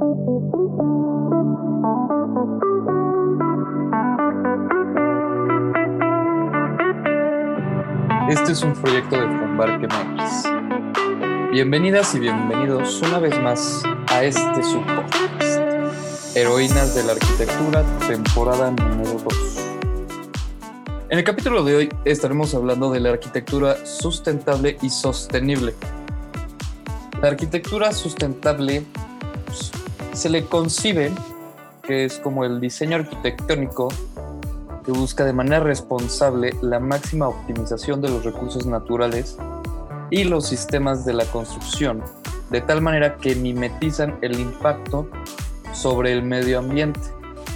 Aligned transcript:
Este 0.00 0.08
es 8.52 8.62
un 8.62 8.72
proyecto 8.72 9.16
de 9.16 9.26
Fombarque 9.26 9.86
Max. 9.88 10.44
Bienvenidas 11.52 12.14
y 12.14 12.20
bienvenidos 12.20 13.02
una 13.02 13.18
vez 13.18 13.38
más 13.42 13.82
a 14.08 14.24
este 14.24 14.62
subpodcast. 14.62 16.34
Heroínas 16.34 16.94
de 16.94 17.04
la 17.04 17.12
Arquitectura, 17.12 17.84
temporada 18.08 18.70
número 18.70 19.18
2. 19.18 19.34
En 21.10 21.18
el 21.18 21.24
capítulo 21.24 21.62
de 21.62 21.76
hoy 21.76 21.90
estaremos 22.06 22.54
hablando 22.54 22.90
de 22.90 23.00
la 23.00 23.10
arquitectura 23.10 23.84
sustentable 23.84 24.78
y 24.80 24.88
sostenible. 24.88 25.74
La 27.20 27.28
arquitectura 27.28 27.92
sustentable 27.92 28.86
se 30.20 30.28
le 30.28 30.44
concibe 30.44 31.10
que 31.82 32.04
es 32.04 32.18
como 32.18 32.44
el 32.44 32.60
diseño 32.60 32.96
arquitectónico 32.96 33.88
que 34.84 34.92
busca 34.92 35.24
de 35.24 35.32
manera 35.32 35.60
responsable 35.60 36.54
la 36.60 36.78
máxima 36.78 37.26
optimización 37.26 38.02
de 38.02 38.10
los 38.10 38.22
recursos 38.22 38.66
naturales 38.66 39.38
y 40.10 40.24
los 40.24 40.46
sistemas 40.46 41.06
de 41.06 41.14
la 41.14 41.24
construcción, 41.24 42.02
de 42.50 42.60
tal 42.60 42.82
manera 42.82 43.16
que 43.16 43.34
mimetizan 43.34 44.18
el 44.20 44.38
impacto 44.38 45.08
sobre 45.72 46.12
el 46.12 46.22
medio 46.22 46.58
ambiente 46.58 47.00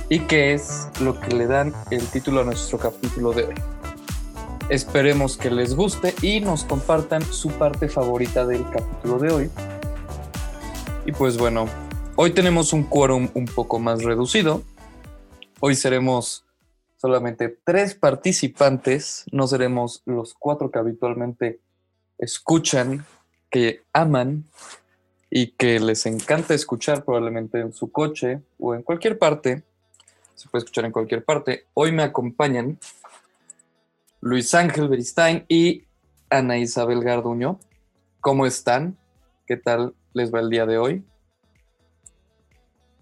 y 0.08 0.20
que 0.20 0.54
es 0.54 0.88
lo 1.02 1.20
que 1.20 1.34
le 1.34 1.46
dan 1.46 1.74
el 1.90 2.06
título 2.06 2.40
a 2.40 2.44
nuestro 2.44 2.78
capítulo 2.78 3.32
de 3.32 3.44
hoy. 3.44 3.54
Esperemos 4.70 5.36
que 5.36 5.50
les 5.50 5.76
guste 5.76 6.14
y 6.22 6.40
nos 6.40 6.64
compartan 6.64 7.20
su 7.20 7.50
parte 7.50 7.90
favorita 7.90 8.46
del 8.46 8.64
capítulo 8.70 9.18
de 9.18 9.30
hoy. 9.30 9.50
Y 11.04 11.12
pues 11.12 11.36
bueno, 11.36 11.66
hoy 12.16 12.30
tenemos 12.32 12.72
un 12.72 12.84
quórum 12.84 13.28
un 13.34 13.46
poco 13.46 13.78
más 13.78 14.02
reducido. 14.02 14.62
Hoy 15.60 15.74
seremos 15.74 16.44
solamente 16.96 17.56
tres 17.64 17.94
participantes, 17.94 19.24
no 19.32 19.46
seremos 19.46 20.02
los 20.06 20.34
cuatro 20.34 20.70
que 20.70 20.78
habitualmente 20.78 21.60
escuchan, 22.18 23.04
que 23.50 23.82
aman 23.92 24.44
y 25.30 25.48
que 25.48 25.80
les 25.80 26.06
encanta 26.06 26.54
escuchar 26.54 27.04
probablemente 27.04 27.60
en 27.60 27.72
su 27.72 27.90
coche 27.90 28.42
o 28.58 28.74
en 28.74 28.82
cualquier 28.82 29.18
parte. 29.18 29.62
Se 30.34 30.48
puede 30.48 30.64
escuchar 30.64 30.84
en 30.84 30.92
cualquier 30.92 31.24
parte. 31.24 31.66
Hoy 31.74 31.92
me 31.92 32.02
acompañan 32.02 32.78
Luis 34.20 34.54
Ángel 34.54 34.88
Beristain 34.88 35.44
y 35.48 35.84
Ana 36.30 36.58
Isabel 36.58 37.02
Garduño. 37.02 37.58
¿Cómo 38.20 38.46
están? 38.46 38.96
¿Qué 39.46 39.56
tal 39.56 39.94
les 40.12 40.32
va 40.32 40.40
el 40.40 40.50
día 40.50 40.66
de 40.66 40.78
hoy? 40.78 41.04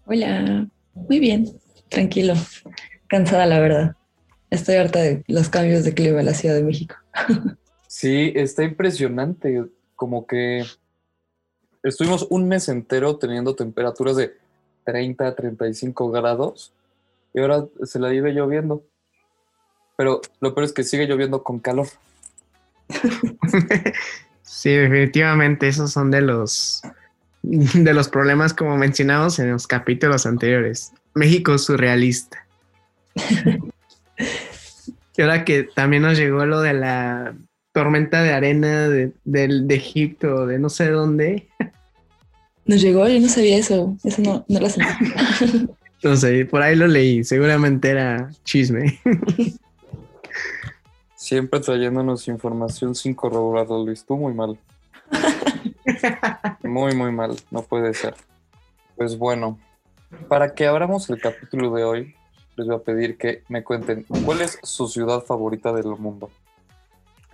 Hola, 0.05 0.69
muy 0.95 1.20
bien, 1.20 1.48
tranquilo, 1.89 2.34
cansada 3.06 3.47
la 3.47 3.61
verdad. 3.61 3.97
Estoy 4.50 4.75
harta 4.75 4.98
de 5.00 5.22
los 5.28 5.48
cambios 5.48 5.84
de 5.84 5.94
clima 5.94 6.20
en 6.20 6.27
la 6.27 6.34
Ciudad 6.34 6.55
de 6.55 6.64
México. 6.64 6.97
Sí, 7.86 8.33
está 8.34 8.64
impresionante, 8.64 9.67
como 9.97 10.27
que 10.27 10.64
estuvimos 11.83 12.27
un 12.31 12.48
mes 12.48 12.70
entero 12.70 13.19
teniendo 13.19 13.55
temperaturas 13.55 14.17
de 14.17 14.34
30 14.84 15.27
a 15.27 15.34
35 15.34 16.11
grados 16.11 16.72
y 17.34 17.41
ahora 17.41 17.66
se 17.83 17.98
la 17.98 18.09
vive 18.09 18.33
lloviendo. 18.33 18.83
Pero 19.98 20.22
lo 20.41 20.55
peor 20.55 20.64
es 20.64 20.72
que 20.72 20.84
sigue 20.84 21.06
lloviendo 21.06 21.44
con 21.44 21.61
calor. 21.61 21.87
sí, 24.42 24.70
definitivamente 24.70 25.69
esos 25.69 25.92
son 25.92 26.11
de 26.11 26.22
los 26.22 26.83
de 27.74 27.94
los 27.94 28.08
problemas 28.08 28.54
como 28.54 28.76
mencionamos 28.76 29.38
en 29.38 29.50
los 29.50 29.66
capítulos 29.66 30.26
anteriores. 30.26 30.92
México 31.14 31.58
surrealista. 31.58 32.46
y 35.16 35.22
ahora 35.22 35.44
que 35.44 35.64
también 35.64 36.02
nos 36.02 36.16
llegó 36.16 36.46
lo 36.46 36.60
de 36.60 36.74
la 36.74 37.34
tormenta 37.72 38.22
de 38.22 38.32
arena 38.32 38.88
de, 38.88 39.12
de 39.25 39.75
Egipto, 39.75 40.47
de 40.47 40.58
no 40.58 40.69
sé 40.69 40.91
dónde. 40.91 41.48
Nos 42.64 42.81
llegó, 42.81 43.08
yo 43.08 43.19
no 43.19 43.28
sabía 43.28 43.58
eso, 43.58 43.97
eso 44.04 44.22
no, 44.22 44.44
no 44.48 44.60
lo 44.60 44.70
sabía. 44.70 44.97
no 46.04 46.16
sé, 46.16 46.47
por 46.47 46.62
ahí 46.62 46.76
lo 46.76 46.86
leí, 46.86 47.25
seguramente 47.25 47.91
era 47.91 48.31
chisme. 48.44 49.00
Siempre 51.16 51.58
trayéndonos 51.58 52.28
información 52.28 52.94
sin 52.94 53.14
corroborar, 53.14 53.69
Luis. 53.69 54.04
Tú 54.04 54.16
muy 54.16 54.32
mal. 54.32 54.56
Muy, 56.62 56.94
muy 56.94 57.12
mal. 57.12 57.36
No 57.50 57.62
puede 57.62 57.94
ser. 57.94 58.14
Pues 58.97 59.16
bueno, 59.16 59.58
para 60.28 60.54
que 60.54 60.66
abramos 60.66 61.08
el 61.10 61.20
capítulo 61.20 61.75
de 61.75 61.84
hoy, 61.84 62.14
les 62.56 62.66
voy 62.66 62.76
a 62.76 62.80
pedir 62.80 63.16
que 63.16 63.42
me 63.48 63.64
cuenten 63.64 64.04
cuál 64.25 64.42
es 64.42 64.58
su 64.62 64.86
ciudad 64.86 65.22
favorita 65.22 65.72
del 65.72 65.86
mundo. 65.86 66.31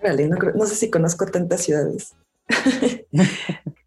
no, 0.03 0.67
sé 0.67 0.75
si 0.75 0.91
conozco 0.91 1.27
tantas 1.27 1.63
ciudades. 1.63 2.15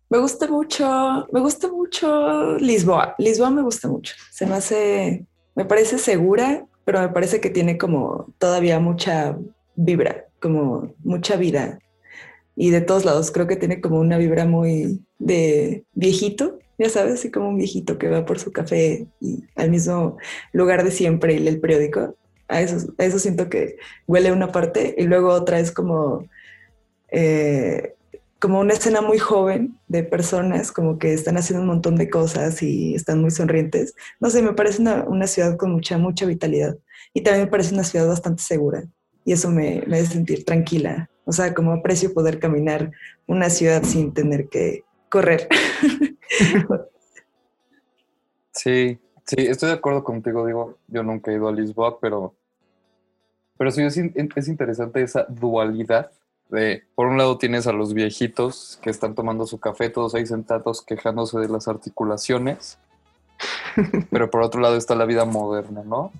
me 0.09 0.17
gusta 0.17 0.47
mucho, 0.47 1.27
me 1.31 1.39
gusta 1.39 1.69
mucho 1.69 2.57
Lisboa. 2.57 3.15
Lisboa 3.17 3.49
me 3.49 3.61
gusta 3.61 3.87
mucho. 3.87 4.13
Se 4.29 4.45
me 4.45 4.55
hace, 4.55 5.25
me 5.55 5.65
parece 5.65 5.97
segura, 5.97 6.65
pero 6.83 6.99
me 6.99 7.09
parece 7.09 7.39
que 7.39 7.49
tiene 7.49 7.77
como 7.77 8.33
todavía 8.37 8.79
mucha 8.79 9.37
vibra, 9.75 10.25
como 10.41 10.93
mucha 11.03 11.37
vida. 11.37 11.79
Y 12.55 12.69
de 12.71 12.81
todos 12.81 13.05
lados, 13.05 13.31
creo 13.31 13.47
que 13.47 13.55
tiene 13.55 13.81
como 13.81 13.99
una 13.99 14.17
vibra 14.17 14.45
muy 14.45 15.01
de 15.19 15.85
viejito, 15.93 16.59
ya 16.77 16.89
sabes, 16.89 17.13
así 17.13 17.29
como 17.29 17.49
un 17.49 17.57
viejito 17.57 17.97
que 17.97 18.09
va 18.09 18.25
por 18.25 18.39
su 18.39 18.51
café 18.51 19.07
y 19.19 19.43
al 19.55 19.69
mismo 19.69 20.17
lugar 20.51 20.83
de 20.83 20.91
siempre 20.91 21.33
y 21.33 21.39
lee 21.39 21.49
el 21.49 21.59
periódico. 21.59 22.15
A 22.47 22.61
eso, 22.61 22.91
eso 22.97 23.19
siento 23.19 23.49
que 23.49 23.77
huele 24.07 24.31
una 24.31 24.51
parte 24.51 24.95
y 24.97 25.03
luego 25.03 25.29
otra 25.29 25.59
es 25.59 25.71
como, 25.71 26.27
eh, 27.09 27.93
como 28.39 28.59
una 28.59 28.73
escena 28.73 29.01
muy 29.01 29.19
joven 29.19 29.77
de 29.87 30.03
personas 30.03 30.71
como 30.71 30.97
que 30.97 31.13
están 31.13 31.37
haciendo 31.37 31.61
un 31.61 31.67
montón 31.67 31.95
de 31.95 32.09
cosas 32.09 32.63
y 32.63 32.95
están 32.95 33.21
muy 33.21 33.31
sonrientes. 33.31 33.93
No 34.19 34.31
sé, 34.31 34.41
me 34.41 34.53
parece 34.53 34.81
una, 34.81 35.03
una 35.03 35.27
ciudad 35.27 35.57
con 35.57 35.71
mucha, 35.71 35.97
mucha 35.99 36.25
vitalidad 36.25 36.77
y 37.13 37.21
también 37.21 37.45
me 37.45 37.51
parece 37.51 37.73
una 37.75 37.83
ciudad 37.83 38.07
bastante 38.07 38.41
segura 38.41 38.85
y 39.23 39.33
eso 39.33 39.51
me, 39.51 39.83
me 39.87 39.99
hace 39.99 40.13
sentir 40.13 40.45
tranquila. 40.45 41.09
O 41.31 41.33
sea, 41.33 41.53
como 41.53 41.71
aprecio 41.71 42.13
poder 42.13 42.39
caminar 42.39 42.91
una 43.25 43.49
ciudad 43.49 43.83
sin 43.83 44.13
tener 44.13 44.49
que 44.49 44.83
correr. 45.07 45.47
Sí, 48.53 48.99
sí, 49.25 49.37
estoy 49.37 49.69
de 49.69 49.75
acuerdo 49.75 50.03
contigo, 50.03 50.45
digo, 50.45 50.77
yo 50.89 51.03
nunca 51.03 51.31
he 51.31 51.35
ido 51.35 51.47
a 51.47 51.53
Lisboa, 51.53 52.01
pero, 52.01 52.35
pero 53.57 53.71
sí 53.71 53.81
es, 53.81 53.97
es 53.97 54.47
interesante 54.49 55.01
esa 55.01 55.25
dualidad 55.29 56.11
de, 56.49 56.83
por 56.95 57.07
un 57.07 57.17
lado 57.17 57.37
tienes 57.37 57.65
a 57.65 57.71
los 57.71 57.93
viejitos 57.93 58.77
que 58.81 58.89
están 58.89 59.15
tomando 59.15 59.47
su 59.47 59.57
café, 59.57 59.89
todos 59.89 60.15
ahí 60.15 60.25
sentados 60.25 60.81
quejándose 60.81 61.39
de 61.39 61.47
las 61.47 61.69
articulaciones, 61.69 62.77
pero 64.11 64.29
por 64.29 64.41
otro 64.41 64.59
lado 64.59 64.75
está 64.75 64.95
la 64.95 65.05
vida 65.05 65.23
moderna, 65.23 65.81
¿no? 65.85 66.11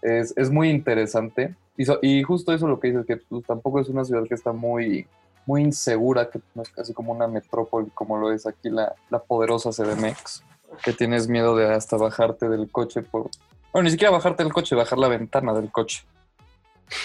Es, 0.00 0.32
es 0.36 0.48
muy 0.48 0.70
interesante 0.70 1.56
y, 2.02 2.22
justo 2.22 2.52
eso 2.52 2.66
lo 2.66 2.80
que 2.80 2.88
dices, 2.88 3.06
que 3.06 3.16
pues, 3.16 3.44
tampoco 3.46 3.80
es 3.80 3.88
una 3.88 4.04
ciudad 4.04 4.24
que 4.26 4.34
está 4.34 4.52
muy, 4.52 5.06
muy 5.46 5.62
insegura, 5.62 6.28
que 6.28 6.40
no 6.54 6.62
es 6.62 6.68
casi 6.70 6.92
como 6.92 7.12
una 7.12 7.28
metrópoli 7.28 7.88
como 7.94 8.18
lo 8.18 8.32
es 8.32 8.46
aquí 8.46 8.68
la, 8.68 8.94
la 9.10 9.20
poderosa 9.20 9.70
CDMX, 9.70 10.42
que 10.82 10.92
tienes 10.92 11.28
miedo 11.28 11.56
de 11.56 11.72
hasta 11.72 11.96
bajarte 11.96 12.48
del 12.48 12.68
coche 12.70 13.02
por... 13.02 13.30
Bueno, 13.72 13.84
ni 13.84 13.90
siquiera 13.90 14.10
bajarte 14.10 14.42
del 14.42 14.52
coche, 14.52 14.74
bajar 14.74 14.98
la 14.98 15.08
ventana 15.08 15.54
del 15.54 15.70
coche. 15.70 16.02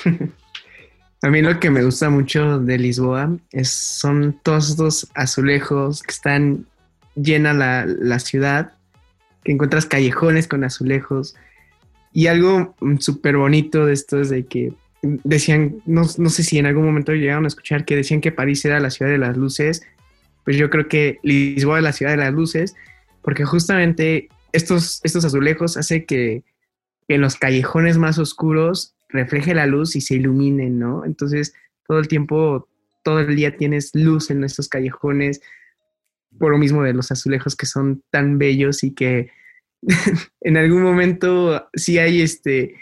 A 1.22 1.30
mí 1.30 1.42
lo 1.42 1.58
que 1.58 1.70
me 1.70 1.86
gusta 1.86 2.10
mucho 2.10 2.60
de 2.60 2.78
Lisboa 2.78 3.38
es, 3.52 3.70
son 3.70 4.38
todos 4.44 4.72
estos 4.72 5.08
azulejos 5.14 6.04
que 6.04 6.12
están 6.12 6.66
llena 7.16 7.54
la, 7.54 7.86
la 7.86 8.20
ciudad, 8.20 8.74
que 9.46 9.54
encuentras 9.54 9.86
callejones 9.86 10.50
con 10.50 10.66
azulejos, 10.66 11.36
y 12.14 12.28
algo 12.28 12.76
mm, 12.80 12.98
súper 12.98 13.38
bonito 13.38 13.86
de 13.86 13.94
esto 13.94 14.22
es 14.22 14.30
de 14.30 14.46
que 14.46 14.74
decían, 15.02 15.82
no, 15.86 16.06
sé 16.06 16.44
si 16.44 16.60
en 16.60 16.66
algún 16.66 16.86
momento 16.86 17.12
llegaron 17.12 17.44
a 17.44 17.50
escuchar 17.50 17.84
que 17.84 17.96
decían 17.96 18.22
que 18.22 18.32
París 18.32 18.64
era 18.64 18.80
la 18.80 18.90
ciudad 18.90 19.12
de 19.12 19.18
las 19.18 19.36
luces, 19.36 19.82
pues 20.46 20.56
yo 20.56 20.70
creo 20.70 20.88
que 20.88 21.20
Lisboa 21.24 21.80
es 21.80 21.84
la 21.84 21.92
ciudad 21.92 22.12
de 22.12 22.18
las 22.18 22.34
luces, 22.34 22.76
porque 23.22 23.44
justamente 23.44 24.30
estos, 24.54 25.02
estos 25.04 25.26
azulejos 25.26 25.76
hace 25.76 26.06
que, 26.06 26.44
en 27.10 27.20
los 27.20 27.36
callejones 27.36 27.98
más 27.98 28.18
oscuros 28.18 28.96
refleje 29.10 29.54
la 29.54 29.66
luz 29.66 29.96
y 29.98 30.02
se 30.02 30.16
iluminen, 30.16 30.80
¿no? 30.80 31.04
Entonces, 31.04 31.54
todo 31.86 32.00
el 32.00 32.08
tiempo, 32.08 32.70
todo 33.04 33.20
el 33.20 33.36
día 33.36 33.58
tienes 33.58 33.92
luz 33.94 34.32
en 34.32 34.44
estos 34.44 34.70
callejones, 34.70 35.42
por 36.40 36.52
lo 36.52 36.58
mismo 36.58 36.82
de 36.82 36.94
los 36.94 37.12
azulejos 37.12 37.58
que 37.58 37.66
son 37.66 38.04
tan 38.10 38.38
bellos 38.38 38.84
y 38.84 38.94
que 38.94 39.32
en 40.42 40.58
algún 40.58 40.82
momento 40.82 41.68
sí 41.74 41.98
hay 41.98 42.22
este, 42.22 42.76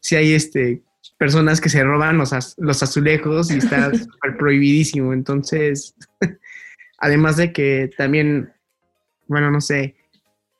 sí 0.00 0.16
hay 0.16 0.34
este, 0.34 0.82
personas 1.18 1.60
que 1.60 1.68
se 1.68 1.82
roban 1.82 2.18
los, 2.18 2.54
los 2.58 2.82
azulejos 2.82 3.50
y 3.50 3.58
está 3.58 3.90
prohibidísimo. 4.38 5.12
Entonces, 5.12 5.94
además 6.98 7.36
de 7.36 7.52
que 7.52 7.90
también, 7.96 8.52
bueno, 9.26 9.50
no 9.50 9.60
sé, 9.60 9.96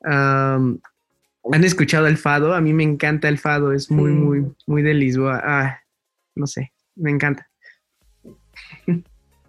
han 0.03 1.63
escuchado 1.63 2.07
el 2.07 2.17
fado, 2.17 2.53
a 2.53 2.61
mí 2.61 2.73
me 2.73 2.83
encanta 2.83 3.29
el 3.29 3.37
fado, 3.37 3.73
es 3.73 3.89
muy, 3.91 4.11
muy, 4.11 4.45
muy 4.65 4.81
de 4.81 4.93
Lisboa. 4.93 5.41
Ah, 5.43 5.79
no 6.35 6.47
sé, 6.47 6.73
me 6.95 7.11
encanta. 7.11 7.49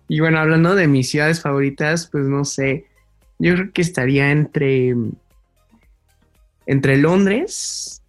y 0.09 0.21
bueno, 0.21 0.39
hablando 0.39 0.75
de 0.75 0.89
mis 0.89 1.11
ciudades 1.11 1.41
favoritas, 1.41 2.09
pues 2.11 2.27
no 2.27 2.45
sé, 2.45 2.87
yo 3.39 3.55
creo 3.55 3.73
que 3.73 3.83
estaría 3.83 4.31
entre, 4.31 4.95
entre 6.69 6.97
Londres 6.97 8.01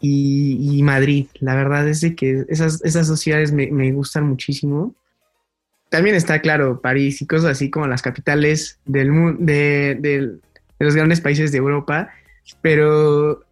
y, 0.00 0.80
Madrid. 0.82 1.26
La 1.40 1.54
verdad 1.54 1.86
es 1.86 2.00
de 2.00 2.14
que 2.14 2.46
esas, 2.48 2.82
esas 2.82 3.26
me 3.52 3.92
gustan 3.92 4.26
muchísimo 4.26 4.94
también 5.88 6.16
está 6.16 6.40
claro 6.40 6.80
París 6.80 7.22
y 7.22 7.26
cosas 7.26 7.52
así 7.52 7.70
como 7.70 7.86
las 7.86 8.02
capitales 8.02 8.78
del 8.84 9.10
de, 9.38 9.96
de, 10.00 10.38
los 10.78 10.94
grandes 10.94 11.20
países 11.20 11.50
de 11.50 11.58
Europa, 11.58 12.10
pero 12.60 13.44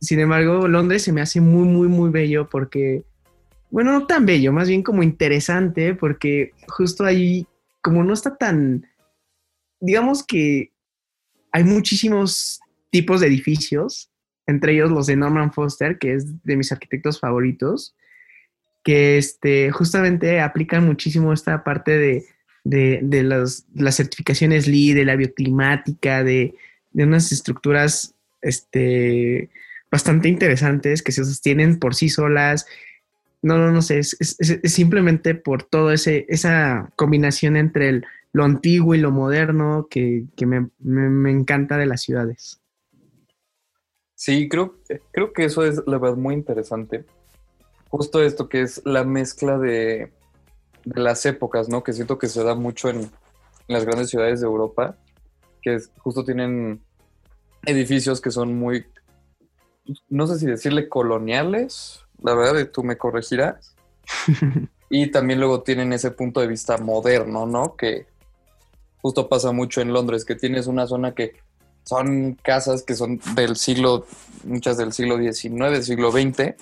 sin 0.00 0.20
embargo 0.20 0.66
Londres 0.68 1.02
se 1.02 1.12
me 1.12 1.20
hace 1.20 1.40
muy, 1.40 1.66
muy, 1.68 1.88
muy 1.88 2.10
bello 2.10 2.48
porque, 2.48 3.04
bueno, 3.70 3.92
no 3.92 4.06
tan 4.06 4.26
bello, 4.26 4.52
más 4.52 4.68
bien 4.68 4.82
como 4.82 5.02
interesante 5.02 5.94
porque 5.94 6.52
justo 6.68 7.04
ahí, 7.04 7.46
como 7.82 8.02
no 8.02 8.12
está 8.12 8.36
tan, 8.36 8.86
digamos 9.80 10.24
que 10.24 10.72
hay 11.52 11.64
muchísimos 11.64 12.60
tipos 12.92 13.20
de 13.20 13.26
edificios, 13.26 14.10
entre 14.46 14.74
ellos 14.74 14.90
los 14.90 15.06
de 15.06 15.16
Norman 15.16 15.52
Foster, 15.52 15.98
que 15.98 16.14
es 16.14 16.44
de 16.44 16.56
mis 16.56 16.70
arquitectos 16.70 17.18
favoritos, 17.18 17.96
que 18.84 19.16
este, 19.16 19.70
justamente 19.70 20.40
aplican 20.40 20.84
muchísimo 20.84 21.32
esta 21.32 21.64
parte 21.64 21.98
de, 21.98 22.26
las 23.24 23.96
certificaciones 23.96 24.68
LEED, 24.68 24.96
de 24.96 25.04
la 25.06 25.16
bioclimática, 25.16 26.22
de, 26.22 26.54
unas 26.92 27.32
estructuras 27.32 28.14
este, 28.42 29.48
bastante 29.90 30.28
interesantes 30.28 31.02
que 31.02 31.12
se 31.12 31.24
sostienen 31.24 31.78
por 31.78 31.94
sí 31.94 32.10
solas. 32.10 32.66
No, 33.40 33.56
no, 33.56 33.72
no 33.72 33.80
sé, 33.80 34.00
es, 34.00 34.16
simplemente 34.64 35.34
por 35.34 35.66
ese, 35.92 36.26
esa 36.28 36.92
combinación 36.96 37.56
entre 37.56 38.02
lo 38.32 38.44
antiguo 38.44 38.94
y 38.94 38.98
lo 38.98 39.10
moderno 39.12 39.88
que, 39.90 40.26
me, 40.46 40.68
me, 40.80 41.30
encanta 41.30 41.78
de 41.78 41.86
las 41.86 42.02
ciudades. 42.02 42.61
Sí, 44.24 44.48
creo, 44.48 44.76
creo 45.10 45.32
que 45.32 45.46
eso 45.46 45.64
es 45.64 45.82
la 45.84 45.98
verdad 45.98 46.16
muy 46.16 46.34
interesante 46.34 47.04
justo 47.92 48.22
esto 48.22 48.48
que 48.48 48.62
es 48.62 48.80
la 48.86 49.04
mezcla 49.04 49.58
de, 49.58 50.12
las 50.84 51.26
épocas, 51.26 51.68
¿no? 51.68 51.84
Que 51.84 51.92
siento 51.92 52.18
que 52.18 52.26
se 52.26 52.42
da 52.42 52.54
mucho 52.54 52.88
en, 52.88 53.10
las 53.68 53.84
grandes 53.84 54.10
ciudades 54.10 54.40
de 54.40 54.46
Europa, 54.46 54.96
que 55.62 55.78
justo 55.98 56.24
tienen 56.24 56.82
edificios 57.64 58.20
que 58.20 58.30
son 58.30 58.58
muy, 58.58 58.86
no 60.08 60.26
sé 60.26 60.38
si 60.38 60.46
decirle 60.46 60.88
coloniales, 60.88 62.04
la 62.22 62.34
verdad, 62.34 62.68
tú 62.70 62.82
me 62.82 62.96
corregirás. 62.98 63.76
y 64.90 65.10
también 65.10 65.38
luego 65.38 65.62
tienen 65.62 65.92
ese 65.92 66.10
punto 66.10 66.40
de 66.40 66.48
vista 66.48 66.78
moderno, 66.78 67.46
¿no? 67.46 67.76
Que 67.76 68.06
justo 69.00 69.28
pasa 69.28 69.52
mucho 69.52 69.80
en 69.80 69.92
Londres, 69.92 70.24
que 70.24 70.34
tienes 70.34 70.66
una 70.66 70.86
zona 70.86 71.14
que 71.14 71.34
son 71.84 72.34
casas 72.42 72.82
que 72.82 72.94
son 72.94 73.20
del 73.34 73.56
siglo, 73.56 74.06
muchas 74.44 74.76
del 74.76 74.92
siglo 74.92 75.18
XIX, 75.18 75.84
siglo 75.84 76.12
XX, 76.12 76.54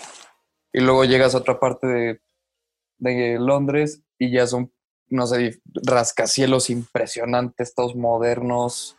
y 0.73 0.81
luego 0.81 1.05
llegas 1.05 1.35
a 1.35 1.39
otra 1.39 1.59
parte 1.59 1.87
de, 1.87 3.39
Londres 3.39 4.03
y 4.19 4.31
ya 4.31 4.47
son, 4.47 4.73
no 5.09 5.27
sé, 5.27 5.61
rascacielos 5.87 6.69
impresionantes, 6.69 7.75
todos 7.75 7.97
modernos, 7.97 8.99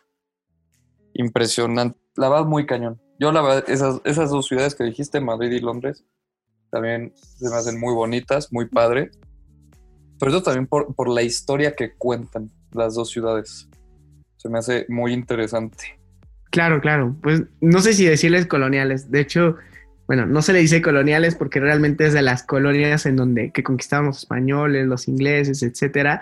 impresionantes. 1.13 2.01
La 2.15 2.29
verdad, 2.29 2.45
muy 2.45 2.65
cañón. 2.65 2.99
Yo, 3.19 3.31
la 3.31 3.41
verdad, 3.41 3.69
esas, 3.69 4.01
esas 4.05 4.31
dos 4.31 4.47
ciudades 4.47 4.73
que 4.73 4.83
dijiste, 4.83 5.21
Madrid 5.21 5.51
y 5.51 5.59
Londres, 5.59 6.03
también 6.71 7.13
se 7.15 7.49
me 7.49 7.55
hacen 7.55 7.79
muy 7.79 7.93
bonitas, 7.93 8.51
muy 8.51 8.67
padre. 8.67 9.11
Pero 10.19 10.31
eso 10.31 10.41
también 10.41 10.65
por, 10.65 10.95
por 10.95 11.07
la 11.07 11.21
historia 11.21 11.75
que 11.75 11.95
cuentan 11.95 12.51
las 12.71 12.95
dos 12.95 13.11
ciudades. 13.11 13.69
Se 14.37 14.49
me 14.49 14.57
hace 14.57 14.87
muy 14.89 15.13
interesante. 15.13 16.00
Claro, 16.51 16.81
claro. 16.81 17.15
Pues 17.21 17.43
no 17.59 17.81
sé 17.81 17.93
si 17.93 18.05
decirles 18.05 18.45
coloniales. 18.45 19.09
De 19.09 19.21
hecho, 19.21 19.57
bueno, 20.07 20.25
no 20.25 20.41
se 20.41 20.53
le 20.53 20.59
dice 20.59 20.81
coloniales 20.81 21.35
porque 21.35 21.59
realmente 21.59 22.05
es 22.05 22.13
de 22.13 22.21
las 22.21 22.43
colonias 22.43 23.05
en 23.05 23.15
donde 23.15 23.51
que 23.51 23.63
conquistábamos 23.63 24.15
los 24.15 24.23
españoles, 24.23 24.85
los 24.85 25.07
ingleses, 25.07 25.63
etcétera. 25.63 26.21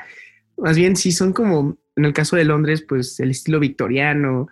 Más 0.57 0.77
bien 0.77 0.95
sí 0.95 1.11
son 1.11 1.33
como, 1.33 1.77
en 1.95 2.05
el 2.05 2.13
caso 2.13 2.35
de 2.35 2.45
Londres, 2.45 2.85
pues 2.87 3.19
el 3.19 3.31
estilo 3.31 3.59
victoriano 3.59 4.47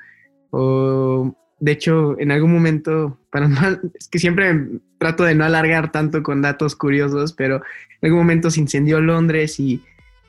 o 0.50 1.36
de 1.60 1.72
hecho, 1.72 2.20
en 2.20 2.32
algún 2.32 2.54
momento, 2.54 3.20
para 3.32 3.48
es 4.00 4.08
que 4.08 4.20
siempre 4.20 4.68
trato 5.00 5.24
de 5.24 5.36
no 5.36 5.44
alargar 5.44 5.92
tanto 5.92 6.24
con 6.24 6.42
datos 6.42 6.76
curiosos, 6.76 7.34
pero 7.34 7.58
en 8.02 8.08
algún 8.08 8.20
momento 8.20 8.52
se 8.52 8.62
incendió 8.62 9.00
Londres 9.02 9.60
y, 9.60 9.82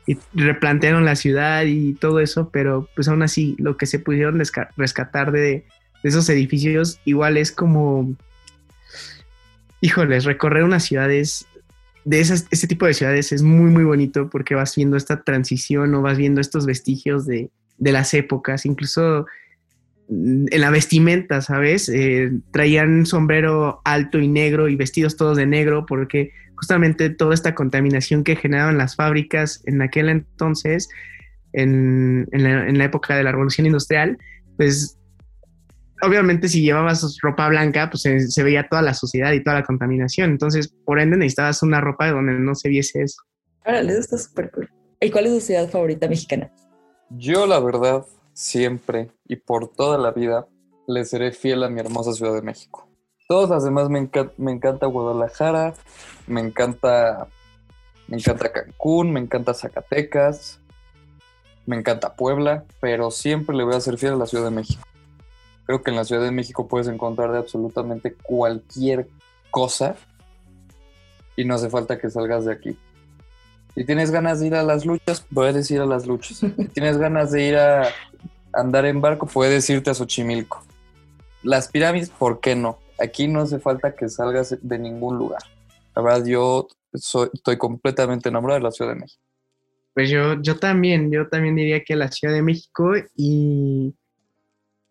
y, 0.08 0.18
replantearon 0.34 1.04
la 1.04 1.14
ciudad 1.14 1.64
y 1.66 1.92
todo 1.92 2.18
eso, 2.18 2.50
pero 2.50 2.88
pues 2.96 3.06
aún 3.06 3.22
así 3.22 3.54
lo 3.58 3.76
que 3.76 3.86
se 3.86 4.00
pudieron 4.00 4.42
rescatar 4.76 5.30
de, 5.30 5.40
de 6.02 6.08
esos 6.08 6.28
edificios 6.28 7.00
igual 7.04 7.36
es 7.36 7.52
como 7.52 8.16
híjoles, 9.80 10.24
recorrer 10.24 10.64
unas 10.64 10.84
ciudades, 10.84 11.46
de 12.04 12.20
esas, 12.20 12.46
ese 12.50 12.66
tipo 12.66 12.86
de 12.86 12.94
ciudades 12.94 13.32
es 13.32 13.42
muy, 13.42 13.70
muy 13.70 13.84
bonito 13.84 14.30
porque 14.30 14.54
vas 14.54 14.74
viendo 14.74 14.96
esta 14.96 15.22
transición 15.22 15.94
o 15.94 16.02
vas 16.02 16.16
viendo 16.16 16.40
estos 16.40 16.64
vestigios 16.64 17.26
de, 17.26 17.50
las 17.78 18.14
épocas, 18.14 18.64
incluso 18.64 19.26
mm, 20.08 20.46
en 20.50 20.60
la 20.60 20.70
vestimenta, 20.70 21.42
¿sabes? 21.42 21.88
Eh, 21.88 22.32
traían 22.50 23.04
sombrero 23.04 23.82
alto 23.84 24.18
y 24.18 24.26
negro 24.26 24.68
y 24.68 24.76
vestidos 24.76 25.16
todos 25.16 25.36
de 25.36 25.46
negro 25.46 25.84
porque 25.86 26.32
justamente 26.58 27.10
toda 27.10 27.34
esta 27.34 27.54
contaminación 27.54 28.24
que 28.24 28.36
generaban 28.36 28.78
las 28.78 28.96
fábricas 28.96 29.62
en 29.66 29.80
aquel 29.80 30.08
entonces, 30.08 30.88
en, 31.52 32.26
la, 32.32 32.68
en 32.68 32.78
la 32.78 32.84
época 32.84 33.16
de 33.16 33.22
la 33.22 33.32
revolución 33.32 33.66
industrial, 33.66 34.18
pues 34.56 34.98
obviamente 36.02 36.48
si 36.48 36.62
llevabas 36.62 37.18
ropa 37.22 37.48
blanca, 37.48 37.90
pues 37.90 38.02
se, 38.02 38.42
veía 38.42 38.68
toda 38.68 38.82
la 38.82 38.94
suciedad 38.94 39.32
y 39.32 39.42
toda 39.42 39.56
la 39.56 39.64
contaminación. 39.64 40.30
Entonces, 40.30 40.74
por 40.84 41.00
ende, 41.00 41.16
necesitabas 41.16 41.62
una 41.62 41.80
ropa 41.80 42.10
donde 42.10 42.34
no 42.34 42.54
se 42.54 42.68
viese 42.68 43.02
eso. 43.02 43.22
Órale, 43.64 43.92
eso 43.92 44.00
está 44.00 44.18
súper 44.18 44.50
cool. 44.50 44.70
¿Y 45.00 45.10
cuál 45.10 45.26
es 45.26 45.34
tu 45.34 45.40
ciudad 45.40 45.68
favorita 45.68 46.08
mexicana? 46.08 46.50
Yo, 47.10 47.46
la 47.46 47.60
verdad, 47.60 48.04
siempre 48.32 49.10
y 49.26 49.36
por 49.36 49.68
toda 49.68 49.98
la 49.98 50.10
vida 50.10 50.46
le 50.86 51.04
seré 51.04 51.32
fiel 51.32 51.62
a 51.62 51.68
mi 51.68 51.80
hermosa 51.80 52.12
Ciudad 52.12 52.34
de 52.34 52.42
México. 52.42 52.87
Todas 53.28 53.50
las 53.50 53.62
demás 53.62 53.90
me, 53.90 54.08
me 54.38 54.52
encanta 54.52 54.86
Guadalajara, 54.86 55.74
me 56.26 56.40
encanta, 56.40 57.28
me 58.06 58.16
encanta 58.16 58.50
Cancún, 58.50 59.12
me 59.12 59.20
encanta 59.20 59.52
Zacatecas, 59.52 60.60
me 61.66 61.76
encanta 61.76 62.14
Puebla, 62.14 62.64
pero 62.80 63.10
siempre 63.10 63.54
le 63.54 63.64
voy 63.64 63.74
a 63.74 63.80
ser 63.80 63.98
fiel 63.98 64.14
a 64.14 64.16
la 64.16 64.24
Ciudad 64.24 64.46
de 64.46 64.50
México. 64.50 64.82
Creo 65.66 65.82
que 65.82 65.90
en 65.90 65.96
la 65.96 66.04
Ciudad 66.04 66.22
de 66.22 66.30
México 66.30 66.68
puedes 66.68 66.88
encontrar 66.88 67.30
de 67.30 67.36
absolutamente 67.36 68.14
cualquier 68.14 69.10
cosa 69.50 69.94
y 71.36 71.44
no 71.44 71.54
hace 71.54 71.68
falta 71.68 71.98
que 71.98 72.08
salgas 72.08 72.46
de 72.46 72.54
aquí. 72.54 72.78
Si 73.74 73.84
tienes 73.84 74.10
ganas 74.10 74.40
de 74.40 74.46
ir 74.46 74.54
a 74.54 74.62
las 74.62 74.86
luchas, 74.86 75.26
puedes 75.34 75.70
ir 75.70 75.82
a 75.82 75.86
las 75.86 76.06
luchas. 76.06 76.38
Si 76.38 76.48
tienes 76.72 76.96
ganas 76.96 77.30
de 77.32 77.42
ir 77.42 77.58
a 77.58 77.88
andar 78.54 78.86
en 78.86 79.02
barco, 79.02 79.26
puedes 79.26 79.68
irte 79.68 79.90
a 79.90 79.94
Xochimilco. 79.94 80.64
Las 81.42 81.68
pirámides, 81.68 82.08
¿por 82.08 82.40
qué 82.40 82.56
no? 82.56 82.78
Aquí 82.98 83.28
no 83.28 83.40
hace 83.40 83.58
falta 83.58 83.94
que 83.94 84.08
salgas 84.08 84.56
de 84.60 84.78
ningún 84.78 85.18
lugar. 85.18 85.42
La 85.94 86.02
verdad, 86.02 86.26
yo 86.26 86.68
estoy 86.92 87.56
completamente 87.56 88.28
enamorado 88.28 88.58
de 88.60 88.64
la 88.64 88.70
Ciudad 88.70 88.92
de 88.92 89.00
México. 89.00 89.22
Pues 89.94 90.10
yo, 90.10 90.40
yo 90.40 90.58
también, 90.58 91.10
yo 91.10 91.28
también 91.28 91.56
diría 91.56 91.82
que 91.82 91.96
la 91.96 92.10
Ciudad 92.10 92.34
de 92.34 92.42
México 92.42 92.92
y 93.16 93.94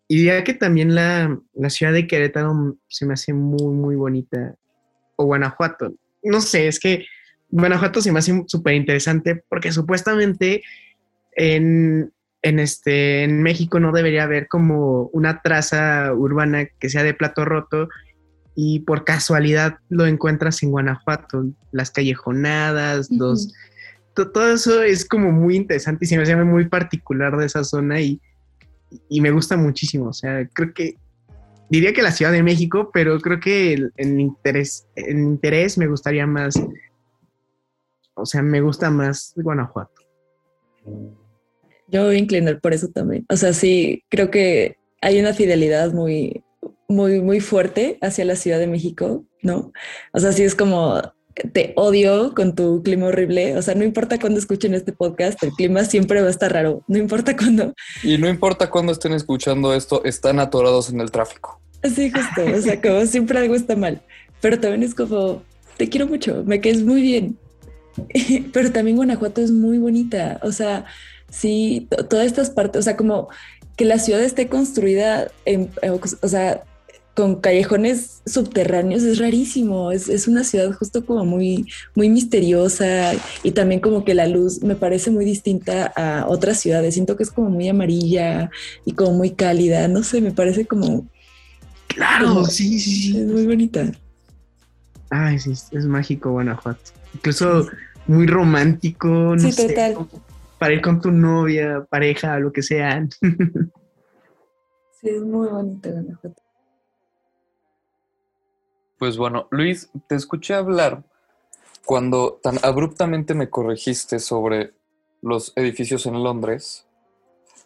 y 0.08 0.16
diría 0.16 0.42
que 0.42 0.54
también 0.54 0.94
la, 0.94 1.38
ciudad 1.68 1.92
de 1.92 2.06
Querétaro 2.06 2.78
se 2.88 3.04
me 3.04 3.12
hace 3.12 3.34
muy, 3.34 3.74
muy 3.74 3.94
bonita. 3.94 4.56
O 5.16 5.26
Guanajuato. 5.26 5.92
No 6.22 6.40
sé, 6.40 6.66
es 6.66 6.80
que 6.80 7.04
Guanajuato 7.50 8.00
se 8.00 8.10
me 8.10 8.18
hace 8.18 8.42
súper 8.46 8.74
interesante 8.74 9.44
porque 9.48 9.70
supuestamente 9.70 10.62
en, 11.32 12.10
este, 12.42 13.24
en 13.24 13.42
México 13.42 13.80
no 13.80 13.92
debería 13.92 14.24
haber 14.24 14.48
como 14.48 15.04
una 15.12 15.42
traza 15.42 16.12
urbana 16.14 16.66
que 16.78 16.88
sea 16.88 17.02
de 17.02 17.14
plato 17.14 17.44
roto 17.44 17.88
y 18.54 18.80
por 18.80 19.04
casualidad 19.04 19.78
lo 19.88 20.06
encuentras 20.06 20.62
en 20.62 20.70
Guanajuato. 20.70 21.44
Las 21.72 21.90
callejonadas, 21.90 23.10
los... 23.10 23.52
Todo 24.14 24.52
eso 24.52 24.82
es 24.82 25.04
como 25.04 25.30
muy 25.30 25.54
interesante 25.54 26.04
y 26.04 26.08
se 26.08 26.16
me 26.16 26.24
hace 26.24 26.34
muy 26.34 26.68
particular 26.68 27.36
de 27.36 27.46
esa 27.46 27.62
zona 27.62 28.00
y 28.00 28.20
y 29.08 29.20
me 29.20 29.30
gusta 29.30 29.56
muchísimo. 29.56 30.08
O 30.08 30.12
sea, 30.12 30.46
creo 30.48 30.72
que 30.72 30.96
diría 31.70 31.92
que 31.92 32.02
la 32.02 32.12
Ciudad 32.12 32.32
de 32.32 32.42
México, 32.42 32.90
pero 32.92 33.18
creo 33.20 33.40
que 33.40 33.90
en 33.96 34.20
interés, 34.20 34.86
en 34.96 35.24
interés 35.24 35.78
me 35.78 35.86
gustaría 35.86 36.26
más, 36.26 36.54
o 38.14 38.26
sea, 38.26 38.42
me 38.42 38.60
gusta 38.60 38.90
más 38.90 39.32
Guanajuato. 39.36 40.02
Yo 41.88 42.04
voy 42.04 42.16
a 42.16 42.18
inclinar 42.18 42.60
por 42.60 42.74
eso 42.74 42.88
también. 42.88 43.24
O 43.28 43.36
sea, 43.36 43.52
sí, 43.52 44.04
creo 44.08 44.30
que 44.30 44.76
hay 45.00 45.18
una 45.18 45.34
fidelidad 45.34 45.92
muy, 45.92 46.44
muy, 46.88 47.20
muy 47.20 47.40
fuerte 47.40 47.98
hacia 48.00 48.24
la 48.24 48.36
Ciudad 48.36 48.58
de 48.58 48.66
México, 48.66 49.24
¿no? 49.42 49.72
O 50.12 50.20
sea, 50.20 50.32
sí 50.32 50.42
es 50.42 50.54
como 50.54 51.00
te 51.52 51.72
odio 51.76 52.34
con 52.34 52.54
tu 52.54 52.82
clima 52.82 53.06
horrible. 53.06 53.56
O 53.56 53.62
sea, 53.62 53.74
no 53.74 53.84
importa 53.84 54.18
cuándo 54.18 54.38
escuchen 54.38 54.74
este 54.74 54.92
podcast, 54.92 55.42
el 55.42 55.52
clima 55.52 55.84
siempre 55.84 56.20
va 56.20 56.28
a 56.28 56.30
estar 56.30 56.52
raro. 56.52 56.82
No 56.88 56.98
importa 56.98 57.36
cuándo. 57.36 57.74
Y 58.02 58.18
no 58.18 58.28
importa 58.28 58.70
cuándo 58.70 58.92
estén 58.92 59.12
escuchando 59.12 59.74
esto, 59.74 60.04
están 60.04 60.40
atorados 60.40 60.90
en 60.90 61.00
el 61.00 61.10
tráfico. 61.10 61.60
Sí, 61.82 62.10
justo. 62.10 62.56
O 62.56 62.60
sea, 62.60 62.80
como 62.80 63.06
siempre 63.06 63.38
algo 63.38 63.54
está 63.54 63.76
mal. 63.76 64.02
Pero 64.40 64.58
también 64.58 64.82
es 64.82 64.94
como, 64.94 65.42
te 65.76 65.88
quiero 65.88 66.06
mucho, 66.06 66.42
me 66.44 66.60
quedes 66.60 66.82
muy 66.82 67.02
bien. 67.02 67.38
Pero 68.52 68.72
también 68.72 68.96
Guanajuato 68.96 69.40
es 69.40 69.50
muy 69.50 69.78
bonita. 69.78 70.40
O 70.42 70.52
sea, 70.52 70.86
sí, 71.30 71.88
todas 72.08 72.26
estas 72.26 72.50
partes, 72.50 72.80
o 72.80 72.82
sea, 72.82 72.96
como 72.96 73.28
que 73.76 73.84
la 73.84 73.98
ciudad 73.98 74.22
esté 74.22 74.48
construida, 74.48 75.30
en, 75.44 75.70
o 76.22 76.28
sea, 76.28 76.64
con 77.18 77.40
callejones 77.40 78.22
subterráneos 78.26 79.02
es 79.02 79.18
rarísimo. 79.18 79.90
Es, 79.90 80.28
una 80.28 80.44
ciudad 80.44 80.70
justo 80.72 81.04
como 81.04 81.24
muy, 81.24 81.66
muy 81.96 82.08
misteriosa 82.08 83.12
y 83.42 83.50
también 83.50 83.80
como 83.80 84.04
que 84.04 84.14
la 84.14 84.28
luz 84.28 84.62
me 84.62 84.76
parece 84.76 85.10
muy 85.10 85.24
distinta 85.24 85.92
a 85.96 86.28
otras 86.28 86.60
ciudades. 86.60 86.94
Siento 86.94 87.16
que 87.16 87.24
es 87.24 87.32
como 87.32 87.50
muy 87.50 87.68
amarilla 87.68 88.52
y 88.84 88.92
como 88.92 89.14
muy 89.14 89.32
cálida. 89.32 89.88
No 89.88 90.04
sé, 90.04 90.20
me 90.20 90.30
parece 90.30 90.66
como. 90.66 91.08
Claro, 91.88 92.44
sí, 92.44 92.78
sí, 92.78 92.92
sí. 92.92 93.18
Es 93.18 93.26
muy 93.26 93.46
bonita. 93.46 93.90
Ay, 95.10 95.40
sí, 95.40 95.50
es 95.50 95.86
mágico 95.86 96.30
Guanajuato. 96.30 96.92
Incluso 97.14 97.66
muy 98.06 98.28
romántico. 98.28 99.08
No 99.08 99.40
sí, 99.40 99.66
total. 99.66 100.06
Para 100.58 100.74
ir 100.74 100.82
con 100.82 101.00
tu 101.00 101.10
novia, 101.10 101.86
pareja, 101.88 102.38
lo 102.38 102.52
que 102.52 102.62
sea. 102.62 103.06
sí, 105.00 105.08
es 105.08 105.22
muy 105.22 105.48
bonito 105.48 105.90
Guanajuato. 105.90 106.42
Pues 108.98 109.16
bueno, 109.16 109.46
Luis, 109.50 109.90
te 110.08 110.16
escuché 110.16 110.54
hablar 110.54 111.04
cuando 111.86 112.40
tan 112.42 112.58
abruptamente 112.64 113.32
me 113.32 113.48
corregiste 113.48 114.18
sobre 114.18 114.74
los 115.22 115.52
edificios 115.56 116.06
en 116.06 116.22
Londres. 116.22 116.86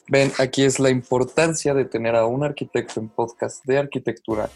Ven, 0.08 0.30
aquí 0.38 0.62
es 0.62 0.78
la 0.78 0.90
importancia 0.90 1.72
de 1.72 1.86
tener 1.86 2.16
a 2.16 2.26
un 2.26 2.44
arquitecto 2.44 3.00
en 3.00 3.08
podcast 3.08 3.64
de 3.64 3.78
arquitectura, 3.78 4.50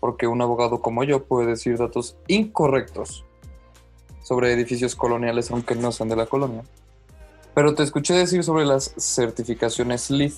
porque 0.00 0.26
un 0.26 0.42
abogado 0.42 0.82
como 0.82 1.02
yo 1.02 1.24
puede 1.24 1.46
decir 1.46 1.78
datos 1.78 2.18
incorrectos 2.26 3.24
sobre 4.22 4.52
edificios 4.52 4.94
coloniales, 4.94 5.50
aunque 5.50 5.74
no 5.74 5.92
sean 5.92 6.10
de 6.10 6.16
la 6.16 6.26
colonia. 6.26 6.62
Pero 7.54 7.74
te 7.74 7.82
escuché 7.82 8.14
decir 8.14 8.42
sobre 8.44 8.64
las 8.64 8.94
certificaciones 8.96 10.10
LEED 10.10 10.32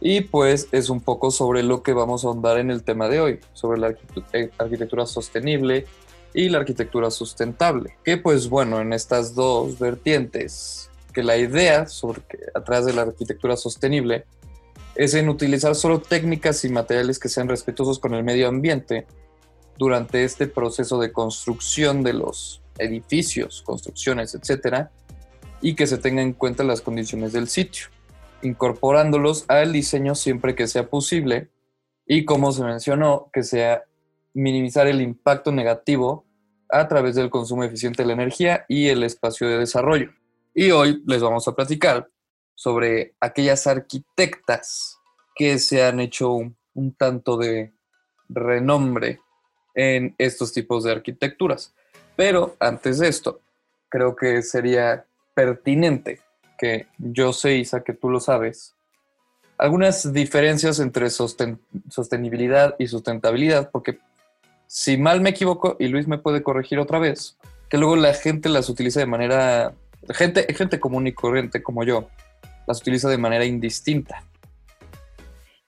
y 0.00 0.22
pues 0.22 0.68
es 0.72 0.90
un 0.90 1.00
poco 1.00 1.30
sobre 1.30 1.62
lo 1.62 1.82
que 1.82 1.92
vamos 1.92 2.24
a 2.24 2.28
ahondar 2.28 2.58
en 2.58 2.70
el 2.70 2.82
tema 2.82 3.08
de 3.08 3.20
hoy, 3.20 3.40
sobre 3.52 3.80
la 3.80 3.94
eh, 4.32 4.50
arquitectura 4.58 5.06
sostenible 5.06 5.86
y 6.34 6.48
la 6.48 6.58
arquitectura 6.58 7.10
sustentable. 7.10 7.96
Que 8.04 8.16
pues 8.16 8.48
bueno, 8.48 8.80
en 8.80 8.92
estas 8.92 9.34
dos 9.34 9.78
vertientes, 9.78 10.90
que 11.14 11.22
la 11.22 11.36
idea 11.36 11.86
sobre 11.86 12.22
atrás 12.54 12.84
de 12.84 12.92
la 12.92 13.02
arquitectura 13.02 13.56
sostenible 13.56 14.24
es 14.94 15.14
en 15.14 15.28
utilizar 15.28 15.74
solo 15.74 16.00
técnicas 16.00 16.64
y 16.64 16.68
materiales 16.68 17.18
que 17.18 17.28
sean 17.28 17.48
respetuosos 17.48 17.98
con 17.98 18.12
el 18.14 18.24
medio 18.24 18.48
ambiente 18.48 19.06
durante 19.78 20.24
este 20.24 20.46
proceso 20.46 20.98
de 21.00 21.12
construcción 21.12 22.02
de 22.02 22.12
los 22.12 22.62
edificios, 22.78 23.62
construcciones, 23.62 24.34
etcétera, 24.34 24.90
y 25.62 25.74
que 25.74 25.86
se 25.86 25.96
tengan 25.96 26.26
en 26.26 26.32
cuenta 26.34 26.64
las 26.64 26.82
condiciones 26.82 27.32
del 27.32 27.48
sitio 27.48 27.86
incorporándolos 28.42 29.44
al 29.48 29.72
diseño 29.72 30.14
siempre 30.14 30.54
que 30.54 30.66
sea 30.66 30.88
posible 30.88 31.48
y 32.06 32.24
como 32.24 32.52
se 32.52 32.64
mencionó, 32.64 33.30
que 33.32 33.42
sea 33.42 33.84
minimizar 34.34 34.86
el 34.86 35.00
impacto 35.00 35.52
negativo 35.52 36.26
a 36.68 36.88
través 36.88 37.14
del 37.14 37.30
consumo 37.30 37.64
eficiente 37.64 38.02
de 38.02 38.08
la 38.08 38.14
energía 38.14 38.64
y 38.68 38.88
el 38.88 39.02
espacio 39.04 39.48
de 39.48 39.58
desarrollo. 39.58 40.10
Y 40.54 40.70
hoy 40.70 41.02
les 41.06 41.22
vamos 41.22 41.46
a 41.48 41.54
platicar 41.54 42.08
sobre 42.54 43.14
aquellas 43.20 43.66
arquitectas 43.66 44.98
que 45.34 45.58
se 45.58 45.84
han 45.84 46.00
hecho 46.00 46.32
un, 46.32 46.56
un 46.74 46.94
tanto 46.94 47.36
de 47.36 47.72
renombre 48.28 49.20
en 49.74 50.14
estos 50.18 50.52
tipos 50.52 50.84
de 50.84 50.92
arquitecturas. 50.92 51.74
Pero 52.16 52.56
antes 52.58 52.98
de 52.98 53.08
esto, 53.08 53.40
creo 53.88 54.16
que 54.16 54.42
sería 54.42 55.06
pertinente 55.34 56.20
que 56.58 56.86
yo 56.98 57.32
sé, 57.32 57.56
Isa, 57.56 57.82
que 57.82 57.92
tú 57.92 58.08
lo 58.08 58.20
sabes, 58.20 58.74
algunas 59.58 60.12
diferencias 60.12 60.78
entre 60.78 61.08
sostenibilidad 61.10 62.76
y 62.78 62.86
sustentabilidad, 62.86 63.70
porque 63.70 63.98
si 64.66 64.96
mal 64.96 65.20
me 65.20 65.30
equivoco, 65.30 65.76
y 65.78 65.88
Luis 65.88 66.06
me 66.06 66.18
puede 66.18 66.42
corregir 66.42 66.78
otra 66.78 66.98
vez, 66.98 67.36
que 67.68 67.78
luego 67.78 67.96
la 67.96 68.14
gente 68.14 68.48
las 68.48 68.68
utiliza 68.68 69.00
de 69.00 69.06
manera, 69.06 69.74
gente, 70.10 70.46
gente 70.54 70.80
común 70.80 71.06
y 71.06 71.12
corriente 71.12 71.62
como 71.62 71.84
yo, 71.84 72.08
las 72.66 72.80
utiliza 72.80 73.08
de 73.08 73.18
manera 73.18 73.44
indistinta. 73.44 74.24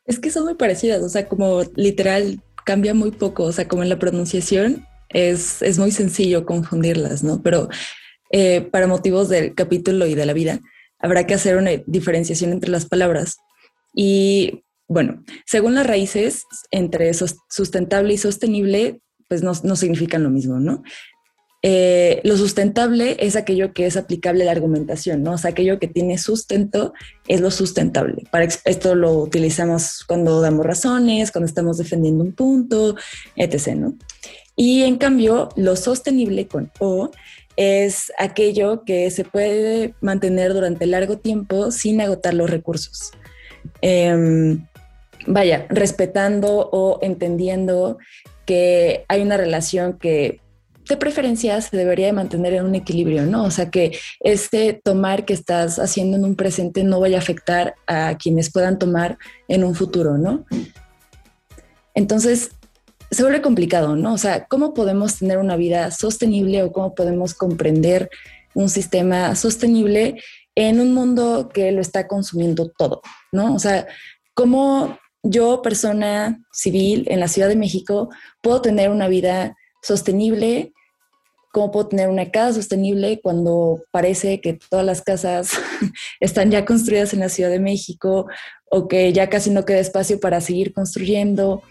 Es 0.06 0.18
que 0.18 0.30
son 0.30 0.44
muy 0.44 0.54
parecidas, 0.54 1.02
o 1.02 1.08
sea, 1.08 1.28
como 1.28 1.62
literal 1.76 2.40
cambia 2.64 2.94
muy 2.94 3.10
poco, 3.10 3.44
o 3.44 3.52
sea, 3.52 3.68
como 3.68 3.82
en 3.82 3.88
la 3.88 3.98
pronunciación 3.98 4.86
es, 5.08 5.60
es 5.62 5.78
muy 5.78 5.90
sencillo 5.90 6.46
confundirlas, 6.46 7.22
¿no? 7.22 7.42
Pero 7.42 7.68
eh, 8.36 8.62
para 8.62 8.88
motivos 8.88 9.28
del 9.28 9.54
capítulo 9.54 10.06
y 10.06 10.16
de 10.16 10.26
la 10.26 10.32
vida, 10.32 10.58
habrá 10.98 11.24
que 11.24 11.34
hacer 11.34 11.56
una 11.56 11.70
diferenciación 11.86 12.50
entre 12.50 12.68
las 12.68 12.84
palabras. 12.84 13.36
Y 13.94 14.64
bueno, 14.88 15.22
según 15.46 15.76
las 15.76 15.86
raíces, 15.86 16.42
entre 16.72 17.12
sustentable 17.14 18.12
y 18.12 18.18
sostenible, 18.18 19.00
pues 19.28 19.44
no, 19.44 19.76
significan 19.76 20.24
lo 20.24 20.30
mismo, 20.30 20.58
¿no? 20.58 20.82
Eh, 21.62 22.22
lo 22.24 22.36
sustentable 22.36 23.16
es 23.20 23.36
aquello 23.36 23.72
que 23.72 23.86
es 23.86 23.96
aplicable 23.96 24.42
a 24.42 24.46
la 24.46 24.50
argumentación, 24.50 25.22
¿no? 25.22 25.34
O 25.34 25.38
sea, 25.38 25.52
aquello 25.52 25.78
que 25.78 25.86
tiene 25.86 26.18
sustento 26.18 26.92
es 27.28 27.40
lo 27.40 27.52
sustentable. 27.52 28.24
Para 28.32 28.46
esto 28.46 28.96
lo 28.96 29.12
utilizamos 29.12 30.02
cuando 30.08 30.40
damos 30.40 30.66
razones, 30.66 31.30
cuando 31.30 31.46
estamos 31.46 31.78
defendiendo 31.78 32.24
un 32.24 32.32
punto, 32.32 32.96
etc., 33.36 33.76
¿no? 33.76 33.96
Y 34.56 34.82
en 34.82 34.98
cambio, 34.98 35.50
lo 35.54 35.76
sostenible 35.76 36.48
con 36.48 36.72
O 36.80 37.12
es 37.56 38.12
aquello 38.18 38.84
que 38.84 39.10
se 39.10 39.24
puede 39.24 39.94
mantener 40.00 40.52
durante 40.52 40.86
largo 40.86 41.18
tiempo 41.18 41.70
sin 41.70 42.00
agotar 42.00 42.34
los 42.34 42.50
recursos. 42.50 43.12
Em, 43.80 44.66
vaya, 45.26 45.66
respetando 45.68 46.68
o 46.72 46.98
entendiendo 47.02 47.98
que 48.46 49.04
hay 49.08 49.22
una 49.22 49.36
relación 49.36 49.98
que 49.98 50.40
de 50.88 50.96
preferencia 50.98 51.60
se 51.62 51.76
debería 51.76 52.06
de 52.06 52.12
mantener 52.12 52.54
en 52.54 52.66
un 52.66 52.74
equilibrio, 52.74 53.24
¿no? 53.24 53.44
O 53.44 53.50
sea, 53.50 53.70
que 53.70 53.96
este 54.20 54.80
tomar 54.84 55.24
que 55.24 55.32
estás 55.32 55.78
haciendo 55.78 56.16
en 56.16 56.24
un 56.24 56.36
presente 56.36 56.84
no 56.84 57.00
vaya 57.00 57.16
a 57.16 57.20
afectar 57.20 57.74
a 57.86 58.18
quienes 58.18 58.52
puedan 58.52 58.78
tomar 58.78 59.16
en 59.48 59.64
un 59.64 59.74
futuro, 59.74 60.18
¿no? 60.18 60.44
Entonces, 61.94 62.50
se 63.14 63.22
vuelve 63.22 63.42
complicado, 63.42 63.96
¿no? 63.96 64.14
O 64.14 64.18
sea, 64.18 64.46
¿cómo 64.46 64.74
podemos 64.74 65.18
tener 65.18 65.38
una 65.38 65.56
vida 65.56 65.90
sostenible 65.90 66.62
o 66.62 66.72
cómo 66.72 66.94
podemos 66.94 67.34
comprender 67.34 68.10
un 68.54 68.68
sistema 68.68 69.34
sostenible 69.36 70.22
en 70.54 70.80
un 70.80 70.94
mundo 70.94 71.50
que 71.52 71.72
lo 71.72 71.80
está 71.80 72.06
consumiendo 72.06 72.70
todo, 72.70 73.02
¿no? 73.32 73.54
O 73.54 73.58
sea, 73.58 73.86
¿cómo 74.34 74.98
yo, 75.22 75.62
persona 75.62 76.40
civil 76.52 77.06
en 77.08 77.20
la 77.20 77.28
Ciudad 77.28 77.48
de 77.48 77.56
México, 77.56 78.10
puedo 78.40 78.60
tener 78.62 78.90
una 78.90 79.08
vida 79.08 79.56
sostenible? 79.82 80.72
¿Cómo 81.52 81.70
puedo 81.70 81.88
tener 81.88 82.08
una 82.08 82.30
casa 82.30 82.54
sostenible 82.54 83.20
cuando 83.22 83.82
parece 83.90 84.40
que 84.40 84.58
todas 84.70 84.84
las 84.84 85.02
casas 85.02 85.50
están 86.20 86.50
ya 86.50 86.64
construidas 86.64 87.14
en 87.14 87.20
la 87.20 87.28
Ciudad 87.28 87.50
de 87.50 87.60
México 87.60 88.26
o 88.70 88.88
que 88.88 89.12
ya 89.12 89.28
casi 89.28 89.50
no 89.50 89.64
queda 89.64 89.78
espacio 89.78 90.20
para 90.20 90.40
seguir 90.40 90.72
construyendo? 90.72 91.62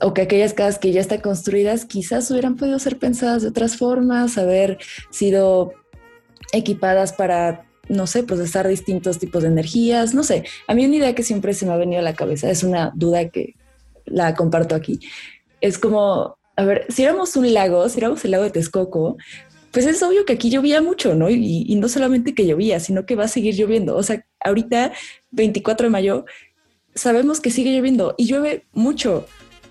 O 0.00 0.14
que 0.14 0.22
aquellas 0.22 0.54
casas 0.54 0.78
que 0.78 0.92
ya 0.92 1.00
están 1.00 1.20
construidas 1.20 1.84
quizás 1.84 2.30
hubieran 2.30 2.56
podido 2.56 2.78
ser 2.78 2.98
pensadas 2.98 3.42
de 3.42 3.48
otras 3.48 3.76
formas, 3.76 4.38
haber 4.38 4.78
sido 5.10 5.72
equipadas 6.52 7.12
para, 7.12 7.66
no 7.88 8.06
sé, 8.06 8.22
procesar 8.22 8.66
distintos 8.66 9.18
tipos 9.18 9.42
de 9.42 9.48
energías, 9.48 10.14
no 10.14 10.22
sé. 10.22 10.44
A 10.66 10.74
mí 10.74 10.84
una 10.84 10.96
idea 10.96 11.14
que 11.14 11.22
siempre 11.22 11.54
se 11.54 11.66
me 11.66 11.72
ha 11.72 11.76
venido 11.76 12.00
a 12.00 12.04
la 12.04 12.14
cabeza, 12.14 12.50
es 12.50 12.62
una 12.62 12.92
duda 12.94 13.28
que 13.28 13.54
la 14.06 14.34
comparto 14.34 14.74
aquí. 14.74 15.00
Es 15.60 15.78
como, 15.78 16.38
a 16.56 16.64
ver, 16.64 16.86
si 16.88 17.02
éramos 17.02 17.36
un 17.36 17.52
lago, 17.52 17.88
si 17.88 17.98
éramos 17.98 18.24
el 18.24 18.32
lago 18.32 18.44
de 18.44 18.50
Texcoco, 18.50 19.16
pues 19.70 19.86
es 19.86 20.02
obvio 20.02 20.24
que 20.24 20.32
aquí 20.32 20.50
llovía 20.50 20.82
mucho, 20.82 21.14
¿no? 21.14 21.30
Y, 21.30 21.64
y 21.68 21.74
no 21.76 21.88
solamente 21.88 22.34
que 22.34 22.46
llovía, 22.46 22.80
sino 22.80 23.06
que 23.06 23.14
va 23.14 23.24
a 23.24 23.28
seguir 23.28 23.54
lloviendo. 23.54 23.96
O 23.96 24.02
sea, 24.02 24.24
ahorita, 24.40 24.92
24 25.30 25.86
de 25.86 25.90
mayo, 25.90 26.24
sabemos 26.94 27.40
que 27.40 27.50
sigue 27.50 27.76
lloviendo 27.76 28.14
y 28.18 28.26
llueve 28.26 28.66
mucho 28.72 29.26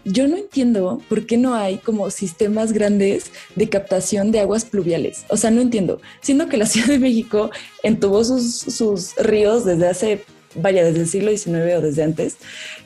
yo 0.06 0.28
no 0.28 0.38
entiendo 0.38 1.02
por 1.10 1.26
qué 1.26 1.38
no 1.38 1.56
hay 1.56 1.78
como 1.78 2.10
sistemas 2.10 2.74
grandes 2.74 3.32
de 3.56 3.70
captación 3.70 4.32
de 4.32 4.40
aguas 4.40 4.66
pluviales. 4.66 5.26
O 5.30 5.38
sea, 5.38 5.52
no 5.52 5.62
entiendo. 5.62 6.02
Siendo 6.22 6.48
que 6.48 6.58
la 6.58 6.66
Ciudad 6.68 6.88
de 6.88 7.00
México 7.00 7.52
entubó 7.84 8.24
sus, 8.24 9.16
ríos 9.18 9.66
desde 9.66 9.88
hace 9.88 10.22
vaya, 10.56 10.84
desde 10.84 11.02
el 11.02 11.08
siglo 11.08 11.32
XIX 11.32 11.78
o 11.78 11.82
desde 11.82 12.04
antes. 12.04 12.38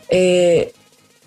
Eh, 0.09 0.73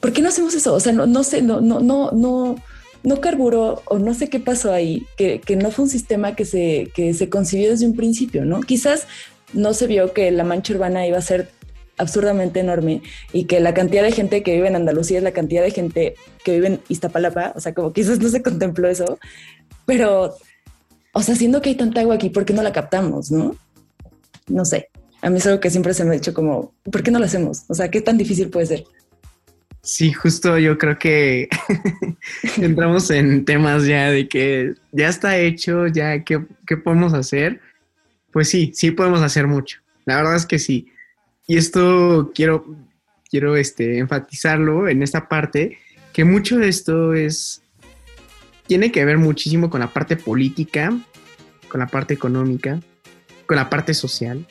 ¿Por 0.00 0.12
qué 0.12 0.20
no 0.22 0.28
hacemos 0.28 0.54
eso? 0.54 0.74
O 0.74 0.80
sea, 0.80 0.92
no, 0.92 1.06
no 1.06 1.24
sé, 1.24 1.40
no, 1.42 1.60
no, 1.60 1.80
no, 1.80 2.10
no, 2.12 2.56
no 3.02 3.20
carburó 3.20 3.82
o 3.86 3.98
no 3.98 4.12
sé 4.14 4.28
qué 4.28 4.38
pasó 4.38 4.72
ahí, 4.72 5.06
que, 5.16 5.40
que 5.40 5.56
no 5.56 5.70
fue 5.70 5.84
un 5.84 5.90
sistema 5.90 6.36
que 6.36 6.44
se, 6.44 6.90
que 6.94 7.14
se 7.14 7.30
concibió 7.30 7.70
desde 7.70 7.86
un 7.86 7.96
principio, 7.96 8.44
¿no? 8.44 8.60
Quizás 8.60 9.06
no 9.52 9.74
se 9.74 9.86
vio 9.86 10.12
que 10.12 10.30
la 10.30 10.44
mancha 10.44 10.74
urbana 10.74 11.06
iba 11.06 11.18
a 11.18 11.22
ser 11.22 11.48
absurdamente 11.98 12.60
enorme 12.60 13.02
y 13.32 13.44
que 13.44 13.60
la 13.60 13.74
cantidad 13.74 14.02
de 14.02 14.12
gente 14.12 14.42
que 14.42 14.54
vive 14.54 14.68
en 14.68 14.76
Andalucía 14.76 15.18
es 15.18 15.24
la 15.24 15.32
cantidad 15.32 15.62
de 15.62 15.70
gente 15.70 16.14
que 16.44 16.52
vive 16.52 16.66
en 16.66 16.80
Iztapalapa, 16.88 17.52
o 17.54 17.60
sea, 17.60 17.74
como 17.74 17.92
quizás 17.92 18.20
no 18.20 18.28
se 18.28 18.42
contempló 18.42 18.88
eso, 18.88 19.18
pero, 19.84 20.34
o 21.12 21.22
sea, 21.22 21.34
siendo 21.34 21.62
que 21.62 21.70
hay 21.70 21.74
tanta 21.74 22.00
agua 22.00 22.16
aquí, 22.16 22.30
¿por 22.30 22.44
qué 22.44 22.52
no 22.52 22.62
la 22.62 22.72
captamos, 22.72 23.30
no? 23.30 23.56
No 24.48 24.64
sé, 24.64 24.90
a 25.22 25.30
mí 25.30 25.38
es 25.38 25.46
algo 25.46 25.60
que 25.60 25.70
siempre 25.70 25.94
se 25.94 26.04
me 26.04 26.10
ha 26.10 26.14
dicho 26.14 26.34
como, 26.34 26.74
¿por 26.90 27.02
qué 27.02 27.10
no 27.10 27.18
lo 27.18 27.24
hacemos? 27.24 27.64
O 27.68 27.74
sea, 27.74 27.90
¿qué 27.90 28.00
tan 28.00 28.18
difícil 28.18 28.50
puede 28.50 28.66
ser? 28.66 28.84
Sí, 29.86 30.12
justo 30.12 30.58
yo 30.58 30.78
creo 30.78 30.98
que 30.98 31.48
entramos 32.56 33.08
en 33.10 33.44
temas 33.44 33.86
ya 33.86 34.10
de 34.10 34.28
que 34.28 34.74
ya 34.90 35.08
está 35.08 35.38
hecho, 35.38 35.86
ya 35.86 36.24
qué, 36.24 36.44
qué 36.66 36.76
podemos 36.76 37.14
hacer. 37.14 37.60
Pues 38.32 38.48
sí, 38.50 38.72
sí 38.74 38.90
podemos 38.90 39.22
hacer 39.22 39.46
mucho. 39.46 39.78
La 40.04 40.16
verdad 40.16 40.34
es 40.34 40.44
que 40.44 40.58
sí. 40.58 40.88
Y 41.46 41.56
esto 41.56 42.32
quiero, 42.34 42.66
quiero 43.30 43.56
este, 43.56 43.98
enfatizarlo 43.98 44.88
en 44.88 45.02
esta 45.02 45.28
parte, 45.28 45.78
que 46.12 46.24
mucho 46.24 46.58
de 46.58 46.68
esto 46.68 47.14
es, 47.14 47.62
tiene 48.66 48.90
que 48.90 49.04
ver 49.04 49.18
muchísimo 49.18 49.70
con 49.70 49.80
la 49.80 49.92
parte 49.92 50.16
política, 50.16 50.96
con 51.68 51.80
la 51.80 51.86
parte 51.86 52.14
económica, 52.14 52.80
con 53.46 53.56
la 53.56 53.70
parte 53.70 53.94
social. 53.94 54.46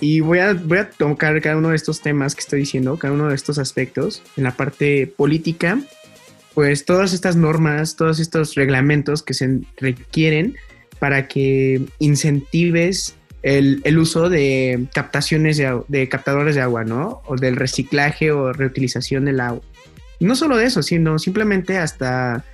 Y 0.00 0.20
voy 0.20 0.38
a, 0.38 0.54
voy 0.54 0.78
a 0.78 0.88
tocar 0.88 1.38
cada 1.42 1.58
uno 1.58 1.70
de 1.70 1.76
estos 1.76 2.00
temas 2.00 2.34
que 2.34 2.40
estoy 2.40 2.60
diciendo, 2.60 2.96
cada 2.96 3.12
uno 3.12 3.28
de 3.28 3.34
estos 3.34 3.58
aspectos. 3.58 4.22
En 4.38 4.44
la 4.44 4.56
parte 4.56 5.06
política, 5.06 5.78
pues 6.54 6.86
todas 6.86 7.12
estas 7.12 7.36
normas, 7.36 7.96
todos 7.96 8.18
estos 8.18 8.54
reglamentos 8.54 9.22
que 9.22 9.34
se 9.34 9.60
requieren 9.76 10.56
para 10.98 11.28
que 11.28 11.82
incentives 11.98 13.16
el, 13.42 13.98
uso 13.98 14.28
de 14.28 14.86
captaciones 14.94 15.56
de, 15.56 16.08
captadores 16.08 16.54
de 16.54 16.60
agua, 16.60 16.84
¿no? 16.84 17.22
O 17.26 17.36
del 17.36 17.56
reciclaje 17.56 18.32
o 18.32 18.52
reutilización 18.52 19.24
del 19.24 19.40
agua. 19.40 19.62
No 20.20 20.36
solo 20.36 20.56
de 20.56 20.66
eso, 20.66 20.82
sino 20.82 21.18
simplemente 21.18 21.78
hasta, 21.78 22.44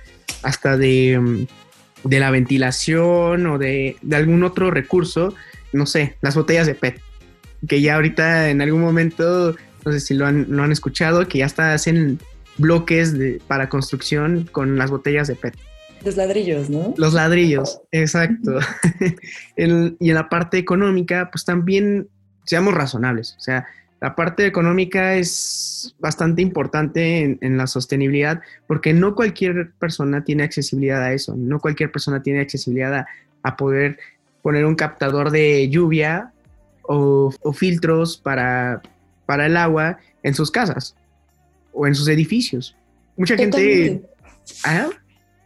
hasta 0.41 0.77
de, 0.77 1.47
de 2.03 2.19
la 2.19 2.31
ventilación 2.31 3.45
o 3.47 3.57
de, 3.57 3.97
algún 4.13 4.43
otro 4.43 4.71
recurso, 4.71 5.35
no 5.73 5.85
sé, 5.85 6.15
las 6.21 6.35
botellas 6.35 6.67
de 6.67 6.75
PET, 6.75 7.01
que 7.67 7.81
ya 7.81 7.95
ahorita 7.95 8.49
en 8.49 8.61
algún 8.61 8.81
momento, 8.81 9.55
no 9.85 9.91
sé 9.91 9.99
si 9.99 10.13
lo 10.13 10.25
han, 10.25 10.59
han 10.59 10.71
escuchado, 10.71 11.27
que 11.27 11.39
ya 11.39 11.45
está 11.45 11.73
hacen 11.73 12.19
bloques 12.57 13.17
de, 13.17 13.41
para 13.47 13.69
construcción 13.69 14.47
con 14.51 14.77
las 14.77 14.89
botellas 14.89 15.27
de 15.27 15.35
PET. 15.35 15.55
Los 16.03 16.15
ladrillos, 16.15 16.69
¿no? 16.69 16.93
Los 16.97 17.13
ladrillos, 17.13 17.81
exacto. 17.91 18.59
y 19.57 19.63
en 19.63 19.97
la 19.99 20.29
parte 20.29 20.57
económica, 20.57 21.29
pues 21.31 21.45
también 21.45 22.07
seamos 22.45 22.73
razonables. 22.73 23.35
O 23.37 23.41
sea, 23.41 23.65
la 23.99 24.15
parte 24.15 24.45
económica 24.45 25.15
es 25.15 25.95
bastante 25.99 26.41
importante 26.41 27.37
en, 27.41 27.57
la 27.57 27.65
sostenibilidad 27.65 28.41
porque 28.67 28.93
no 28.93 29.15
cualquier 29.15 29.71
persona 29.79 30.23
tiene 30.23 30.43
accesibilidad 30.43 31.01
a 31.01 31.13
eso. 31.13 31.35
No 31.35 31.59
cualquier 31.59 31.91
persona 31.91 32.21
tiene 32.21 32.41
accesibilidad 32.41 33.05
a, 33.41 33.57
poder 33.57 33.97
poner 34.41 34.65
un 34.65 34.75
captador 34.75 35.31
de 35.31 35.67
lluvia 35.69 36.31
o, 36.83 37.31
filtros 37.53 38.17
para, 38.17 38.81
para 39.25 39.47
el 39.47 39.57
agua 39.57 39.97
en 40.21 40.35
sus 40.35 40.51
casas 40.51 40.95
o 41.73 41.87
en 41.87 41.95
sus 41.95 42.07
edificios. 42.07 42.75
Mucha 43.15 43.35
gente... 43.35 44.03
¿Ah? 44.63 44.89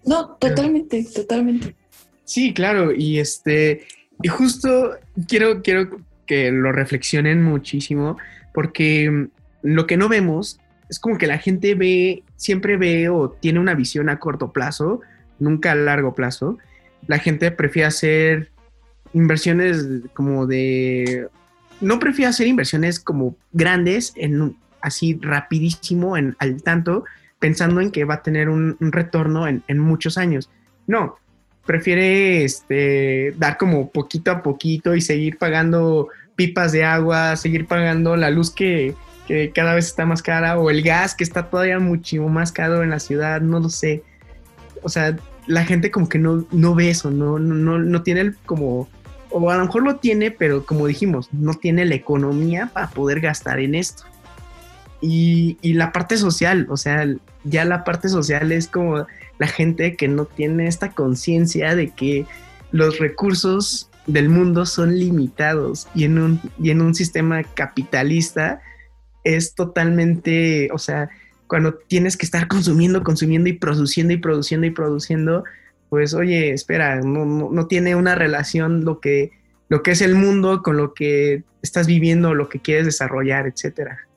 No, 0.05 0.36
totalmente, 0.39 1.05
totalmente. 1.14 1.75
Sí, 2.24 2.53
claro, 2.53 2.94
y 2.94 3.20
este, 3.20 3.85
y 4.22 4.27
justo 4.27 4.98
quiero, 5.27 5.61
quiero 5.61 6.01
que 6.25 6.51
lo 6.51 6.72
reflexionen 6.72 7.44
muchísimo, 7.44 8.18
porque 8.53 9.27
lo 9.61 9.87
que 9.87 9.98
no 9.98 10.09
vemos 10.09 10.59
es 10.90 11.00
como 11.00 11.18
que 11.18 11.27
la 11.27 11.37
gente 11.37 11.75
ve, 11.75 12.24
siempre 12.35 12.77
ve 12.77 13.09
o 13.09 13.29
tiene 13.29 13.59
una 13.59 13.75
visión 13.75 14.09
a 14.09 14.20
corto 14.20 14.51
plazo, 14.51 15.01
nunca 15.40 15.72
a 15.72 15.75
largo 15.75 16.16
plazo. 16.16 16.57
La 17.07 17.18
gente 17.18 17.51
prefiere 17.51 17.87
hacer 17.87 18.51
inversiones 19.14 19.85
como 20.14 20.48
de, 20.48 21.27
no 21.79 22.00
prefiere 22.00 22.29
hacer 22.29 22.48
inversiones 22.48 23.00
como 23.00 23.35
grandes, 23.51 24.14
en 24.16 24.55
así 24.81 25.18
rapidísimo, 25.22 26.18
en, 26.18 26.35
al 26.40 26.61
tanto, 26.61 27.05
pensando 27.42 27.82
en 27.82 27.92
que 27.92 28.06
va 28.06 28.14
a 28.16 28.22
tener 28.22 28.48
un, 28.48 28.77
retorno 28.80 29.48
en, 29.48 29.80
muchos 29.80 30.18
años. 30.18 30.50
No, 30.88 31.18
prefiere 31.66 32.46
este, 32.46 33.34
dar 33.38 33.58
como 33.58 33.90
poquito 33.90 34.32
a 34.32 34.44
poquito 34.44 34.96
y 34.96 35.01
seguir 35.01 35.38
pagando 35.38 36.08
pipas 36.36 36.72
de 36.72 36.86
agua, 36.86 37.36
seguir 37.36 37.66
pagando 37.66 38.16
la 38.16 38.30
luz 38.30 38.51
que, 38.51 38.96
cada 39.56 39.74
vez 39.75 39.86
está 39.86 40.06
más 40.06 40.22
cara 40.22 40.60
o 40.60 40.70
el 40.70 40.82
gas 40.82 41.16
que 41.16 41.24
está 41.24 41.50
todavía 41.50 41.80
muchísimo 41.80 42.27
más 42.27 42.51
caro 42.51 42.84
en 42.84 42.90
la 42.90 43.00
ciudad, 43.00 43.40
no 43.40 43.62
lo 43.62 43.70
sé. 43.70 44.04
O 44.84 44.90
sea, 44.90 45.16
la 45.48 45.64
gente 45.64 45.90
como 45.90 46.10
que 46.10 46.20
no, 46.20 46.46
no 46.51 46.75
ve 46.75 46.90
eso, 46.90 47.12
no, 47.12 47.40
no, 47.40 47.80
no 47.80 48.04
tiene 48.04 48.34
como, 48.46 48.90
o 49.30 49.50
a 49.50 49.56
lo 49.56 49.66
mejor 49.66 49.84
lo 49.84 49.96
tiene, 49.96 50.32
pero 50.32 50.66
como 50.66 50.86
dijimos, 50.86 51.30
no 51.32 51.54
tiene 51.54 51.86
la 51.86 51.96
economía 51.96 52.70
para 52.74 52.90
poder 52.90 53.22
gastar 53.22 53.62
en 53.62 53.74
esto. 53.74 54.04
Y, 55.01 55.57
y, 55.61 55.74
la 55.74 55.92
parte 55.92 56.16
social, 56.16 56.68
o 56.70 56.77
sea, 56.77 57.07
ya 57.44 57.66
la 57.66 57.83
parte 57.83 58.07
social 58.07 58.51
es 58.51 58.68
como 58.68 59.07
la 59.40 59.48
gente 59.48 59.96
que 59.96 60.07
no 60.07 60.25
tiene 60.25 60.68
esta 60.68 60.92
conciencia 60.92 61.75
de 61.75 61.90
que 61.90 62.27
los 62.72 63.00
recursos 63.00 63.90
del 64.07 64.29
mundo 64.29 64.66
son 64.66 64.98
limitados 64.98 65.87
y 65.94 66.05
en 66.05 66.20
un, 66.20 66.42
y 66.59 66.72
en 66.72 66.81
un 66.81 66.96
sistema 66.96 67.44
capitalista 67.44 68.61
es 69.24 69.55
totalmente, 69.55 70.70
o 70.74 70.77
sea, 70.77 71.09
cuando 71.48 71.74
tienes 71.74 72.18
que 72.18 72.25
estar 72.25 72.48
consumiendo, 72.48 73.03
consumiendo 73.03 73.50
y 73.50 73.53
produciendo 73.53 74.14
y 74.14 74.18
produciendo 74.18 74.68
y 74.68 74.72
produciendo, 74.72 75.44
pues 75.90 76.14
oye, 76.14 76.51
espera, 76.53 77.01
no, 77.01 77.25
no, 77.25 77.68
tiene 77.68 77.96
una 77.96 78.16
relación 78.16 78.85
lo 78.85 79.00
que, 79.00 79.31
lo 79.68 79.83
que 79.83 79.92
es 79.92 80.01
el 80.01 80.16
mundo 80.16 80.64
con 80.64 80.77
lo 80.77 80.94
que 80.94 81.44
estás 81.61 81.87
viviendo, 81.87 82.33
lo 82.33 82.50
que 82.50 82.61
quieres 82.61 82.85
desarrollar, 82.85 83.48
etcétera. 83.48 84.07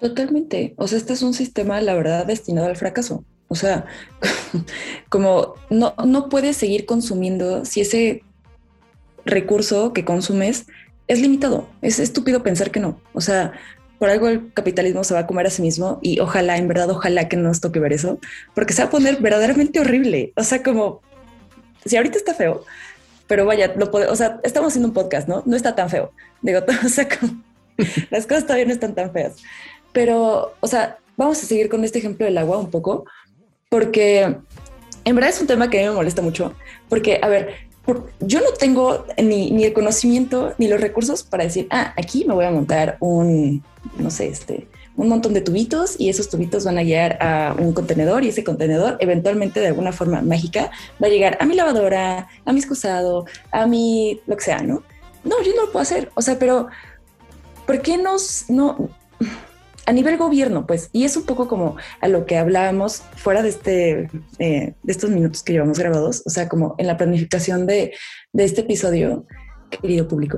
Totalmente. 0.00 0.74
O 0.76 0.88
sea, 0.88 0.98
este 0.98 1.12
es 1.12 1.22
un 1.22 1.34
sistema, 1.34 1.80
la 1.80 1.94
verdad, 1.94 2.26
destinado 2.26 2.66
al 2.66 2.76
fracaso. 2.76 3.24
O 3.48 3.54
sea, 3.54 3.86
como 5.08 5.54
no, 5.70 5.94
no 6.04 6.28
puedes 6.28 6.56
seguir 6.56 6.86
consumiendo 6.86 7.64
si 7.64 7.82
ese 7.82 8.22
recurso 9.24 9.92
que 9.92 10.04
consumes 10.04 10.66
es 11.06 11.20
limitado. 11.20 11.68
Es 11.82 11.98
estúpido 11.98 12.42
pensar 12.42 12.70
que 12.70 12.80
no. 12.80 13.00
O 13.12 13.20
sea, 13.20 13.52
por 13.98 14.10
algo 14.10 14.28
el 14.28 14.52
capitalismo 14.52 15.04
se 15.04 15.14
va 15.14 15.20
a 15.20 15.26
comer 15.26 15.46
a 15.46 15.50
sí 15.50 15.62
mismo 15.62 16.00
y 16.02 16.18
ojalá, 16.18 16.56
en 16.56 16.66
verdad, 16.66 16.90
ojalá 16.90 17.28
que 17.28 17.36
no 17.36 17.44
nos 17.44 17.60
toque 17.60 17.78
ver 17.78 17.92
eso, 17.92 18.18
porque 18.54 18.72
se 18.72 18.82
va 18.82 18.88
a 18.88 18.90
poner 18.90 19.18
verdaderamente 19.20 19.78
horrible. 19.78 20.32
O 20.34 20.42
sea, 20.42 20.62
como 20.62 21.02
si 21.84 21.96
ahorita 21.96 22.18
está 22.18 22.34
feo, 22.34 22.64
pero 23.28 23.46
vaya, 23.46 23.72
lo 23.76 23.92
puede, 23.92 24.08
o 24.08 24.16
sea, 24.16 24.40
estamos 24.42 24.72
haciendo 24.72 24.88
un 24.88 24.94
podcast, 24.94 25.28
¿no? 25.28 25.44
No 25.46 25.54
está 25.54 25.76
tan 25.76 25.88
feo. 25.88 26.10
Digo, 26.40 26.60
o 26.84 26.88
sea, 26.88 27.08
como 27.08 27.44
las 28.10 28.26
cosas 28.26 28.44
todavía 28.44 28.66
no 28.66 28.72
están 28.72 28.94
tan 28.94 29.12
feas. 29.12 29.36
Pero, 29.92 30.54
o 30.60 30.66
sea, 30.66 30.98
vamos 31.16 31.42
a 31.42 31.46
seguir 31.46 31.68
con 31.68 31.84
este 31.84 31.98
ejemplo 31.98 32.26
del 32.26 32.38
agua 32.38 32.58
un 32.58 32.70
poco, 32.70 33.04
porque 33.68 34.36
en 35.04 35.14
verdad 35.14 35.30
es 35.30 35.40
un 35.40 35.46
tema 35.46 35.70
que 35.70 35.82
me 35.82 35.90
molesta 35.90 36.22
mucho, 36.22 36.54
porque, 36.88 37.18
a 37.22 37.28
ver, 37.28 37.54
yo 38.20 38.40
no 38.40 38.52
tengo 38.58 39.04
ni, 39.18 39.50
ni, 39.50 39.64
el 39.64 39.72
conocimiento 39.72 40.54
ni 40.58 40.68
los 40.68 40.80
recursos 40.80 41.22
para 41.22 41.44
decir, 41.44 41.66
ah, 41.70 41.92
aquí 41.96 42.24
me 42.24 42.34
voy 42.34 42.44
a 42.44 42.50
montar 42.50 42.96
un, 43.00 43.62
no 43.98 44.10
sé, 44.10 44.28
este, 44.28 44.68
un 44.96 45.08
montón 45.08 45.34
de 45.34 45.40
tubitos 45.40 45.96
y 45.98 46.08
esos 46.08 46.28
tubitos 46.28 46.64
van 46.64 46.78
a 46.78 46.82
llegar 46.82 47.18
a 47.20 47.56
un 47.58 47.72
contenedor 47.72 48.24
y 48.24 48.28
ese 48.28 48.44
contenedor 48.44 48.98
eventualmente 49.00 49.60
de 49.60 49.68
alguna 49.68 49.92
forma 49.92 50.20
mágica 50.20 50.70
va 51.02 51.06
a 51.06 51.10
llegar 51.10 51.38
a 51.40 51.46
mi 51.46 51.54
lavadora, 51.54 52.28
a 52.44 52.52
mi 52.52 52.58
excusado, 52.58 53.26
a 53.50 53.66
mi 53.66 54.20
lo 54.26 54.36
que 54.36 54.44
sea, 54.44 54.62
¿no? 54.62 54.82
No, 55.24 55.42
yo 55.42 55.54
no 55.54 55.66
lo 55.66 55.72
puedo 55.72 55.82
hacer, 55.82 56.10
o 56.14 56.22
sea, 56.22 56.38
pero 56.38 56.68
¿por 57.72 57.80
qué 57.80 57.96
nos, 57.96 58.50
no, 58.50 58.90
a 59.86 59.92
nivel 59.94 60.18
gobierno, 60.18 60.66
pues, 60.66 60.90
y 60.92 61.04
es 61.04 61.16
un 61.16 61.22
poco 61.22 61.48
como 61.48 61.76
a 62.02 62.08
lo 62.08 62.26
que 62.26 62.36
hablábamos 62.36 63.02
fuera 63.16 63.42
de 63.42 63.48
este, 63.48 64.10
eh, 64.38 64.74
de 64.82 64.92
estos 64.92 65.08
minutos 65.08 65.42
que 65.42 65.54
llevamos 65.54 65.78
grabados, 65.78 66.22
o 66.26 66.28
sea, 66.28 66.50
como 66.50 66.74
en 66.76 66.86
la 66.86 66.98
planificación 66.98 67.66
de, 67.66 67.94
este 68.34 68.60
episodio, 68.60 69.24
querido 69.70 70.06
público, 70.06 70.36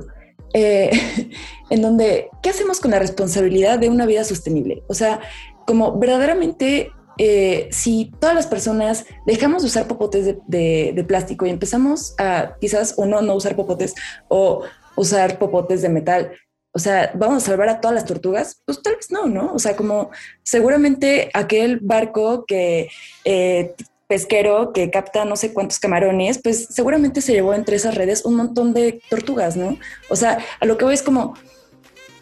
eh, 0.53 0.91
en 1.69 1.81
donde, 1.81 2.29
¿qué 2.41 2.51
hacemos 2.51 2.79
con 2.79 2.91
la 2.91 2.99
responsabilidad 2.99 3.79
de 3.79 3.89
una 3.89 4.05
vida 4.05 4.23
sostenible? 4.23 4.83
O 4.87 4.93
sea, 4.93 5.19
como 5.67 5.99
verdaderamente, 5.99 6.89
eh, 7.17 7.67
si 7.69 8.13
todas 8.21 8.33
las 8.33 8.47
personas 8.47 9.07
dejamos 9.25 9.63
de 9.63 9.67
usar 9.67 9.87
popotes 9.89 10.37
de, 10.47 10.93
de, 10.95 11.03
plástico 11.03 11.45
y 11.45 11.49
empezamos 11.49 12.15
a 12.17 12.55
quizás 12.61 12.93
o 12.95 13.05
no, 13.05 13.21
no 13.21 13.35
usar 13.35 13.57
popotes 13.57 13.93
o 14.29 14.63
usar 14.95 15.37
popotes 15.37 15.81
de 15.81 15.89
metal. 15.89 16.31
O 16.75 16.79
sea, 16.79 17.09
¿vamos 17.15 17.41
a 17.41 17.45
salvar 17.45 17.69
a 17.69 17.79
todas 17.79 17.95
las 17.95 18.03
tortugas? 18.03 18.61
Pues 18.65 18.81
tal 18.81 18.97
vez 18.97 19.09
no, 19.09 19.27
¿no? 19.27 19.53
O 19.53 19.59
sea, 19.59 19.77
como 19.77 20.11
seguramente 20.43 21.29
aquel 21.33 21.79
barco 21.79 22.43
que 22.45 22.89
eh, 23.23 23.73
pesquero 24.07 24.73
que 24.73 24.91
capta 24.91 25.23
no 25.23 25.37
sé 25.37 25.53
cuántos 25.53 25.79
camarones, 25.79 26.37
pues 26.43 26.67
seguramente 26.69 27.21
se 27.21 27.31
llevó 27.31 27.53
entre 27.53 27.77
esas 27.77 27.95
redes 27.95 28.25
un 28.25 28.35
montón 28.35 28.73
de 28.73 29.01
tortugas, 29.09 29.55
¿no? 29.55 29.79
O 30.09 30.17
sea, 30.17 30.39
a 30.59 30.65
lo 30.65 30.77
que 30.77 30.83
voy 30.83 30.95
es 30.95 31.01
como, 31.01 31.35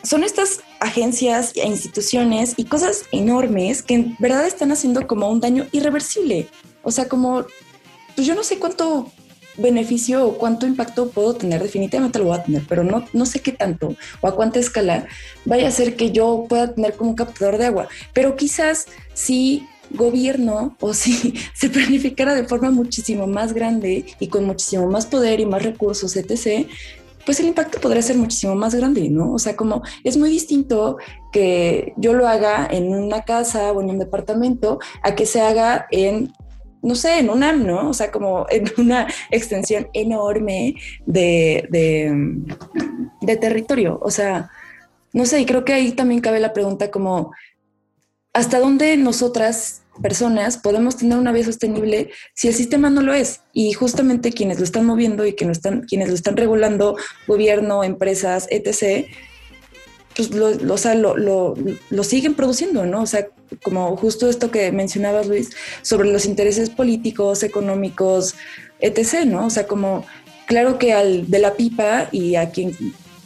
son 0.03 0.23
estas 0.23 0.59
agencias 0.79 1.53
e 1.55 1.65
instituciones 1.65 2.53
y 2.55 2.65
cosas 2.65 3.05
enormes 3.11 3.81
que 3.81 3.95
en 3.95 4.15
verdad 4.19 4.45
están 4.45 4.71
haciendo 4.71 5.07
como 5.07 5.29
un 5.29 5.39
daño 5.39 5.65
irreversible. 5.71 6.47
O 6.83 6.91
sea, 6.91 7.09
como, 7.09 7.47
pues 8.15 8.27
yo 8.27 8.35
no 8.35 8.43
sé 8.43 8.59
cuánto 8.59 9.11
beneficio 9.57 10.25
o 10.25 10.37
cuánto 10.37 10.65
impacto 10.65 11.09
puedo 11.09 11.35
tener, 11.35 11.61
definitivamente 11.61 12.19
lo 12.19 12.25
voy 12.25 12.37
a 12.37 12.43
tener, 12.43 12.63
pero 12.67 12.83
no, 12.83 13.05
no 13.13 13.25
sé 13.25 13.41
qué 13.41 13.51
tanto 13.51 13.95
o 14.21 14.27
a 14.27 14.35
cuánta 14.35 14.59
escala 14.59 15.07
vaya 15.45 15.67
a 15.67 15.71
ser 15.71 15.95
que 15.95 16.11
yo 16.11 16.45
pueda 16.49 16.73
tener 16.73 16.93
como 16.95 17.11
un 17.11 17.15
captador 17.15 17.57
de 17.57 17.65
agua. 17.65 17.87
Pero 18.13 18.35
quizás 18.35 18.87
sí 19.13 19.67
gobierno 19.91 20.75
o 20.79 20.93
si 20.93 21.35
se 21.53 21.69
planificara 21.69 22.33
de 22.35 22.45
forma 22.45 22.71
muchísimo 22.71 23.27
más 23.27 23.53
grande 23.53 24.05
y 24.19 24.27
con 24.27 24.45
muchísimo 24.45 24.87
más 24.87 25.05
poder 25.05 25.39
y 25.39 25.45
más 25.45 25.63
recursos, 25.63 26.15
etc., 26.15 26.67
pues 27.25 27.39
el 27.39 27.47
impacto 27.47 27.79
podría 27.79 28.01
ser 28.01 28.17
muchísimo 28.17 28.53
más 28.53 28.75
grande, 28.75 29.09
¿no? 29.09 29.31
O 29.31 29.39
sea, 29.39 29.55
como 29.55 29.81
es 30.03 30.17
muy 30.17 30.29
distinto 30.29 30.97
que 31.31 31.93
yo 31.95 32.13
lo 32.13 32.27
haga 32.27 32.67
en 32.69 32.93
una 32.93 33.23
casa 33.23 33.71
o 33.71 33.81
en 33.81 33.91
un 33.91 33.99
departamento 33.99 34.79
a 35.01 35.15
que 35.15 35.25
se 35.25 35.39
haga 35.39 35.87
en, 35.91 36.33
no 36.83 36.95
sé, 36.95 37.19
en 37.19 37.29
un 37.29 37.43
AM, 37.43 37.65
¿no? 37.65 37.89
O 37.89 37.93
sea, 37.93 38.11
como 38.11 38.45
en 38.49 38.65
una 38.77 39.07
extensión 39.31 39.87
enorme 39.93 40.75
de, 41.05 41.67
de, 41.71 42.13
de 43.21 43.37
territorio. 43.37 43.99
O 44.01 44.11
sea, 44.11 44.51
no 45.13 45.25
sé, 45.25 45.41
y 45.41 45.45
creo 45.45 45.65
que 45.65 45.73
ahí 45.73 45.93
también 45.93 46.21
cabe 46.21 46.39
la 46.39 46.53
pregunta 46.53 46.91
como, 46.91 47.31
¿hasta 48.33 48.59
dónde 48.59 48.97
nosotras 48.97 49.83
personas 50.01 50.57
podemos 50.57 50.97
tener 50.97 51.17
una 51.17 51.31
vida 51.31 51.45
sostenible 51.45 52.09
si 52.33 52.47
el 52.47 52.53
sistema 52.53 52.89
no 52.89 53.01
lo 53.01 53.13
es. 53.13 53.41
Y 53.51 53.73
justamente 53.73 54.31
quienes 54.31 54.57
lo 54.57 54.63
están 54.63 54.85
moviendo 54.85 55.25
y 55.25 55.33
que 55.33 55.45
están, 55.45 55.81
quienes 55.81 56.09
lo 56.09 56.15
están 56.15 56.37
regulando, 56.37 56.97
gobierno, 57.27 57.83
empresas, 57.83 58.47
etc., 58.49 59.07
pues 60.15 60.29
lo, 60.29 60.51
lo, 60.53 61.55
lo, 61.89 62.03
siguen 62.03 62.35
produciendo, 62.35 62.85
¿no? 62.85 63.01
O 63.01 63.05
sea, 63.07 63.29
como 63.61 63.95
justo 63.97 64.29
esto 64.29 64.51
que 64.51 64.71
mencionabas, 64.71 65.27
Luis, 65.27 65.51
sobre 65.81 66.11
los 66.11 66.25
intereses 66.25 66.69
políticos, 66.69 67.43
económicos, 67.43 68.35
etc., 68.79 69.25
¿no? 69.25 69.47
O 69.47 69.49
sea, 69.49 69.67
como, 69.67 70.05
claro 70.47 70.77
que 70.77 70.93
al 70.93 71.29
de 71.29 71.39
la 71.39 71.53
pipa 71.53 72.09
y 72.11 72.35
a 72.35 72.49
quien 72.49 72.75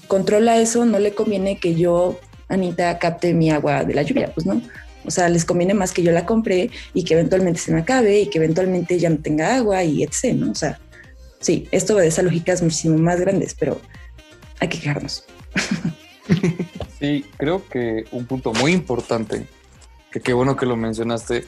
controla 0.08 0.60
eso 0.60 0.86
no 0.86 1.00
le 1.00 1.14
conviene 1.14 1.60
que 1.60 1.76
yo, 1.76 2.20
Anita, 2.48 2.98
capte 3.00 3.34
mi 3.34 3.52
agua 3.52 3.84
de 3.84 3.94
la 3.94 4.04
lluvia, 4.04 4.32
pues, 4.34 4.46
¿no? 4.46 4.62
O 5.06 5.12
sea, 5.12 5.30
les 5.30 5.46
conviene 5.46 5.74
más 5.74 5.94
que 5.94 6.04
yo 6.04 6.12
la 6.12 6.26
compre 6.26 6.70
y 6.94 7.04
que 7.04 7.14
eventualmente 7.14 7.60
se 7.60 7.72
me 7.72 7.80
acabe 7.80 8.22
y 8.22 8.30
que 8.30 8.40
eventualmente 8.40 9.00
ya 9.00 9.10
no 9.10 9.18
tenga 9.18 9.56
agua 9.56 9.84
y 9.84 10.04
etc., 10.04 10.34
¿no? 10.36 10.52
O 10.52 10.56
sea, 10.56 10.80
sí, 11.40 11.68
esto 11.72 11.96
obedece 11.96 12.22
a 12.22 12.24
lógicas 12.26 12.62
muchísimo 12.62 12.98
más 12.98 13.20
grandes, 13.20 13.56
pero 13.58 13.80
hay 14.60 14.68
que 14.68 14.80
quejarnos. 14.80 15.24
Sí, 17.00 17.26
creo 17.38 17.68
que 17.68 18.06
un 18.12 18.26
punto 18.26 18.54
muy 18.54 18.72
importante, 18.72 19.46
qué 20.22 20.34
bueno 20.34 20.56
que 20.56 20.66
lo 20.66 20.76
mencionaste, 20.76 21.46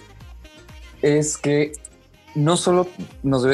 es 1.01 1.37
que 1.37 1.71
no 2.35 2.57
solo 2.57 2.87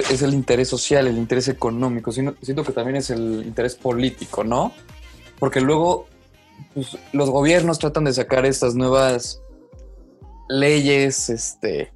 es 0.10 0.22
el 0.22 0.34
interés 0.34 0.68
social, 0.68 1.08
el 1.08 1.18
interés 1.18 1.48
económico, 1.48 2.12
sino 2.12 2.36
siento 2.42 2.64
que 2.64 2.74
también 2.74 2.98
es 2.98 3.10
el 3.10 3.44
interés 3.46 3.76
político, 3.76 4.44
¿no? 4.44 4.74
Porque 5.40 5.62
luego 5.62 6.08
pues, 6.74 6.98
los 7.14 7.30
gobiernos 7.30 7.80
tratan 7.80 8.06
de 8.06 8.14
sacar 8.14 8.46
estas 8.46 8.76
nuevas 8.76 9.42
leyes 10.50 11.30
este, 11.30 11.94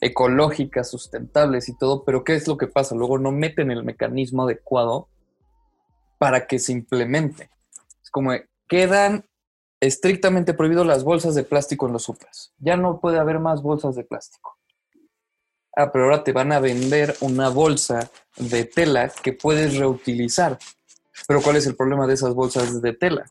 ecológicas, 0.00 0.90
sustentables 0.90 1.68
y 1.68 1.76
todo, 1.76 2.04
pero 2.04 2.24
¿qué 2.24 2.34
es 2.34 2.46
lo 2.46 2.56
que 2.56 2.66
pasa? 2.66 2.94
Luego 2.94 3.18
no 3.18 3.32
meten 3.32 3.70
el 3.70 3.84
mecanismo 3.84 4.44
adecuado 4.44 5.08
para 6.18 6.46
que 6.46 6.58
se 6.58 6.72
implemente. 6.72 7.50
Es 8.02 8.10
como 8.10 8.32
quedan 8.68 9.24
estrictamente 9.80 10.54
prohibidos 10.54 10.86
las 10.86 11.04
bolsas 11.04 11.34
de 11.34 11.42
plástico 11.42 11.86
en 11.86 11.94
los 11.94 12.02
supers. 12.04 12.52
Ya 12.58 12.76
no 12.76 13.00
puede 13.00 13.18
haber 13.18 13.38
más 13.38 13.62
bolsas 13.62 13.96
de 13.96 14.04
plástico. 14.04 14.58
Ah, 15.74 15.90
pero 15.90 16.04
ahora 16.04 16.24
te 16.24 16.32
van 16.32 16.52
a 16.52 16.60
vender 16.60 17.16
una 17.20 17.48
bolsa 17.48 18.10
de 18.36 18.64
tela 18.64 19.10
que 19.22 19.32
puedes 19.32 19.76
reutilizar. 19.76 20.58
Pero 21.26 21.40
¿cuál 21.40 21.56
es 21.56 21.66
el 21.66 21.76
problema 21.76 22.06
de 22.06 22.14
esas 22.14 22.34
bolsas 22.34 22.82
de 22.82 22.92
tela? 22.92 23.24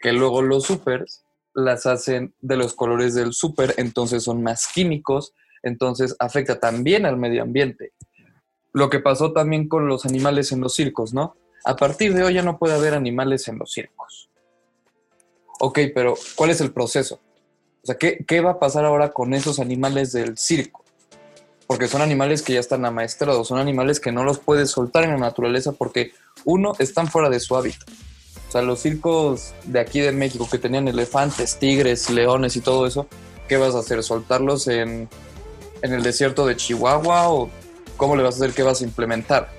Que 0.00 0.12
luego 0.12 0.42
los 0.42 0.64
supers 0.64 1.24
las 1.54 1.86
hacen 1.86 2.34
de 2.40 2.56
los 2.56 2.74
colores 2.74 3.14
del 3.14 3.32
súper, 3.32 3.74
entonces 3.78 4.24
son 4.24 4.42
más 4.42 4.68
químicos, 4.68 5.34
entonces 5.62 6.14
afecta 6.18 6.60
también 6.60 7.06
al 7.06 7.16
medio 7.16 7.42
ambiente. 7.42 7.92
Lo 8.72 8.90
que 8.90 9.00
pasó 9.00 9.32
también 9.32 9.68
con 9.68 9.88
los 9.88 10.04
animales 10.04 10.52
en 10.52 10.60
los 10.60 10.74
circos, 10.74 11.14
¿no? 11.14 11.36
A 11.64 11.74
partir 11.74 12.14
de 12.14 12.22
hoy 12.22 12.34
ya 12.34 12.42
no 12.42 12.58
puede 12.58 12.74
haber 12.74 12.94
animales 12.94 13.48
en 13.48 13.58
los 13.58 13.72
circos. 13.72 14.27
Ok, 15.60 15.80
pero 15.94 16.14
¿cuál 16.34 16.50
es 16.50 16.60
el 16.60 16.72
proceso? 16.72 17.20
O 17.82 17.86
sea, 17.86 17.96
¿qué, 17.96 18.24
qué 18.26 18.40
va 18.40 18.52
a 18.52 18.58
pasar 18.58 18.84
ahora 18.84 19.10
con 19.10 19.34
esos 19.34 19.58
animales 19.58 20.12
del 20.12 20.36
circo? 20.36 20.84
Porque 21.66 21.88
son 21.88 22.00
animales 22.00 22.42
que 22.42 22.54
ya 22.54 22.60
están 22.60 22.84
amaestrados, 22.84 23.48
son 23.48 23.58
animales 23.58 24.00
que 24.00 24.12
no 24.12 24.24
los 24.24 24.38
puedes 24.38 24.70
soltar 24.70 25.04
en 25.04 25.10
la 25.10 25.18
naturaleza 25.18 25.72
porque, 25.72 26.12
uno, 26.44 26.72
están 26.78 27.08
fuera 27.08 27.28
de 27.28 27.40
su 27.40 27.56
hábitat 27.56 27.88
o 28.48 28.50
sea, 28.50 28.62
los 28.62 28.80
circos 28.80 29.52
de 29.64 29.78
aquí 29.78 30.00
de 30.00 30.10
México 30.10 30.48
que 30.50 30.58
tenían 30.58 30.88
elefantes, 30.88 31.58
tigres, 31.58 32.08
leones 32.08 32.56
y 32.56 32.60
todo 32.60 32.86
eso, 32.86 33.06
¿qué 33.46 33.58
vas 33.58 33.74
a 33.74 33.80
hacer? 33.80 34.02
¿Soltarlos 34.02 34.68
en, 34.68 35.08
el 35.82 36.02
desierto 36.02 36.46
de 36.46 36.56
Chihuahua 36.56 37.28
o 37.28 37.50
cómo 37.98 38.16
le 38.16 38.22
vas 38.22 38.36
a 38.36 38.44
hacer? 38.44 38.54
¿Qué 38.54 38.62
vas 38.62 38.80
a 38.80 38.84
implementar? 38.84 39.50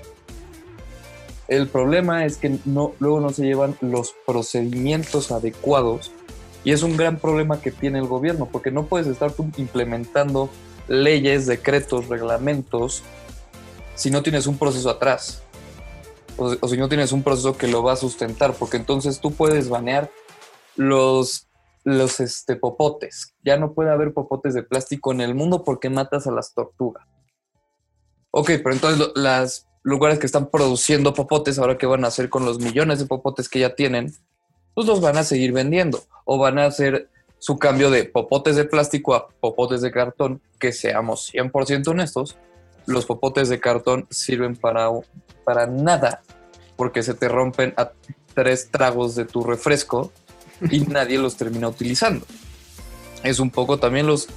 El 1.50 1.66
problema 1.66 2.24
es 2.24 2.36
que 2.36 2.60
luego 2.64 3.20
no 3.20 3.30
se 3.30 3.44
llevan 3.44 3.76
los 3.80 4.14
procedimientos 4.24 5.32
adecuados 5.32 6.12
y 6.62 6.70
es 6.70 6.84
un 6.84 6.96
gran 6.96 7.18
problema 7.18 7.60
que 7.60 7.72
tiene 7.72 7.98
el 7.98 8.06
gobierno 8.06 8.46
porque 8.46 8.70
no 8.70 8.86
puedes 8.86 9.08
estar 9.08 9.34
implementando 9.56 10.48
leyes, 10.86 11.46
decretos, 11.46 12.06
reglamentos 12.06 13.02
si 13.96 14.12
no 14.12 14.22
tienes 14.22 14.46
un 14.46 14.58
proceso 14.58 14.90
atrás 14.90 15.42
o, 16.36 16.68
si 16.68 16.76
no 16.76 16.88
tienes 16.88 17.10
un 17.10 17.24
proceso 17.24 17.58
que 17.58 17.66
lo 17.66 17.82
va 17.82 17.94
a 17.94 17.96
sustentar, 17.96 18.54
porque 18.54 18.76
entonces 18.76 19.18
tú 19.18 19.32
puedes 19.32 19.68
banear 19.68 20.08
los, 20.76 21.48
este, 21.84 22.54
popotes. 22.54 23.34
Ya 23.44 23.56
no 23.56 23.72
puede 23.72 23.90
haber 23.90 24.14
popotes 24.14 24.54
de 24.54 24.62
plástico 24.62 25.10
en 25.10 25.20
el 25.20 25.34
mundo 25.34 25.64
porque 25.64 25.90
matas 25.90 26.28
a 26.28 26.30
las 26.30 26.54
tortugas. 26.54 27.04
Ok, 28.30 28.52
pero 28.62 28.72
entonces 28.72 29.10
los 29.16 29.66
lugares 29.82 30.18
que 30.18 30.26
están 30.26 30.50
produciendo 30.50 31.14
popotes, 31.14 31.58
ahora 31.58 31.78
qué 31.78 31.86
van 31.86 32.04
a 32.04 32.08
hacer 32.08 32.28
con 32.28 32.44
los 32.44 32.58
millones 32.58 32.98
de 32.98 33.06
popotes 33.06 33.48
que 33.48 33.60
ya 33.60 33.74
tienen, 33.74 34.14
pues 34.74 34.86
los 34.86 35.00
van 35.00 35.16
a 35.16 35.24
seguir 35.24 35.52
vendiendo 35.52 36.02
o 36.24 36.38
van 36.38 36.58
a 36.58 36.66
hacer 36.66 37.08
su 37.38 37.58
cambio 37.58 37.90
de 37.90 38.04
popotes 38.04 38.56
de 38.56 38.64
plástico 38.64 39.14
a 39.14 39.28
popotes 39.28 39.80
de 39.80 39.90
cartón, 39.90 40.42
que 40.58 40.72
seamos 40.72 41.32
100% 41.32 41.88
honestos, 41.88 42.36
los 42.86 43.06
popotes 43.06 43.48
de 43.48 43.60
cartón 43.60 44.06
sirven 44.10 44.56
para, 44.56 44.90
para 45.44 45.66
nada, 45.66 46.22
porque 46.76 47.02
se 47.02 47.14
te 47.14 47.28
rompen 47.28 47.72
a 47.76 47.92
tres 48.34 48.70
tragos 48.70 49.14
de 49.14 49.24
tu 49.24 49.42
refresco 49.42 50.12
y 50.70 50.80
nadie 50.88 51.18
los 51.18 51.36
termina 51.36 51.68
utilizando. 51.68 52.26
Es 53.22 53.38
un 53.38 53.50
poco 53.50 53.78
también 53.78 54.06
los 54.06 54.28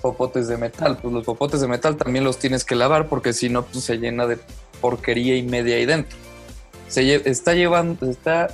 popotes 0.00 0.48
de 0.48 0.56
metal. 0.56 0.98
Pues 1.00 1.12
los 1.12 1.24
popotes 1.24 1.60
de 1.60 1.68
metal 1.68 1.96
también 1.96 2.24
los 2.24 2.38
tienes 2.38 2.64
que 2.64 2.74
lavar 2.74 3.08
porque 3.08 3.32
si 3.32 3.48
no, 3.48 3.64
pues 3.64 3.84
se 3.84 3.98
llena 3.98 4.26
de 4.26 4.38
porquería 4.80 5.36
y 5.36 5.42
media 5.42 5.76
ahí 5.76 5.86
dentro. 5.86 6.16
Se 6.88 7.14
está 7.28 7.54
llevando, 7.54 8.04
se 8.04 8.10
está 8.10 8.48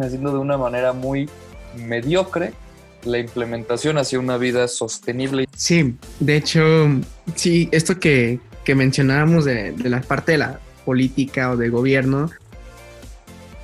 haciendo 0.00 0.32
de 0.32 0.38
una 0.38 0.56
manera 0.56 0.92
muy 0.92 1.28
mediocre 1.76 2.52
la 3.04 3.18
implementación 3.18 3.98
hacia 3.98 4.18
una 4.18 4.38
vida 4.38 4.68
sostenible. 4.68 5.46
Sí, 5.56 5.94
de 6.20 6.36
hecho, 6.36 6.88
sí, 7.34 7.68
esto 7.72 7.98
que, 8.00 8.40
que 8.64 8.74
mencionábamos 8.74 9.44
de, 9.44 9.74
la 9.84 10.00
parte 10.00 10.32
de 10.32 10.38
la 10.38 10.60
política 10.84 11.50
o 11.50 11.56
del 11.56 11.70
gobierno, 11.70 12.30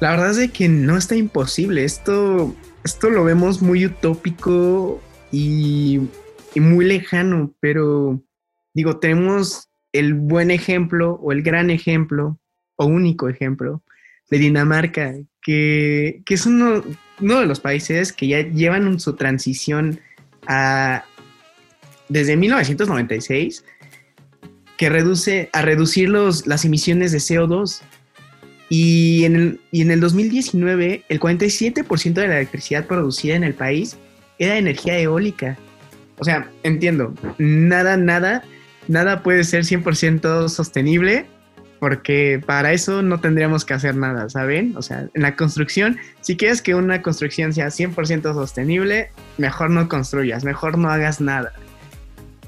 la 0.01 0.11
verdad 0.11 0.39
es 0.39 0.53
que 0.53 0.69
no 0.69 0.97
está 0.97 1.17
imposible. 1.17 1.85
Esto, 1.85 2.55
esto 2.85 3.11
lo 3.11 3.25
vemos 3.25 3.63
muy 3.63 3.87
utópico 3.87 5.01
y, 5.33 6.01
y 6.55 6.61
muy 6.61 6.85
lejano, 6.85 7.53
pero 7.61 8.21
digo, 8.75 8.99
tenemos 8.99 9.70
el 9.93 10.15
buen 10.15 10.51
ejemplo 10.51 11.15
o 11.23 11.33
el 11.33 11.43
gran 11.43 11.71
ejemplo 11.71 12.39
o 12.77 12.87
único 12.87 13.29
ejemplo 13.29 13.83
de 14.31 14.39
Dinamarca, 14.39 15.15
que, 15.43 16.23
que 16.25 16.35
es 16.35 16.47
uno, 16.47 16.85
uno, 17.21 17.41
de 17.41 17.47
los 17.47 17.61
países 17.61 18.13
que 18.13 18.29
ya 18.29 18.41
llevan 18.41 19.01
su 19.01 19.17
transición 19.17 20.01
a, 20.47 21.05
desde 22.09 22.37
1996 22.37 23.65
que 24.81 24.89
reduce 24.89 25.51
a 25.53 25.61
reducir 25.61 26.09
los, 26.09 26.47
las 26.47 26.65
emisiones 26.65 27.13
de 27.13 27.19
CO2. 27.19 27.83
Y 28.71 29.25
en 29.25 29.37
el, 29.37 29.61
y 29.71 29.83
en 29.83 29.91
el 29.91 30.01
2019, 30.01 31.05
el 31.07 31.21
47% 31.21 32.15
de 32.15 32.29
la 32.29 32.37
electricidad 32.37 32.87
producida 32.87 33.35
en 33.35 33.45
el 33.45 33.53
país 33.53 33.99
era 34.39 34.57
energía 34.57 34.99
eólica. 34.99 35.59
O 36.19 36.25
sea, 36.25 36.51
entiendo, 36.63 37.15
nada, 37.37 37.99
nada, 37.99 38.43
nada 38.91 39.23
puede 39.23 39.45
ser 39.45 39.63
100% 39.63 40.49
sostenible 40.49 41.27
porque 41.79 42.43
para 42.45 42.73
eso 42.73 43.01
no 43.03 43.21
tendríamos 43.21 43.65
que 43.65 43.73
hacer 43.73 43.97
nada, 43.97 44.29
¿saben? 44.29 44.77
O 44.77 44.83
sea, 44.83 45.09
en 45.15 45.23
la 45.23 45.35
construcción, 45.35 45.97
si 46.21 46.37
quieres 46.37 46.61
que 46.61 46.75
una 46.75 47.01
construcción 47.01 47.55
sea 47.55 47.69
100% 47.69 48.35
sostenible, 48.35 49.11
mejor 49.39 49.71
no 49.71 49.89
construyas, 49.89 50.45
mejor 50.45 50.77
no 50.77 50.91
hagas 50.91 51.23
nada. 51.23 51.53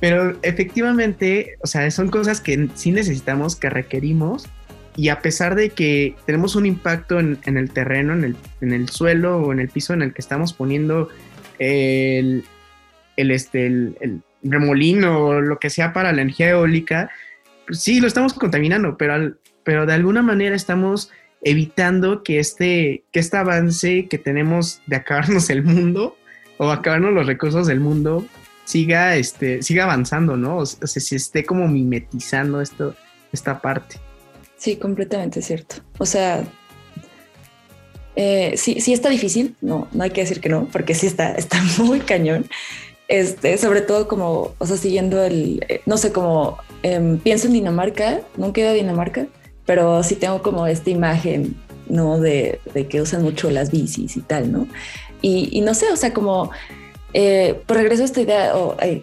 Pero 0.01 0.37
efectivamente, 0.43 1.57
o 1.63 1.67
sea, 1.67 1.91
son 1.91 2.09
cosas 2.11 2.43
que 2.43 2.69
sí 2.75 2.93
necesitamos, 2.93 3.57
que 3.57 3.71
requerimos, 3.71 4.49
y 4.97 5.09
a 5.09 5.21
pesar 5.21 5.55
de 5.55 5.71
que 5.71 6.15
tenemos 6.27 6.55
un 6.55 6.67
impacto 6.67 7.19
en, 7.19 7.39
el 7.47 7.71
terreno, 7.71 8.13
en 8.13 8.25
el, 8.25 8.37
en 8.61 8.75
el, 8.75 8.91
suelo 8.91 9.39
o 9.39 9.53
en 9.53 9.61
el 9.61 9.71
piso 9.71 9.95
en 9.95 10.03
el 10.03 10.13
que 10.13 10.21
estamos 10.21 10.53
poniendo 10.53 11.09
el, 11.59 12.45
el, 13.17 13.31
este, 13.31 13.67
el, 13.67 14.23
remolino 14.43 15.27
o 15.27 15.41
lo 15.41 15.59
que 15.59 15.71
sea 15.71 15.93
para 15.93 16.13
la 16.13 16.23
energía 16.23 16.51
eólica, 16.51 17.11
pues 17.67 17.81
sí, 17.81 18.01
lo 18.01 18.07
estamos 18.07 18.35
contaminando, 18.35 18.97
pero, 18.97 19.35
pero 19.65 19.87
de 19.87 19.95
alguna 19.95 20.23
manera 20.23 20.55
estamos 20.57 21.11
evitando 21.43 22.23
que 22.23 22.39
este, 22.39 23.05
que 23.13 23.21
este 23.21 23.37
avance 23.37 24.07
que 24.09 24.19
tenemos 24.19 24.81
de 24.87 24.97
acabarnos 24.97 25.51
el 25.51 25.63
mundo 25.63 26.17
o 26.59 26.71
acabarnos 26.71 27.13
los 27.13 27.27
recursos 27.27 27.67
del 27.67 27.81
mundo 27.81 28.27
siga, 28.65 29.17
este, 29.17 29.63
siga 29.63 29.85
avanzando, 29.85 30.37
¿no? 30.37 30.59
O 30.59 30.67
sea, 30.67 30.87
se 30.87 31.17
esté 31.17 31.45
como 31.45 31.67
mimetizando 31.69 32.61
esto, 32.61 32.95
esta 33.33 33.61
parte. 33.61 33.97
Sí, 34.57 34.77
completamente 34.77 35.43
cierto. 35.43 35.77
O 35.99 36.07
sea, 36.07 36.45
eh, 38.15 38.55
sí, 38.57 38.81
sí 38.81 38.93
está 38.93 39.09
difícil, 39.09 39.57
no, 39.61 39.89
no 39.93 40.05
hay 40.05 40.11
que 40.11 40.21
decir 40.21 40.41
que 40.41 40.49
no, 40.49 40.67
porque 40.67 40.95
sí 40.95 41.07
está, 41.07 41.35
está 41.35 41.61
muy 41.79 42.01
cañón. 42.01 42.47
Este, 43.13 43.59
sobre 43.59 43.83
todo 43.83 44.09
como, 44.09 44.55
o 44.57 44.67
sea, 44.67 44.79
siguiendo 44.79 45.23
el, 45.23 45.63
eh, 45.69 45.83
no 45.85 45.99
sé, 45.99 46.13
como 46.13 46.57
em, 46.83 47.19
pienso 47.19 47.47
en 47.47 47.53
Dinamarca, 47.53 48.23
nunca 48.39 48.63
he 48.63 48.65
ido 48.65 48.71
a 48.71 48.75
Dinamarca, 48.75 49.27
pero 49.67 50.03
sí 50.03 50.17
tengo 50.17 50.43
como 50.43 50.67
esta 50.67 50.89
imagen, 50.89 51.55
¿no? 51.91 52.19
De, 52.19 52.59
de 52.73 52.87
que 52.87 53.03
usan 53.03 53.23
mucho 53.23 53.51
las 53.51 53.71
bicis 53.71 54.17
y 54.17 54.23
tal, 54.23 54.51
¿no? 54.51 54.67
Y, 55.21 55.51
y 55.53 55.61
no 55.61 55.75
sé, 55.75 55.93
o 55.93 55.97
sea, 55.97 56.15
como, 56.15 56.53
eh, 57.13 57.61
por 57.67 57.77
regreso 57.77 58.01
a 58.01 58.07
esta 58.07 58.23
idea 58.23 58.55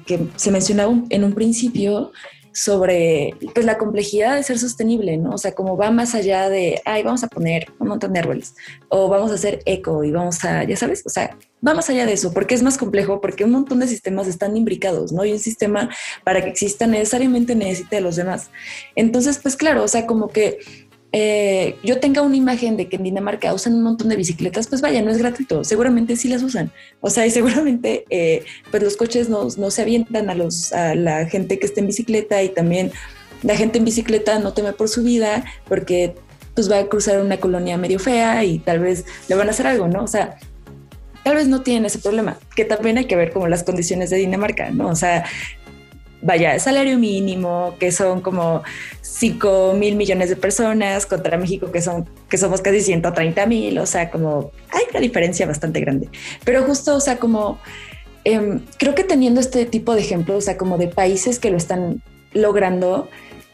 que 0.07 0.19
se 0.37 0.49
mencionaba 0.49 0.91
en 1.11 1.23
un 1.23 1.33
principio, 1.33 2.11
sobre 2.59 3.35
pues, 3.53 3.65
la 3.65 3.77
complejidad 3.77 4.35
de 4.35 4.43
ser 4.43 4.59
sostenible, 4.59 5.15
¿no? 5.15 5.29
O 5.31 5.37
sea, 5.37 5.53
como 5.53 5.77
va 5.77 5.91
más 5.91 6.13
allá 6.13 6.49
de, 6.49 6.81
ay, 6.83 7.03
vamos 7.03 7.23
a 7.23 7.27
poner 7.27 7.67
un 7.79 7.87
montón 7.87 8.11
de 8.11 8.19
árboles 8.19 8.53
o 8.89 9.07
vamos 9.07 9.31
a 9.31 9.35
hacer 9.35 9.61
eco 9.65 10.03
y 10.03 10.11
vamos 10.11 10.43
a, 10.43 10.65
ya 10.65 10.75
sabes, 10.75 11.03
o 11.05 11.09
sea, 11.09 11.37
va 11.65 11.73
más 11.73 11.89
allá 11.89 12.05
de 12.05 12.11
eso, 12.11 12.33
porque 12.33 12.55
es 12.55 12.61
más 12.61 12.77
complejo, 12.77 13.21
porque 13.21 13.45
un 13.45 13.51
montón 13.51 13.79
de 13.79 13.87
sistemas 13.87 14.27
están 14.27 14.57
imbricados, 14.57 15.13
¿no? 15.13 15.23
Y 15.23 15.31
un 15.31 15.39
sistema 15.39 15.89
para 16.25 16.43
que 16.43 16.49
exista 16.49 16.85
necesariamente 16.85 17.55
necesita 17.55 17.95
de 17.95 18.01
los 18.01 18.17
demás. 18.17 18.49
Entonces, 18.93 19.39
pues 19.41 19.55
claro, 19.55 19.81
o 19.85 19.87
sea, 19.87 20.05
como 20.05 20.27
que 20.27 20.59
eh, 21.11 21.77
yo 21.83 21.99
tenga 21.99 22.21
una 22.21 22.35
imagen 22.35 22.77
de 22.77 22.87
que 22.87 22.97
en 22.97 23.03
Dinamarca 23.03 23.53
usan 23.53 23.73
un 23.73 23.83
montón 23.83 24.09
de 24.09 24.15
bicicletas, 24.15 24.67
pues 24.67 24.81
vaya, 24.81 25.01
no 25.01 25.09
es 25.09 25.17
gratuito, 25.17 25.63
seguramente 25.63 26.15
sí 26.15 26.27
las 26.27 26.43
usan. 26.43 26.71
O 27.01 27.09
sea, 27.09 27.25
y 27.25 27.31
seguramente 27.31 28.05
eh, 28.09 28.43
pues 28.69 28.83
los 28.83 28.95
coches 28.95 29.29
no, 29.29 29.47
no, 29.57 29.71
se 29.71 29.81
avientan 29.81 30.29
a, 30.29 30.35
los, 30.35 30.71
a 30.73 30.93
la 30.95 31.25
gente 31.25 31.57
que 31.57 31.65
está 31.65 31.79
en 31.79 31.87
bicicleta 31.87 32.43
y 32.43 32.49
también 32.49 32.91
la 33.41 33.55
gente 33.55 33.79
en 33.79 33.85
bicicleta 33.85 34.37
no 34.39 34.53
teme 34.53 34.73
por 34.73 34.89
su 34.89 35.03
vida 35.03 35.45
porque 35.67 36.15
pues 36.53 36.69
va 36.69 36.79
a 36.79 36.85
cruzar 36.85 37.21
una 37.21 37.37
colonia 37.37 37.77
medio 37.77 37.99
fea 37.99 38.43
y 38.43 38.59
tal 38.59 38.79
vez 38.79 39.05
le 39.27 39.35
van 39.35 39.47
a 39.47 39.51
hacer 39.51 39.65
algo, 39.65 39.87
¿no? 39.87 40.03
O 40.03 40.07
sea, 40.07 40.37
tal 41.23 41.35
vez 41.35 41.47
no 41.47 41.61
tienen 41.61 41.85
ese 41.85 41.99
problema, 41.99 42.37
que 42.55 42.65
también 42.65 42.97
hay 42.97 43.05
que 43.05 43.15
ver 43.15 43.31
como 43.31 43.47
las 43.47 43.63
condiciones 43.63 44.09
de 44.09 44.17
Dinamarca, 44.17 44.69
¿no? 44.71 44.89
O 44.89 44.95
sea, 44.95 45.25
vaya, 46.21 46.57
salario 46.59 46.97
mínimo, 46.97 47.75
que 47.79 47.91
son 47.91 48.21
como 48.21 48.63
5 49.01 49.73
mil 49.73 49.95
millones 49.95 50.29
de 50.29 50.35
personas, 50.35 51.05
contra 51.05 51.37
México, 51.37 51.71
que, 51.71 51.81
son, 51.81 52.09
que 52.29 52.37
somos 52.37 52.61
casi 52.61 52.81
130 52.81 53.45
mil, 53.45 53.77
o 53.79 53.85
sea, 53.85 54.09
como 54.09 54.51
hay 54.71 54.83
una 54.89 54.99
diferencia 54.99 55.45
bastante 55.45 55.79
grande. 55.79 56.09
Pero 56.43 56.63
justo, 56.63 56.95
o 56.95 56.99
sea, 56.99 57.17
como 57.17 57.59
em, 58.23 58.61
creo 58.77 58.95
que 58.95 59.03
teniendo 59.03 59.39
este 59.39 59.65
tipo 59.65 59.95
de 59.95 60.01
ejemplos, 60.01 60.37
o 60.37 60.41
sea, 60.41 60.57
como 60.57 60.77
de 60.77 60.87
países 60.87 61.39
que 61.39 61.51
lo 61.51 61.57
están 61.57 62.03
logrando, 62.33 63.09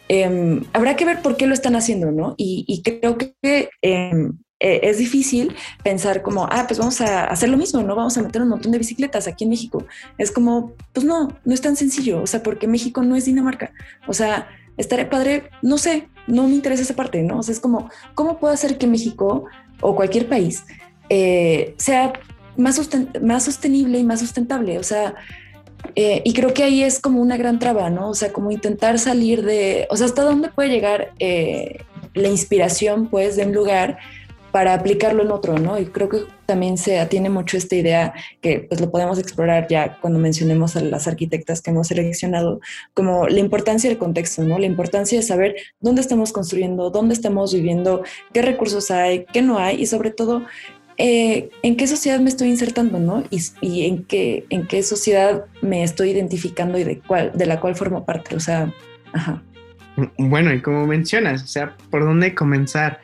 em, 0.07 0.63
habrá 0.73 0.95
que 0.95 1.05
ver 1.05 1.21
por 1.21 1.37
qué 1.37 1.47
lo 1.47 1.53
están 1.53 1.75
haciendo, 1.75 2.11
¿no? 2.11 2.35
Y, 2.37 2.81
creo 2.83 3.17
que 3.17 3.69
em, 3.81 4.37
eh, 4.65 4.89
es 4.89 4.97
difícil 4.97 5.55
pensar 5.83 6.23
como, 6.23 6.47
ah, 6.49 6.65
pues 6.67 6.79
vamos 6.79 6.99
a 6.99 7.25
hacer 7.25 7.49
lo 7.49 7.55
mismo, 7.55 7.83
¿no? 7.83 7.95
Vamos 7.95 8.17
a 8.17 8.23
meter 8.23 8.41
un 8.41 8.49
montón 8.49 8.71
de 8.71 8.79
bicicletas 8.79 9.27
aquí 9.27 9.43
en 9.43 9.51
México. 9.51 9.85
Es 10.17 10.31
como, 10.31 10.73
pues 10.91 11.05
no, 11.05 11.37
no 11.45 11.53
es 11.53 11.61
tan 11.61 11.75
sencillo, 11.75 12.23
o 12.23 12.25
sea, 12.25 12.41
porque 12.41 12.67
México 12.67 13.03
no 13.03 13.15
es 13.15 13.25
Dinamarca. 13.25 13.73
O 14.07 14.13
sea, 14.13 14.47
estaré 14.75 15.05
padre, 15.05 15.51
no 15.61 15.77
sé, 15.77 16.07
no 16.25 16.47
me 16.47 16.55
interesa 16.55 16.81
esa 16.81 16.95
parte, 16.95 17.21
¿no? 17.21 17.37
O 17.37 17.43
sea, 17.43 17.53
es 17.53 17.59
como, 17.59 17.91
¿cómo 18.15 18.39
puedo 18.39 18.55
hacer 18.55 18.79
que 18.79 18.87
México 18.87 19.45
o 19.81 19.95
cualquier 19.95 20.27
país 20.27 20.63
eh, 21.09 21.75
sea 21.77 22.13
más, 22.57 22.81
más 23.21 23.43
sostenible 23.43 23.99
y 23.99 24.03
más 24.03 24.19
sustentable? 24.19 24.79
O 24.79 24.83
sea, 24.83 25.13
eh, 25.93 26.23
y 26.25 26.33
creo 26.33 26.55
que 26.55 26.63
ahí 26.63 26.81
es 26.81 26.99
como 26.99 27.21
una 27.21 27.37
gran 27.37 27.59
traba, 27.59 27.91
¿no? 27.91 28.09
O 28.09 28.15
sea, 28.15 28.33
como 28.33 28.49
intentar 28.49 28.97
salir 28.97 29.45
de, 29.45 29.85
o 29.91 29.95
sea, 29.95 30.07
hasta 30.07 30.23
dónde 30.23 30.49
puede 30.49 30.69
llegar 30.69 31.13
la 32.15 32.29
inspiración, 32.29 33.09
pues, 33.09 33.35
de 33.35 33.45
un 33.45 33.53
lugar 33.53 33.99
para 34.55 34.73
aplicarlo 34.73 35.21
en 35.21 35.31
otro, 35.31 35.59
¿no? 35.59 35.77
Y 35.77 35.87
creo 35.87 36.07
que 36.07 36.19
también 36.45 36.77
se 36.77 36.97
atiene 36.97 37.29
mucho 37.29 37.57
esta 37.57 37.75
idea 37.75 38.13
que 38.39 38.59
pues 38.59 38.79
lo 38.79 38.89
podemos 38.89 39.19
explorar 39.19 39.67
ya 39.67 39.97
cuando 39.99 40.17
mencionemos 40.17 40.77
a 40.77 40.79
las 40.79 41.09
arquitectas 41.09 41.61
que 41.61 41.71
hemos 41.71 41.89
seleccionado, 41.89 42.61
como 42.93 43.27
la 43.27 43.41
importancia 43.41 43.89
del 43.89 43.99
contexto, 43.99 44.43
¿no? 44.43 44.57
La 44.57 44.65
importancia 44.65 45.19
de 45.19 45.25
saber 45.25 45.57
dónde 45.81 45.99
estamos 45.99 46.31
construyendo, 46.31 46.89
dónde 46.89 47.15
estamos 47.15 47.53
viviendo, 47.53 48.03
qué 48.31 48.41
recursos 48.41 48.91
hay, 48.91 49.25
qué 49.33 49.41
no 49.41 49.59
hay 49.59 49.81
y 49.81 49.87
sobre 49.87 50.11
todo 50.11 50.45
eh, 50.95 51.49
en 51.61 51.75
qué 51.75 51.85
sociedad 51.85 52.21
me 52.21 52.29
estoy 52.29 52.47
insertando, 52.47 52.97
¿no? 52.97 53.25
Y, 53.31 53.85
en, 53.87 54.05
qué, 54.05 54.45
en 54.49 54.67
qué 54.67 54.83
sociedad 54.83 55.47
me 55.61 55.83
estoy 55.83 56.11
identificando 56.11 56.79
y 56.79 56.85
de, 56.85 56.99
cuál, 56.99 57.33
de 57.35 57.45
la 57.45 57.59
cual 57.59 57.75
formo 57.75 58.05
parte, 58.05 58.37
o 58.37 58.39
sea, 58.39 58.73
ajá. 59.11 59.43
Bueno, 60.17 60.53
y 60.53 60.61
como 60.61 60.87
mencionas, 60.87 61.43
o 61.43 61.47
sea, 61.47 61.75
¿por 61.89 62.05
dónde 62.05 62.33
comenzar? 62.33 63.01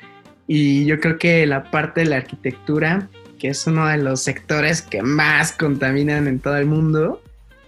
Y 0.54 0.84
yo 0.84 1.00
creo 1.00 1.18
que 1.18 1.48
la 1.48 1.72
parte 1.72 2.02
de 2.02 2.08
la 2.08 2.18
arquitectura, 2.18 3.08
que 3.40 3.48
es 3.48 3.66
uno 3.68 3.88
de 3.88 3.98
los 3.98 4.22
sectores 4.22 4.82
que 4.82 5.02
más 5.02 5.54
contaminan 5.54 6.28
en 6.28 6.40
todo 6.40 6.58
el 6.58 6.66
mundo, 6.66 7.24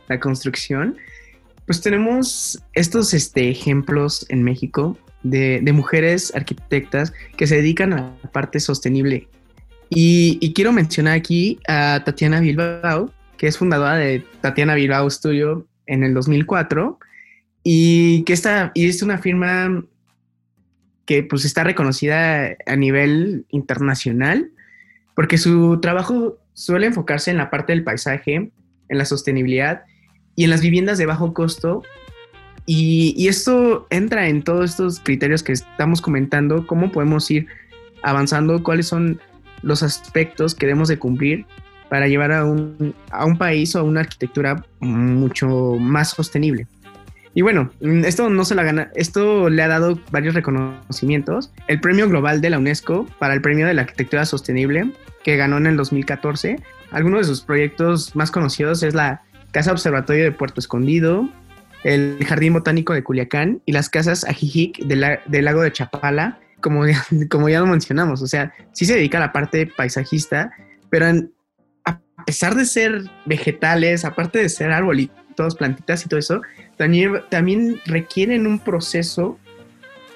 la 0.10 0.20
construcción, 0.20 0.98
pues 1.66 1.80
tenemos 1.80 2.62
estos 2.74 3.14
este, 3.14 3.50
ejemplos 3.50 4.26
en 4.28 4.44
México 4.44 4.98
de, 5.24 5.64
mujeres 5.74 6.36
arquitectas 6.36 7.14
que 7.38 7.48
se 7.48 7.56
dedican 7.56 7.94
a 7.94 8.18
la 8.22 8.32
parte 8.34 8.60
sostenible. 8.60 9.30
Y, 9.90 10.52
quiero 10.54 10.74
mencionar 10.74 11.14
aquí 11.14 11.60
a 11.70 12.02
Tatiana 12.04 12.42
Bilbao, 12.42 13.14
que 13.38 13.48
es 13.48 13.58
fundadora 13.58 13.96
de 13.96 14.26
Tatiana 14.42 14.76
Bilbao 14.76 15.10
Studio 15.10 15.66
en 15.86 16.04
el 16.04 16.14
2004 16.14 17.00
y 17.64 18.24
que 18.24 18.34
está, 18.34 18.74
y 18.76 18.90
es 18.90 19.02
una 19.02 19.20
firma 19.20 19.86
que 21.06 21.24
pues 21.24 21.46
está 21.46 21.64
reconocida 21.64 22.56
a 22.66 22.76
nivel 22.76 23.46
internacional, 23.50 24.52
porque 25.16 25.38
su 25.38 25.80
trabajo 25.82 26.38
suele 26.54 26.88
enfocarse 26.88 27.32
en 27.32 27.38
la 27.38 27.50
parte 27.50 27.74
del 27.74 27.84
paisaje, 27.84 28.36
en 28.36 28.98
la 28.98 29.06
sostenibilidad 29.06 29.84
y 30.36 30.46
en 30.46 30.50
las 30.50 30.62
viviendas 30.62 30.98
de 30.98 31.06
bajo 31.06 31.34
costo. 31.34 31.84
Y, 32.66 33.28
esto 33.28 33.88
entra 33.90 34.30
en 34.30 34.42
todos 34.42 34.72
estos 34.72 35.00
criterios 35.02 35.44
que 35.44 35.52
estamos 35.52 36.02
comentando, 36.02 36.66
cómo 36.66 36.92
podemos 36.92 37.30
ir 37.30 37.48
avanzando, 38.04 38.64
cuáles 38.64 38.88
son 38.88 39.20
los 39.62 39.84
aspectos 39.84 40.56
que 40.56 40.66
debemos 40.66 40.88
de 40.88 40.98
cumplir 40.98 41.46
para 41.90 42.08
llevar 42.08 42.32
a 42.32 42.46
un, 42.46 42.96
a 43.12 43.26
un 43.26 43.38
país 43.38 43.76
o 43.76 43.80
a 43.80 43.84
una 43.84 44.02
arquitectura 44.02 44.66
mucho 44.80 45.76
más 45.80 46.12
sostenible. 46.12 46.68
Y 47.34 47.42
bueno, 47.42 47.72
mm, 47.82 48.06
esto 48.06 48.30
no 48.30 48.46
se 48.46 48.56
la 48.56 48.64
gana, 48.64 48.92
esto 48.96 49.50
le 49.50 49.64
ha 49.64 49.68
dado 49.68 50.00
varios 50.12 50.36
reconocimientos. 50.36 51.52
El 51.68 51.80
premio 51.80 52.08
global 52.08 52.42
de 52.42 52.50
la 52.50 52.60
UNESCO 52.60 53.08
para 53.20 53.34
el 53.34 53.42
premio 53.42 53.66
de 53.66 53.74
la 53.74 53.84
arquitectura 53.84 54.26
sostenible, 54.26 54.92
que 55.24 55.38
ganó 55.38 55.58
en 55.58 55.68
el 55.68 55.78
2014. 55.78 56.58
Algunos 56.92 57.22
de 57.22 57.26
sus 57.26 57.42
proyectos 57.42 58.16
más 58.16 58.30
conocidos 58.30 58.84
es 58.84 58.94
la 58.94 59.24
Casa 59.52 59.72
Observatorio 59.72 60.24
de 60.24 60.32
Puerto 60.32 60.60
Escondido, 60.60 61.30
el 61.84 62.18
Jardín 62.26 62.54
Botánico 62.54 62.94
de 62.94 63.04
Culiacán 63.04 63.62
y 63.66 63.72
las 63.72 63.90
casas 63.90 64.24
Ajijic 64.26 64.80
del, 64.86 65.02
lago 65.46 65.62
de 65.62 65.72
Chapala, 65.72 66.40
como, 66.62 66.84
como 67.30 67.50
ya 67.50 67.60
lo 67.60 67.68
mencionamos. 67.68 68.22
O 68.22 68.28
sea, 68.28 68.54
sí 68.74 68.86
se 68.86 68.96
dedica 68.96 69.18
a 69.18 69.22
la 69.22 69.32
parte 69.32 69.68
paisajista, 69.68 70.52
pero 70.90 71.08
a 71.86 72.00
pesar 72.26 72.56
de 72.56 72.66
ser 72.66 73.04
vegetales, 73.26 74.06
aparte 74.06 74.40
de 74.40 74.50
ser 74.50 74.72
arbolitos, 74.72 75.56
plantitas 75.56 76.06
y 76.06 76.10
todo 76.10 76.20
eso, 76.20 76.42
también, 76.78 77.22
también 77.30 77.80
requieren 77.86 78.48
un 78.48 78.60
proceso 78.60 79.38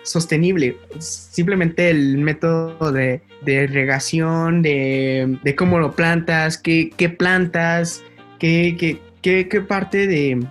sostenible. 0.04 0.78
Simplemente 1.00 1.90
el 1.90 2.18
método 2.18 2.92
de, 2.92 3.22
de 3.42 3.68
regación, 3.68 4.62
de, 4.62 5.38
de, 5.44 5.56
cómo 5.56 5.80
lo 5.80 5.94
plantas, 5.94 6.58
qué, 6.58 6.92
qué 6.96 7.10
plantas, 7.10 8.04
qué, 8.40 8.76
qué, 8.80 9.00
qué, 9.22 9.48
qué 9.50 9.62
parte 9.62 10.08
de, 10.08 10.46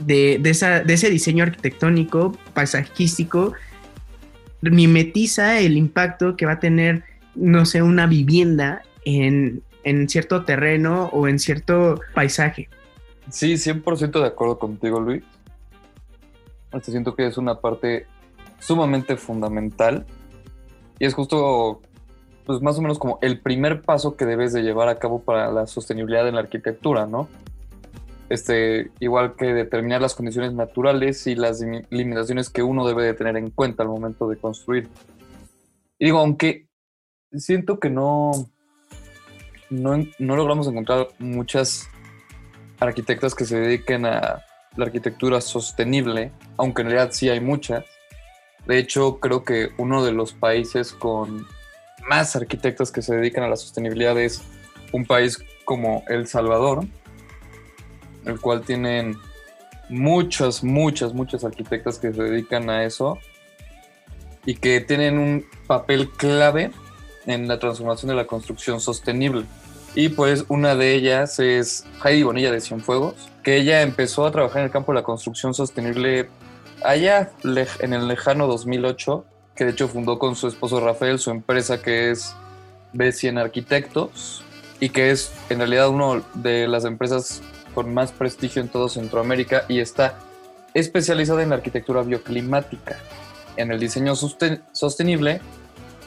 de, 0.00 0.38
de, 0.40 0.50
esa, 0.50 0.80
de 0.80 0.94
ese 0.94 1.10
diseño 1.10 1.44
arquitectónico, 1.44 2.36
paisajístico, 2.54 3.52
mimetiza 4.60 5.60
el 5.60 5.76
impacto 5.76 6.36
que 6.36 6.46
va 6.46 6.52
a 6.52 6.60
tener, 6.60 7.04
no 7.34 7.66
sé, 7.66 7.82
una 7.82 8.06
vivienda 8.06 8.82
en, 9.04 9.62
en 9.84 10.08
cierto 10.08 10.44
terreno 10.44 11.06
o 11.12 11.28
en 11.28 11.38
cierto 11.38 12.00
paisaje. 12.14 12.68
Sí, 13.30 13.54
100% 13.54 14.20
de 14.20 14.26
acuerdo 14.26 14.58
contigo, 14.58 15.00
Luis. 15.00 15.22
Este, 16.72 16.90
siento 16.90 17.14
que 17.14 17.26
es 17.26 17.36
una 17.36 17.60
parte 17.60 18.06
sumamente 18.58 19.16
fundamental 19.16 20.06
y 20.98 21.06
es 21.06 21.14
justo, 21.14 21.80
pues 22.46 22.62
más 22.62 22.78
o 22.78 22.82
menos 22.82 22.98
como 22.98 23.18
el 23.22 23.40
primer 23.40 23.82
paso 23.82 24.16
que 24.16 24.24
debes 24.24 24.52
de 24.52 24.62
llevar 24.62 24.88
a 24.88 24.98
cabo 24.98 25.20
para 25.22 25.50
la 25.50 25.66
sostenibilidad 25.66 26.28
en 26.28 26.36
la 26.36 26.42
arquitectura, 26.42 27.06
¿no? 27.06 27.28
Este, 28.28 28.90
igual 29.00 29.34
que 29.34 29.52
determinar 29.52 30.00
las 30.00 30.14
condiciones 30.14 30.54
naturales 30.54 31.26
y 31.26 31.34
las 31.34 31.60
limitaciones 31.90 32.48
que 32.48 32.62
uno 32.62 32.86
debe 32.86 33.04
de 33.04 33.14
tener 33.14 33.36
en 33.36 33.50
cuenta 33.50 33.82
al 33.82 33.88
momento 33.88 34.28
de 34.28 34.36
construir. 34.36 34.88
Y 35.98 36.06
digo, 36.06 36.20
aunque 36.20 36.68
siento 37.32 37.78
que 37.78 37.90
no, 37.90 38.30
no, 39.68 39.98
no 40.18 40.36
logramos 40.36 40.66
encontrar 40.68 41.08
muchas 41.18 41.88
arquitectas 42.80 43.34
que 43.34 43.44
se 43.44 43.58
dediquen 43.58 44.06
a 44.06 44.42
la 44.76 44.86
arquitectura 44.86 45.40
sostenible, 45.40 46.32
aunque 46.56 46.82
en 46.82 46.88
realidad 46.88 47.12
sí 47.12 47.28
hay 47.28 47.40
muchas. 47.40 47.84
De 48.66 48.78
hecho, 48.78 49.18
creo 49.18 49.44
que 49.44 49.70
uno 49.78 50.04
de 50.04 50.12
los 50.12 50.32
países 50.32 50.92
con 50.92 51.46
más 52.08 52.36
arquitectos 52.36 52.90
que 52.90 53.02
se 53.02 53.14
dedican 53.14 53.44
a 53.44 53.48
la 53.48 53.56
sostenibilidad 53.56 54.18
es 54.18 54.42
un 54.92 55.04
país 55.04 55.44
como 55.64 56.04
El 56.08 56.26
Salvador, 56.26 56.84
el 58.24 58.40
cual 58.40 58.62
tienen 58.62 59.16
muchas, 59.88 60.62
muchas, 60.64 61.12
muchas 61.12 61.44
arquitectas 61.44 61.98
que 61.98 62.12
se 62.12 62.22
dedican 62.22 62.70
a 62.70 62.84
eso 62.84 63.18
y 64.44 64.54
que 64.54 64.80
tienen 64.80 65.18
un 65.18 65.46
papel 65.66 66.10
clave 66.10 66.70
en 67.26 67.46
la 67.46 67.58
transformación 67.58 68.08
de 68.10 68.16
la 68.16 68.26
construcción 68.26 68.80
sostenible. 68.80 69.44
Y 69.94 70.08
pues 70.08 70.44
una 70.48 70.74
de 70.74 70.94
ellas 70.94 71.38
es 71.38 71.84
Heidi 72.02 72.22
Bonilla 72.22 72.50
de 72.50 72.60
Cienfuegos, 72.60 73.14
que 73.42 73.56
ella 73.56 73.82
empezó 73.82 74.24
a 74.24 74.32
trabajar 74.32 74.60
en 74.60 74.64
el 74.66 74.70
campo 74.70 74.92
de 74.92 75.00
la 75.00 75.04
construcción 75.04 75.52
sostenible 75.52 76.30
allá 76.82 77.30
en 77.44 77.92
el 77.92 78.08
lejano 78.08 78.46
2008, 78.46 79.24
que 79.54 79.64
de 79.64 79.70
hecho 79.72 79.88
fundó 79.88 80.18
con 80.18 80.34
su 80.34 80.48
esposo 80.48 80.80
Rafael 80.80 81.18
su 81.18 81.30
empresa 81.30 81.82
que 81.82 82.10
es 82.10 82.34
B100 82.94 83.40
Arquitectos 83.40 84.42
y 84.80 84.88
que 84.88 85.10
es 85.10 85.32
en 85.50 85.58
realidad 85.58 85.90
una 85.90 86.22
de 86.34 86.66
las 86.68 86.84
empresas 86.84 87.42
con 87.74 87.92
más 87.92 88.12
prestigio 88.12 88.62
en 88.62 88.68
todo 88.68 88.88
Centroamérica 88.88 89.64
y 89.68 89.80
está 89.80 90.18
especializada 90.74 91.42
en 91.42 91.50
la 91.50 91.56
arquitectura 91.56 92.02
bioclimática, 92.02 92.96
en 93.56 93.70
el 93.70 93.78
diseño 93.78 94.14
sostenible 94.16 95.40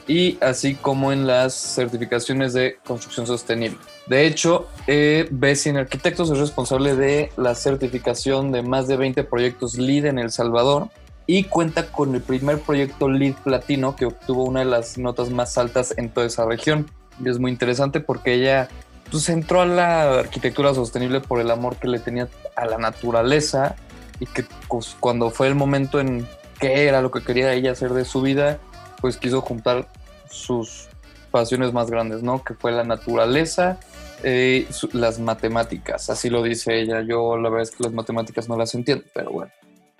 y 0.08 0.38
así 0.40 0.74
como 0.74 1.12
en 1.12 1.26
las 1.26 1.54
certificaciones 1.54 2.52
de 2.52 2.78
construcción 2.84 3.26
sostenible. 3.26 3.78
De 4.06 4.26
hecho, 4.26 4.68
eh, 4.86 5.26
Bessin 5.30 5.76
Arquitectos 5.76 6.30
es 6.30 6.38
responsable 6.38 6.94
de 6.94 7.32
la 7.36 7.54
certificación 7.54 8.52
de 8.52 8.62
más 8.62 8.86
de 8.86 8.96
20 8.96 9.24
proyectos 9.24 9.76
LEED 9.78 10.06
en 10.06 10.18
El 10.18 10.30
Salvador 10.30 10.88
y 11.26 11.44
cuenta 11.44 11.90
con 11.90 12.14
el 12.14 12.22
primer 12.22 12.60
proyecto 12.60 13.08
LEED 13.08 13.34
Platino 13.42 13.96
que 13.96 14.06
obtuvo 14.06 14.44
una 14.44 14.60
de 14.60 14.66
las 14.66 14.96
notas 14.96 15.30
más 15.30 15.58
altas 15.58 15.92
en 15.96 16.08
toda 16.10 16.26
esa 16.26 16.46
región. 16.46 16.88
Y 17.22 17.28
es 17.28 17.40
muy 17.40 17.50
interesante 17.50 17.98
porque 17.98 18.34
ella 18.34 18.68
pues, 19.10 19.28
entró 19.28 19.60
a 19.60 19.66
la 19.66 20.20
arquitectura 20.20 20.72
sostenible 20.72 21.20
por 21.20 21.40
el 21.40 21.50
amor 21.50 21.76
que 21.76 21.88
le 21.88 21.98
tenía 21.98 22.28
a 22.54 22.66
la 22.66 22.78
naturaleza 22.78 23.74
y 24.20 24.26
que 24.26 24.44
pues, 24.68 24.96
cuando 25.00 25.30
fue 25.30 25.48
el 25.48 25.56
momento 25.56 25.98
en 25.98 26.28
qué 26.60 26.86
era 26.86 27.02
lo 27.02 27.10
que 27.10 27.22
quería 27.22 27.52
ella 27.52 27.72
hacer 27.72 27.92
de 27.92 28.04
su 28.04 28.22
vida, 28.22 28.60
pues 29.00 29.16
quiso 29.16 29.40
juntar 29.40 29.88
sus 30.30 30.88
pasiones 31.30 31.72
más 31.72 31.90
grandes, 31.90 32.22
¿no? 32.22 32.42
Que 32.42 32.54
fue 32.54 32.72
la 32.72 32.84
naturaleza, 32.84 33.78
eh, 34.22 34.66
las 34.92 35.18
matemáticas, 35.18 36.08
así 36.10 36.30
lo 36.30 36.42
dice 36.42 36.80
ella. 36.80 37.02
Yo 37.02 37.36
la 37.36 37.50
verdad 37.50 37.68
es 37.68 37.76
que 37.76 37.84
las 37.84 37.92
matemáticas 37.92 38.48
no 38.48 38.56
las 38.56 38.74
entiendo, 38.74 39.04
pero 39.14 39.30
bueno. 39.30 39.52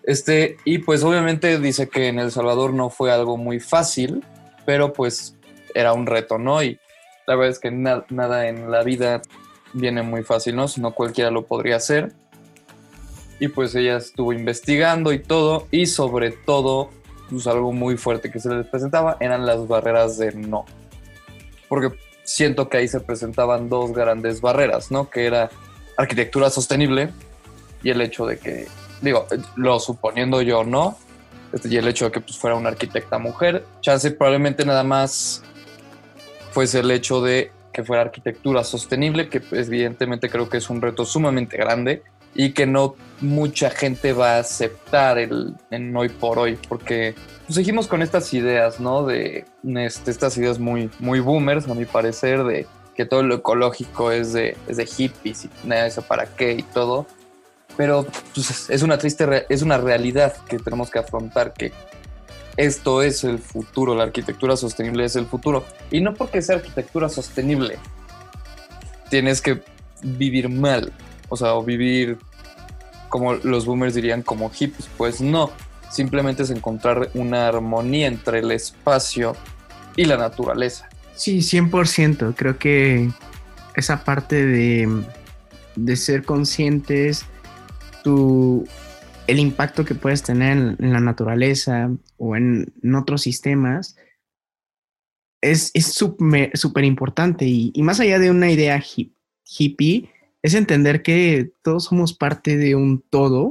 Este, 0.02 0.56
y 0.64 0.78
pues 0.78 1.02
obviamente 1.02 1.58
dice 1.58 1.88
que 1.88 2.08
en 2.08 2.18
El 2.20 2.30
Salvador 2.30 2.72
no 2.72 2.90
fue 2.90 3.10
algo 3.12 3.36
muy 3.36 3.58
fácil, 3.58 4.24
pero 4.64 4.92
pues 4.92 5.36
era 5.74 5.92
un 5.92 6.06
reto, 6.06 6.38
¿no? 6.38 6.62
Y 6.62 6.78
la 7.26 7.34
verdad 7.34 7.50
es 7.50 7.58
que 7.58 7.70
nada 7.70 8.48
en 8.48 8.70
la 8.70 8.82
vida 8.82 9.20
viene 9.72 10.02
muy 10.02 10.22
fácil, 10.22 10.56
¿no? 10.56 10.68
Si 10.68 10.80
no 10.80 10.94
cualquiera 10.94 11.30
lo 11.30 11.46
podría 11.46 11.76
hacer. 11.76 12.12
Y 13.40 13.48
pues 13.48 13.74
ella 13.74 13.96
estuvo 13.96 14.32
investigando 14.32 15.12
y 15.12 15.18
todo, 15.18 15.66
y 15.70 15.86
sobre 15.86 16.30
todo 16.30 16.90
pues, 17.30 17.46
algo 17.46 17.72
muy 17.72 17.96
fuerte 17.96 18.30
que 18.30 18.40
se 18.40 18.48
les 18.48 18.66
presentaba 18.66 19.16
eran 19.20 19.46
las 19.46 19.66
barreras 19.66 20.18
de 20.18 20.32
no. 20.32 20.64
Porque 21.68 21.92
siento 22.24 22.68
que 22.68 22.78
ahí 22.78 22.88
se 22.88 23.00
presentaban 23.00 23.68
dos 23.68 23.92
grandes 23.92 24.40
barreras, 24.40 24.90
¿no? 24.90 25.10
Que 25.10 25.26
era 25.26 25.50
arquitectura 25.96 26.50
sostenible 26.50 27.10
y 27.82 27.90
el 27.90 28.00
hecho 28.00 28.26
de 28.26 28.38
que, 28.38 28.66
digo, 29.00 29.26
lo 29.56 29.78
suponiendo 29.80 30.42
yo 30.42 30.64
no, 30.64 30.98
este, 31.52 31.68
y 31.68 31.76
el 31.76 31.88
hecho 31.88 32.06
de 32.06 32.12
que 32.12 32.20
pues, 32.20 32.36
fuera 32.36 32.56
una 32.56 32.68
arquitecta 32.68 33.18
mujer, 33.18 33.64
chance 33.80 34.10
probablemente 34.10 34.64
nada 34.64 34.84
más 34.84 35.42
fuese 36.50 36.80
el 36.80 36.90
hecho 36.90 37.20
de 37.20 37.52
que 37.72 37.84
fuera 37.84 38.02
arquitectura 38.02 38.64
sostenible, 38.64 39.28
que 39.28 39.42
evidentemente 39.52 40.30
creo 40.30 40.48
que 40.48 40.56
es 40.56 40.70
un 40.70 40.80
reto 40.80 41.04
sumamente 41.04 41.56
grande 41.56 42.02
y 42.34 42.52
que 42.52 42.66
no 42.66 42.96
mucha 43.20 43.70
gente 43.70 44.12
va 44.12 44.36
a 44.36 44.38
aceptar 44.40 45.18
el, 45.18 45.54
en 45.70 45.96
hoy 45.96 46.08
por 46.08 46.38
hoy, 46.38 46.58
porque 46.68 47.14
pues, 47.46 47.54
seguimos 47.54 47.86
con 47.86 48.02
estas 48.02 48.32
ideas, 48.34 48.80
¿no? 48.80 49.06
De 49.06 49.44
este, 49.64 50.10
estas 50.10 50.36
ideas 50.36 50.58
muy, 50.58 50.90
muy 50.98 51.20
boomers, 51.20 51.68
a 51.68 51.74
mi 51.74 51.84
parecer, 51.84 52.44
de 52.44 52.66
que 52.94 53.04
todo 53.04 53.22
lo 53.22 53.36
ecológico 53.36 54.10
es 54.10 54.32
de, 54.32 54.56
es 54.68 54.78
de 54.78 54.86
hippies 54.86 55.44
y 55.44 55.50
nada 55.64 55.86
eso 55.86 56.02
para 56.02 56.26
qué 56.26 56.52
y 56.52 56.62
todo. 56.62 57.06
Pero 57.76 58.06
pues, 58.34 58.70
es 58.70 58.82
una 58.82 58.98
triste, 58.98 59.46
es 59.48 59.62
una 59.62 59.78
realidad 59.78 60.34
que 60.48 60.58
tenemos 60.58 60.90
que 60.90 60.98
afrontar, 60.98 61.52
que 61.52 61.72
esto 62.56 63.02
es 63.02 63.22
el 63.24 63.38
futuro, 63.38 63.94
la 63.94 64.04
arquitectura 64.04 64.56
sostenible 64.56 65.04
es 65.04 65.16
el 65.16 65.26
futuro. 65.26 65.64
Y 65.90 66.00
no 66.00 66.14
porque 66.14 66.40
sea 66.40 66.56
arquitectura 66.56 67.08
sostenible, 67.08 67.78
tienes 69.10 69.42
que 69.42 69.62
vivir 70.02 70.48
mal, 70.48 70.92
o 71.28 71.36
sea, 71.36 71.54
o 71.54 71.62
vivir 71.62 72.18
como 73.16 73.32
los 73.32 73.64
boomers 73.64 73.94
dirían 73.94 74.20
como 74.20 74.50
hippies, 74.50 74.90
pues 74.98 75.22
no, 75.22 75.50
simplemente 75.90 76.42
es 76.42 76.50
encontrar 76.50 77.08
una 77.14 77.48
armonía 77.48 78.08
entre 78.08 78.40
el 78.40 78.50
espacio 78.50 79.34
y 79.96 80.04
la 80.04 80.18
naturaleza. 80.18 80.86
Sí, 81.14 81.38
100%, 81.38 82.34
creo 82.36 82.58
que 82.58 83.08
esa 83.74 84.04
parte 84.04 84.44
de, 84.44 85.02
de 85.76 85.96
ser 85.96 86.24
conscientes, 86.24 87.24
tu, 88.04 88.68
el 89.26 89.38
impacto 89.38 89.86
que 89.86 89.94
puedes 89.94 90.22
tener 90.22 90.76
en, 90.78 90.92
la 90.92 91.00
naturaleza 91.00 91.90
o 92.18 92.36
en, 92.36 92.70
otros 92.94 93.22
sistemas, 93.22 93.96
es 95.40 95.72
súper 95.82 96.84
importante. 96.84 97.46
Y, 97.46 97.72
y, 97.74 97.82
más 97.82 97.98
allá 97.98 98.18
de 98.18 98.30
una 98.30 98.50
idea 98.50 98.78
hippie, 99.58 100.10
es 100.42 100.54
entender 100.54 101.02
que 101.02 101.50
todos 101.62 101.84
somos 101.84 102.14
parte 102.14 102.56
de 102.56 102.74
un 102.74 103.02
todo, 103.10 103.50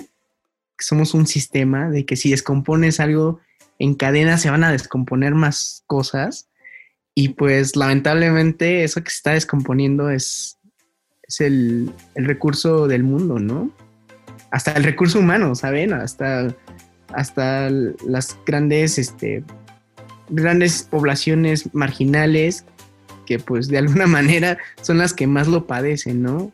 que 0.77 0.85
somos 0.85 1.13
un 1.13 1.27
sistema, 1.27 1.89
de 1.89 2.05
que 2.05 2.15
si 2.15 2.31
descompones 2.31 2.99
algo 2.99 3.39
en 3.79 3.95
cadena 3.95 4.37
se 4.37 4.49
van 4.49 4.63
a 4.63 4.71
descomponer 4.71 5.35
más 5.35 5.83
cosas 5.87 6.49
y 7.13 7.29
pues 7.29 7.75
lamentablemente 7.77 8.83
eso 8.83 9.01
que 9.03 9.09
se 9.09 9.17
está 9.17 9.31
descomponiendo 9.31 10.09
es, 10.09 10.57
es 11.23 11.41
el, 11.41 11.91
recurso 12.13 12.87
del 12.87 13.03
mundo, 13.03 13.39
¿no? 13.39 13.71
Hasta 14.51 14.73
el 14.73 14.83
recurso 14.83 15.19
humano, 15.19 15.55
¿saben? 15.55 15.93
Hasta, 15.93 16.53
hasta 17.13 17.69
las 17.69 18.37
grandes, 18.45 18.97
este, 18.97 19.43
grandes 20.29 20.83
poblaciones 20.83 21.73
marginales 21.73 22.65
que 23.25 23.39
pues 23.39 23.69
de 23.69 23.77
alguna 23.77 24.07
manera 24.07 24.57
son 24.81 24.97
las 24.97 25.13
que 25.13 25.25
más 25.25 25.47
lo 25.47 25.65
padecen, 25.67 26.21
¿no? 26.21 26.51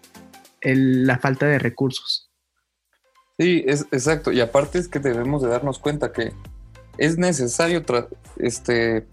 La 0.62 1.20
falta 1.20 1.46
de 1.46 1.60
recursos. 1.60 2.30
Sí, 3.40 3.64
es 3.66 3.88
exacto. 3.92 4.32
Y 4.32 4.42
aparte 4.42 4.78
es 4.78 4.88
que 4.88 5.00
debemos 5.00 5.42
de 5.42 5.50
darnos 5.50 5.80
cuenta 5.80 6.12
que 6.12 6.32
es 6.98 7.18
necesario 7.18 7.84
este, 8.38 9.08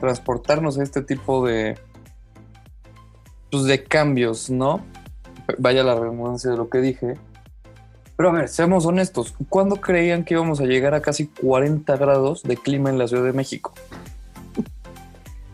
transportarnos 0.00 0.78
a 0.78 0.82
este 0.82 1.02
tipo 1.02 1.46
de, 1.46 1.78
pues, 3.50 3.64
de 3.64 3.84
cambios, 3.84 4.50
¿no? 4.50 4.84
Vaya 5.58 5.84
la 5.84 5.94
redundancia 5.94 6.50
de 6.50 6.56
lo 6.56 6.68
que 6.68 6.78
dije. 6.78 7.14
Pero 8.16 8.30
a 8.30 8.32
ver, 8.32 8.48
seamos 8.48 8.86
honestos, 8.86 9.34
¿cuándo 9.48 9.76
creían 9.76 10.24
que 10.24 10.34
íbamos 10.34 10.60
a 10.60 10.64
llegar 10.64 10.94
a 10.94 11.02
casi 11.02 11.26
40 11.26 11.96
grados 11.96 12.42
de 12.42 12.56
clima 12.56 12.90
en 12.90 12.98
la 12.98 13.08
Ciudad 13.08 13.24
de 13.24 13.32
México? 13.32 13.72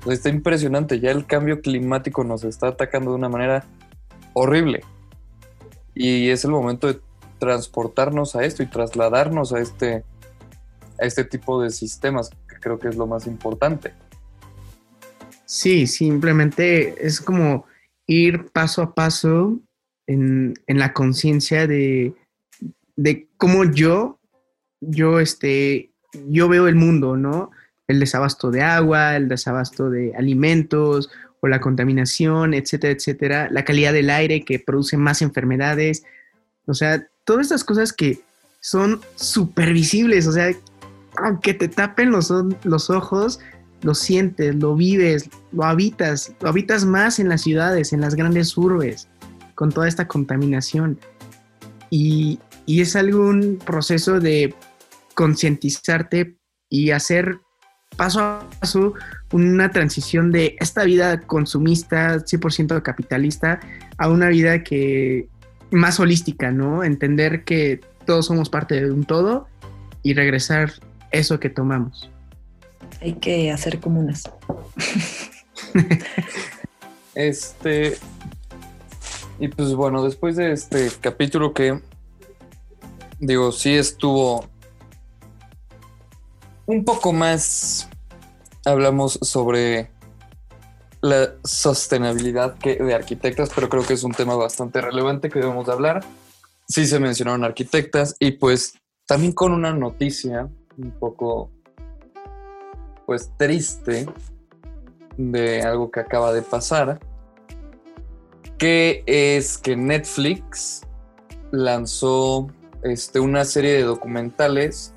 está 0.07 0.31
impresionante, 0.31 1.01
ya 1.01 1.11
el 1.11 1.27
cambio 1.27 1.61
climático 1.61 2.25
nos 2.25 2.45
está 2.45 2.69
atacando 2.69 3.11
de 3.11 3.17
una 3.17 3.29
manera 3.29 3.65
horrible. 4.33 4.83
Y 5.99 6.31
es 6.31 6.45
el 6.45 6.53
momento 6.53 6.87
de 6.87 7.01
transportarnos 7.41 8.37
a 8.37 8.45
esto 8.45 8.63
y 8.63 8.67
trasladarnos 8.67 9.53
a 9.53 9.59
este, 9.59 10.05
a 11.01 11.05
este 11.05 11.25
tipo 11.25 11.61
de 11.61 11.71
sistemas, 11.71 12.31
que 12.49 12.55
creo 12.61 12.79
que 12.79 12.87
es 12.87 12.97
lo 12.97 13.09
más 13.09 13.27
importante. 13.27 13.93
Sí, 15.45 15.89
simplemente 15.89 17.05
es 17.05 17.21
como 17.21 17.67
ir 18.07 18.47
paso 18.53 18.81
a 18.83 18.95
paso 18.95 19.59
en, 20.07 20.55
la 20.69 20.93
conciencia 20.93 21.67
de, 21.67 22.15
de 22.95 23.29
cómo 23.37 23.65
yo, 23.65 24.21
yo, 24.81 25.19
este, 25.19 25.91
yo 26.29 26.49
veo 26.49 26.69
el 26.69 26.77
mundo, 26.77 27.17
¿no? 27.17 27.51
El 27.89 27.99
desabasto 27.99 28.53
de 28.53 28.63
agua, 28.63 29.17
el 29.17 29.27
desabasto 29.27 29.91
de 29.91 30.15
alimentos 30.15 31.11
o 31.41 31.49
la 31.49 31.61
contaminación, 31.61 32.55
etcétera, 32.55 32.93
etcétera, 32.93 33.49
la 33.51 33.65
calidad 33.65 33.93
del 33.93 34.11
aire 34.11 34.45
que 34.45 34.59
produce 34.59 34.97
más 34.97 35.23
enfermedades, 35.23 36.05
o 36.67 36.75
sea, 36.75 37.07
todas 37.25 37.47
estas 37.47 37.65
cosas 37.65 37.93
que 37.93 38.21
son 38.61 39.01
súper 39.15 39.73
visibles, 39.73 40.27
o 40.27 40.33
sea, 40.33 40.53
aunque 41.17 41.55
te 41.55 41.69
tapen 41.69 42.11
los, 42.11 42.33
los 42.65 42.91
ojos, 42.91 43.41
lo 43.83 43.95
sientes, 43.95 44.55
lo 44.57 44.75
vives, 44.75 45.31
lo 45.53 45.65
habitas, 45.65 46.35
lo 46.41 46.49
habitas 46.49 46.85
más 46.85 47.19
en 47.19 47.29
las 47.29 47.43
ciudades, 47.43 47.93
en 47.93 48.01
las 48.01 48.15
grandes 48.15 48.57
urbes, 48.57 49.09
con 49.55 49.71
toda 49.71 49.89
esta 49.89 50.09
contaminación. 50.09 50.99
Y, 51.91 52.41
y 52.67 52.81
es 52.81 52.97
algún 52.97 53.59
proceso 53.65 54.21
de 54.21 54.55
concientizarte 55.15 56.37
y 56.69 56.91
hacer 56.91 57.41
paso 57.99 58.21
a 58.21 58.49
paso 58.61 58.95
una 59.33 59.71
transición 59.73 60.31
de 60.31 60.57
esta 60.61 60.85
vida 60.85 61.21
consumista, 61.21 62.19
100% 62.19 62.81
capitalista, 62.83 63.61
a 63.99 64.09
una 64.09 64.29
vida 64.29 64.63
que 64.63 65.29
más 65.73 65.99
holística, 65.99 66.53
¿no? 66.53 66.85
Entender 66.85 67.45
que 67.45 67.81
todos 68.07 68.27
somos 68.27 68.49
parte 68.49 68.77
de 68.77 68.91
un 68.91 69.05
todo 69.05 69.49
y 70.03 70.15
regresar 70.15 70.73
eso 71.11 71.41
que 71.41 71.51
tomamos. 71.51 72.09
Hay 73.03 73.15
que 73.15 73.51
hacer 73.51 73.81
comunas. 73.81 74.31
este. 77.15 77.99
Y 79.41 79.49
pues 79.49 79.75
bueno, 79.75 80.05
después 80.05 80.37
de 80.37 80.53
este 80.53 80.89
capítulo 81.01 81.53
que 81.53 81.81
digo, 83.19 83.51
sí 83.51 83.75
estuvo 83.75 84.49
un 86.69 86.85
poco 86.85 87.13
más. 87.13 87.89
Hablamos 88.65 89.19
sobre 89.23 89.91
la 91.01 91.35
sostenibilidad 91.43 92.55
de 92.57 92.95
arquitectas, 92.95 93.51
pero 93.55 93.69
creo 93.69 93.85
que 93.85 93.95
es 93.95 94.05
un 94.05 94.13
tema 94.13 94.37
bastante 94.37 94.81
relevante 94.81 95.31
que 95.31 95.39
debemos 95.39 95.69
hablar. 95.69 96.05
Sí 96.69 96.87
se 96.87 97.01
mencionaron 97.01 97.45
arquitectas 97.45 98.17
y 98.21 98.33
pues 98.33 98.75
también 99.07 99.33
con 99.33 99.53
una 99.53 99.73
noticia 99.73 100.49
un 100.77 100.91
poco 100.91 101.51
pues 103.07 103.33
triste 103.39 104.07
de 105.17 105.63
algo 105.63 105.91
que 105.91 106.01
acaba 106.01 106.35
de 106.35 106.43
pasar, 106.43 107.01
que 108.59 109.03
es 109.07 109.57
que 109.57 109.77
Netflix 109.77 110.83
lanzó 111.51 112.49
este, 112.83 113.21
una 113.21 113.47
serie 113.47 113.73
de 113.73 113.85
documentales 113.85 114.93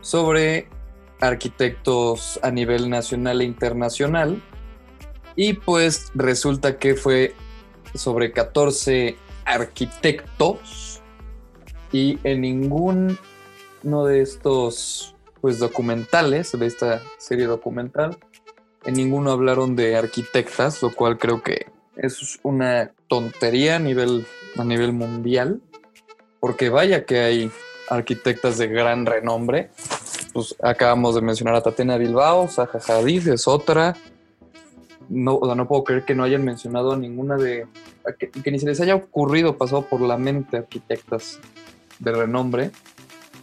sobre 0.00 0.68
arquitectos 1.20 2.38
a 2.42 2.50
nivel 2.50 2.90
nacional 2.90 3.40
e 3.40 3.44
internacional. 3.44 4.42
Y 5.34 5.54
pues 5.54 6.10
resulta 6.14 6.78
que 6.78 6.94
fue 6.94 7.34
sobre 7.94 8.32
14 8.32 9.16
arquitectos. 9.44 11.02
Y 11.92 12.18
en 12.24 12.40
ninguno 12.40 13.16
de 13.82 14.20
estos 14.20 15.14
pues 15.40 15.58
documentales, 15.58 16.52
de 16.52 16.66
esta 16.66 17.02
serie 17.18 17.46
documental, 17.46 18.18
en 18.84 18.94
ninguno 18.94 19.30
hablaron 19.30 19.76
de 19.76 19.96
arquitectas, 19.96 20.82
lo 20.82 20.94
cual 20.94 21.18
creo 21.18 21.42
que 21.42 21.66
es 21.96 22.38
una 22.42 22.92
tontería 23.08 23.76
a 23.76 23.78
nivel, 23.78 24.26
a 24.56 24.64
nivel 24.64 24.92
mundial, 24.92 25.60
porque 26.40 26.68
vaya 26.68 27.04
que 27.04 27.20
hay 27.20 27.50
arquitectas 27.88 28.58
de 28.58 28.68
gran 28.68 29.06
renombre. 29.06 29.70
Pues 30.36 30.54
acabamos 30.62 31.14
de 31.14 31.22
mencionar 31.22 31.54
a 31.54 31.62
Tatiana 31.62 31.96
Bilbao, 31.96 32.46
Zaha 32.46 32.78
Hadid 32.86 33.26
es 33.28 33.48
otra, 33.48 33.96
no, 35.08 35.40
no 35.40 35.66
puedo 35.66 35.82
creer 35.82 36.04
que 36.04 36.14
no 36.14 36.24
hayan 36.24 36.44
mencionado 36.44 36.92
a 36.92 36.96
ninguna 36.98 37.38
de. 37.38 37.66
Que, 38.18 38.50
ni 38.50 38.58
se 38.58 38.66
les 38.66 38.78
haya 38.82 38.96
ocurrido, 38.96 39.56
pasado 39.56 39.86
por 39.86 40.02
la 40.02 40.18
mente 40.18 40.58
arquitectas 40.58 41.40
de 42.00 42.12
renombre. 42.12 42.70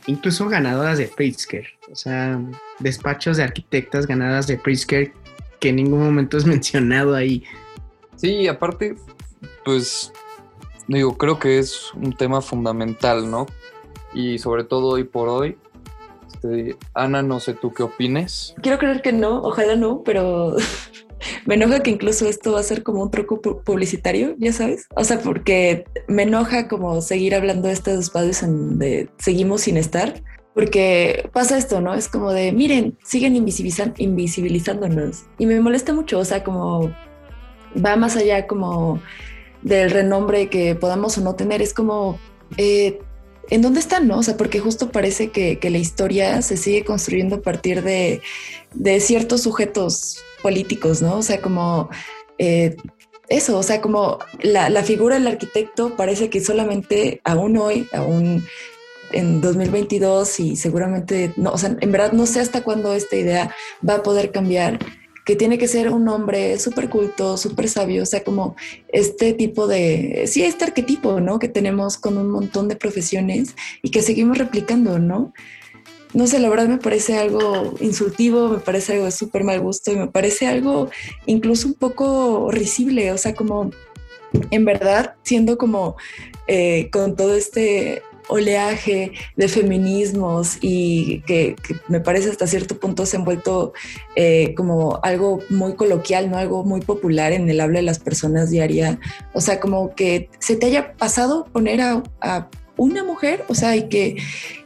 Incluso 0.05 0.47
ganadoras 0.47 0.99
de 0.99 1.07
Pritzker, 1.07 1.65
o 1.91 1.95
sea, 1.95 2.39
despachos 2.77 3.37
de 3.37 3.43
arquitectas 3.43 4.05
ganadas 4.05 4.45
de 4.45 4.59
Pritzker 4.59 5.13
que 5.59 5.69
en 5.69 5.77
ningún 5.77 6.03
momento 6.03 6.37
es 6.37 6.45
mencionado 6.55 7.15
ahí. 7.15 7.43
Sí, 8.17 8.47
aparte, 8.47 8.97
pues, 9.65 10.13
digo, 10.87 11.17
creo 11.17 11.39
que 11.39 11.57
es 11.57 11.91
un 11.95 12.15
tema 12.15 12.39
fundamental, 12.39 13.31
¿no? 13.31 13.47
Y 14.13 14.37
sobre 14.37 14.63
todo 14.63 14.89
hoy 14.89 15.05
por 15.05 15.27
hoy. 15.27 15.57
Este, 16.43 16.75
Ana, 16.93 17.21
no 17.21 17.39
sé 17.39 17.53
tú 17.53 17.73
qué 17.73 17.83
opines. 17.83 18.55
Quiero 18.61 18.77
creer 18.77 19.01
que 19.01 19.13
no, 19.13 19.41
ojalá 19.41 19.75
no, 19.75 20.03
pero 20.03 20.55
me 21.45 21.55
enoja 21.55 21.81
que 21.81 21.91
incluso 21.91 22.27
esto 22.27 22.53
va 22.53 22.59
a 22.59 22.63
ser 22.63 22.83
como 22.83 23.01
un 23.01 23.11
truco 23.11 23.41
publicitario, 23.41 24.35
ya 24.37 24.51
sabes. 24.51 24.87
O 24.95 25.03
sea, 25.03 25.19
porque 25.19 25.85
me 26.07 26.23
enoja 26.23 26.67
como 26.67 27.01
seguir 27.01 27.35
hablando 27.35 27.67
de 27.67 27.73
estos 27.73 27.99
espacios 27.99 28.41
donde 28.41 29.09
seguimos 29.17 29.61
sin 29.61 29.77
estar. 29.77 30.21
Porque 30.53 31.29
pasa 31.33 31.57
esto, 31.57 31.81
¿no? 31.81 31.95
Es 31.95 32.07
como 32.07 32.31
de, 32.31 32.51
miren, 32.51 32.95
siguen 33.03 33.35
invisibilizándonos. 33.35 35.23
Y 35.39 35.47
me 35.47 35.59
molesta 35.59 35.93
mucho, 35.93 36.19
o 36.19 36.25
sea, 36.25 36.43
como 36.43 36.93
va 37.83 37.95
más 37.95 38.15
allá 38.17 38.45
como 38.45 39.01
del 39.63 39.89
renombre 39.89 40.49
que 40.49 40.75
podamos 40.75 41.17
o 41.17 41.21
no 41.21 41.33
tener. 41.33 41.63
Es 41.63 41.73
como, 41.73 42.19
eh, 42.57 42.99
¿en 43.49 43.61
dónde 43.61 43.79
están, 43.79 44.07
no? 44.07 44.19
O 44.19 44.23
sea, 44.23 44.37
porque 44.37 44.59
justo 44.59 44.91
parece 44.91 45.31
que, 45.31 45.59
la 45.69 45.77
historia 45.77 46.41
se 46.41 46.57
sigue 46.57 46.83
construyendo 46.83 47.37
a 47.37 47.41
partir 47.41 47.83
de, 47.83 48.21
de 48.73 48.99
ciertos 48.99 49.41
sujetos 49.41 50.23
políticos, 50.41 51.01
¿no? 51.01 51.17
O 51.17 51.23
sea, 51.23 51.41
como 51.41 51.89
eh, 52.37 52.75
eso, 53.29 53.57
o 53.57 53.63
sea, 53.63 53.81
como 53.81 54.19
la, 54.41 54.83
figura 54.83 55.15
del 55.15 55.27
arquitecto 55.27 55.95
parece 55.95 56.29
que 56.29 56.41
solamente 56.41 57.21
aún 57.23 57.57
hoy, 57.57 57.87
aún 57.93 58.45
en 59.11 59.41
2022 59.41 60.39
y 60.39 60.55
seguramente, 60.55 61.33
no, 61.37 61.51
o 61.51 61.57
sea, 61.57 61.75
en 61.79 61.91
verdad 61.91 62.11
no 62.11 62.25
sé 62.25 62.41
hasta 62.41 62.63
cuándo 62.63 62.93
esta 62.93 63.15
idea 63.15 63.55
va 63.87 63.95
a 63.95 64.03
poder 64.03 64.31
cambiar, 64.31 64.79
que 65.25 65.35
tiene 65.35 65.57
que 65.57 65.67
ser 65.67 65.89
un 65.89 66.07
hombre 66.09 66.59
súper 66.59 66.89
culto, 66.89 67.37
súper 67.37 67.69
sabio, 67.69 68.03
o 68.03 68.05
sea, 68.05 68.23
como 68.23 68.55
este 68.89 69.33
tipo 69.33 69.67
de, 69.67 70.23
sí, 70.27 70.43
este 70.43 70.65
arquetipo, 70.65 71.19
¿no? 71.19 71.39
Que 71.39 71.47
tenemos 71.47 71.97
con 71.97 72.17
un 72.17 72.29
montón 72.29 72.67
de 72.67 72.75
profesiones 72.75 73.55
y 73.81 73.91
que 73.91 74.01
seguimos 74.01 74.37
replicando, 74.37 74.99
¿no? 74.99 75.33
no 76.13 76.27
sé, 76.27 76.39
la 76.39 76.49
verdad 76.49 76.67
me 76.67 76.77
parece 76.77 77.17
algo 77.17 77.73
insultivo, 77.81 78.49
me 78.49 78.59
parece 78.59 78.93
algo 78.93 79.05
de 79.05 79.11
súper 79.11 79.43
mal 79.43 79.59
gusto 79.59 79.91
y 79.91 79.95
me 79.95 80.07
parece 80.07 80.47
algo 80.47 80.89
incluso 81.25 81.67
un 81.67 81.73
poco 81.73 82.51
risible, 82.51 83.11
o 83.11 83.17
sea, 83.17 83.33
como 83.33 83.71
en 84.51 84.65
verdad 84.65 85.15
siendo 85.23 85.57
como 85.57 85.95
eh, 86.47 86.89
con 86.91 87.15
todo 87.15 87.35
este 87.35 88.03
oleaje 88.27 89.11
de 89.35 89.47
feminismos 89.47 90.57
y 90.61 91.21
que, 91.21 91.55
me 91.87 91.99
parece 91.99 92.29
hasta 92.29 92.47
cierto 92.47 92.79
punto 92.79 93.05
se 93.05 93.17
ha 93.17 93.19
envuelto 93.19 93.73
eh, 94.15 94.53
como 94.55 94.99
algo 95.03 95.41
muy 95.49 95.75
coloquial, 95.75 96.29
no 96.29 96.37
algo 96.37 96.63
muy 96.63 96.81
popular 96.81 97.31
en 97.31 97.49
el 97.49 97.59
habla 97.59 97.79
de 97.79 97.85
las 97.85 97.99
personas 97.99 98.49
diaria. 98.49 98.99
O 99.33 99.41
sea, 99.41 99.59
como 99.59 99.95
que 99.95 100.29
se 100.39 100.55
te 100.55 100.67
haya 100.67 100.93
pasado 100.93 101.45
poner 101.45 101.81
a, 101.81 102.03
a 102.21 102.49
una 102.77 103.03
mujer, 103.03 103.45
o 103.47 103.55
sea, 103.55 103.75
y 103.75 103.87
que, 103.89 104.17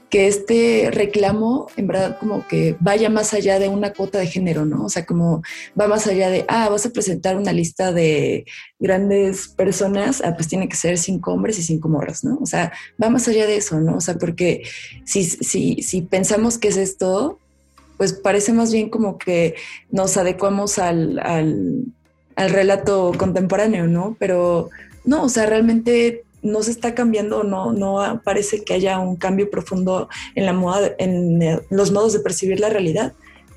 que 0.09 0.27
este 0.27 0.89
reclamo 0.91 1.67
en 1.75 1.87
verdad 1.87 2.17
como 2.19 2.47
que 2.47 2.77
vaya 2.79 3.09
más 3.09 3.33
allá 3.33 3.59
de 3.59 3.67
una 3.67 3.91
cuota 3.91 4.19
de 4.19 4.27
género, 4.27 4.65
¿no? 4.65 4.85
O 4.85 4.89
sea, 4.89 5.05
como 5.05 5.41
va 5.79 5.87
más 5.87 6.07
allá 6.07 6.29
de, 6.29 6.45
ah, 6.47 6.69
vas 6.69 6.85
a 6.85 6.91
presentar 6.91 7.35
una 7.35 7.51
lista 7.51 7.91
de 7.91 8.45
grandes 8.79 9.49
personas, 9.49 10.21
ah, 10.23 10.33
pues 10.35 10.47
tiene 10.47 10.69
que 10.69 10.77
ser 10.77 10.97
cinco 10.97 11.33
hombres 11.33 11.59
y 11.59 11.63
cinco 11.63 11.89
morras, 11.89 12.23
¿no? 12.23 12.37
O 12.41 12.45
sea, 12.45 12.71
va 13.01 13.09
más 13.09 13.27
allá 13.27 13.45
de 13.47 13.57
eso, 13.57 13.81
¿no? 13.81 13.97
O 13.97 14.01
sea, 14.01 14.15
porque 14.15 14.63
si, 15.03 15.23
si, 15.23 15.81
si 15.81 16.01
pensamos 16.01 16.57
que 16.57 16.69
es 16.69 16.77
esto, 16.77 17.39
pues 17.97 18.13
parece 18.13 18.53
más 18.53 18.71
bien 18.71 18.89
como 18.89 19.17
que 19.17 19.55
nos 19.91 20.15
adecuamos 20.15 20.79
al, 20.79 21.19
al, 21.19 21.83
al 22.35 22.49
relato 22.49 23.11
contemporáneo, 23.17 23.87
¿no? 23.87 24.15
Pero 24.19 24.69
no, 25.03 25.23
o 25.23 25.29
sea, 25.29 25.45
realmente 25.47 26.23
no 26.41 26.63
se 26.63 26.71
está 26.71 26.95
cambiando, 26.95 27.43
no, 27.43 27.73
no 27.73 28.21
parece 28.23 28.63
que 28.63 28.73
haya 28.73 28.99
un 28.99 29.15
cambio 29.15 29.49
profundo 29.49 30.09
en 30.35 30.45
la 30.45 30.53
moda, 30.53 30.91
en 30.97 31.41
eh, 31.41 31.61
los 31.69 31.91
modos 31.91 32.13
de 32.13 32.19
percibir 32.19 32.59
la 32.59 32.69
realidad. 32.69 33.13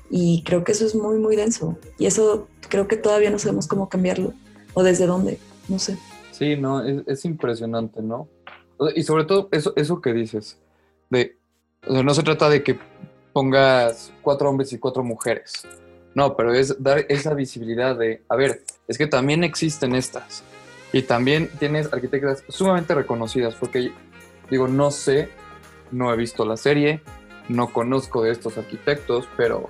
Y 0.09 0.43
creo 0.43 0.63
que 0.63 0.73
eso 0.73 0.85
es 0.85 0.93
muy, 0.93 1.17
muy 1.19 1.35
denso. 1.35 1.77
Y 1.97 2.05
eso 2.05 2.47
creo 2.69 2.87
que 2.87 2.97
todavía 2.97 3.29
no 3.29 3.39
sabemos 3.39 3.67
cómo 3.67 3.87
cambiarlo 3.87 4.33
o 4.73 4.83
desde 4.83 5.05
dónde, 5.05 5.37
no 5.67 5.79
sé. 5.79 5.97
Sí, 6.31 6.55
no, 6.57 6.83
es, 6.83 7.23
impresionante, 7.25 8.01
¿no? 8.01 8.27
Y 8.95 9.03
sobre 9.03 9.25
todo 9.25 9.47
eso, 9.51 9.73
eso 9.75 10.01
que 10.01 10.11
dices, 10.11 10.57
de, 11.09 11.37
no 11.87 12.13
se 12.13 12.23
trata 12.23 12.49
de 12.49 12.63
que 12.63 12.79
pongas 13.31 14.11
cuatro 14.21 14.49
hombres 14.49 14.73
y 14.73 14.79
cuatro 14.79 15.03
mujeres, 15.03 15.67
no, 16.15 16.35
pero 16.35 16.53
es 16.53 16.81
dar 16.81 17.05
esa 17.09 17.33
visibilidad 17.33 17.95
de, 17.95 18.23
a 18.27 18.35
ver, 18.35 18.63
es 18.87 18.97
que 18.97 19.07
también 19.07 19.43
existen 19.43 19.95
estas. 19.95 20.43
Y 20.93 21.03
también 21.03 21.49
tienes 21.59 21.91
arquitectas 21.91 22.43
sumamente 22.49 22.93
reconocidas, 22.93 23.55
porque 23.55 23.91
digo, 24.49 24.67
no 24.67 24.91
sé, 24.91 25.29
no 25.91 26.13
he 26.13 26.17
visto 26.17 26.45
la 26.45 26.57
serie, 26.57 27.01
no 27.47 27.71
conozco 27.71 28.23
de 28.23 28.31
estos 28.31 28.57
arquitectos, 28.57 29.27
pero 29.37 29.69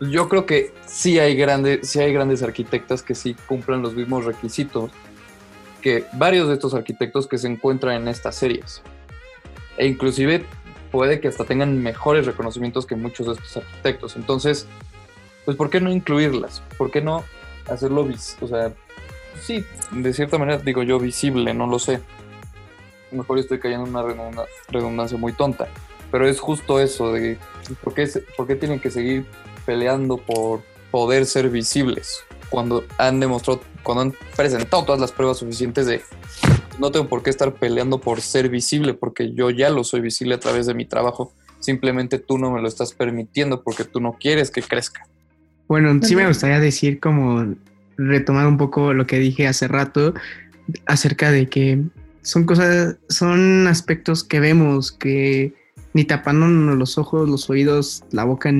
yo 0.00 0.28
creo 0.28 0.46
que 0.46 0.72
sí 0.86 1.18
hay 1.18 1.36
grandes, 1.36 1.88
sí 1.88 2.00
hay 2.00 2.12
grandes 2.12 2.42
arquitectas 2.42 3.02
que 3.02 3.14
sí 3.14 3.34
cumplan 3.46 3.82
los 3.82 3.94
mismos 3.94 4.24
requisitos 4.24 4.90
que 5.80 6.04
varios 6.14 6.48
de 6.48 6.54
estos 6.54 6.74
arquitectos 6.74 7.26
que 7.26 7.38
se 7.38 7.48
encuentran 7.48 8.02
en 8.02 8.08
estas 8.08 8.34
series. 8.34 8.82
E 9.76 9.86
inclusive 9.86 10.44
puede 10.90 11.20
que 11.20 11.28
hasta 11.28 11.44
tengan 11.44 11.82
mejores 11.82 12.26
reconocimientos 12.26 12.86
que 12.86 12.96
muchos 12.96 13.26
de 13.26 13.32
estos 13.34 13.58
arquitectos. 13.58 14.16
Entonces, 14.16 14.66
pues 15.44 15.56
¿por 15.56 15.70
qué 15.70 15.80
no 15.80 15.90
incluirlas? 15.90 16.62
¿Por 16.76 16.90
qué 16.90 17.00
no 17.02 17.24
hacerlo, 17.68 18.08
o 18.40 18.48
sea, 18.48 18.72
sí, 19.40 19.64
de 19.90 20.12
cierta 20.12 20.38
manera 20.38 20.58
digo 20.58 20.82
yo 20.82 20.98
visible, 20.98 21.54
no 21.54 21.66
lo 21.66 21.78
sé. 21.78 21.96
A 21.96 22.00
lo 23.12 23.18
mejor 23.18 23.38
estoy 23.38 23.58
cayendo 23.58 23.84
en 23.84 24.18
una 24.18 24.44
redundancia 24.68 25.16
muy 25.16 25.32
tonta, 25.32 25.68
pero 26.10 26.28
es 26.28 26.40
justo 26.40 26.80
eso 26.80 27.12
de 27.12 27.38
¿por 27.82 27.94
qué, 27.94 28.08
por 28.36 28.46
qué 28.46 28.56
tienen 28.56 28.80
que 28.80 28.90
seguir 28.90 29.26
peleando 29.64 30.16
por 30.16 30.62
poder 30.90 31.26
ser 31.26 31.50
visibles 31.50 32.24
cuando 32.48 32.84
han 32.98 33.20
demostrado, 33.20 33.60
cuando 33.82 34.02
han 34.02 34.14
presentado 34.36 34.84
todas 34.84 35.00
las 35.00 35.12
pruebas 35.12 35.38
suficientes 35.38 35.86
de 35.86 36.02
no 36.78 36.90
tengo 36.90 37.08
por 37.08 37.22
qué 37.22 37.30
estar 37.30 37.54
peleando 37.54 38.00
por 38.00 38.20
ser 38.20 38.48
visible 38.48 38.94
porque 38.94 39.32
yo 39.32 39.50
ya 39.50 39.70
lo 39.70 39.84
soy 39.84 40.00
visible 40.00 40.34
a 40.34 40.40
través 40.40 40.66
de 40.66 40.74
mi 40.74 40.84
trabajo. 40.84 41.32
Simplemente 41.58 42.18
tú 42.18 42.38
no 42.38 42.50
me 42.50 42.60
lo 42.60 42.68
estás 42.68 42.92
permitiendo 42.92 43.62
porque 43.62 43.84
tú 43.84 44.00
no 44.00 44.12
quieres 44.12 44.50
que 44.50 44.62
crezca. 44.62 45.06
Bueno, 45.68 45.98
sí 46.02 46.14
me 46.14 46.26
gustaría 46.26 46.60
decir 46.60 47.00
como 47.00 47.54
retomar 47.96 48.46
un 48.46 48.56
poco 48.56 48.92
lo 48.92 49.06
que 49.06 49.18
dije 49.18 49.46
hace 49.46 49.68
rato 49.68 50.14
acerca 50.86 51.30
de 51.30 51.48
que 51.48 51.82
son 52.22 52.44
cosas, 52.44 52.96
son 53.08 53.66
aspectos 53.68 54.24
que 54.24 54.40
vemos 54.40 54.92
que 54.92 55.54
ni 55.94 56.04
tapándonos 56.04 56.76
los 56.76 56.98
ojos, 56.98 57.28
los 57.28 57.48
oídos, 57.48 58.04
la 58.10 58.24
boca, 58.24 58.52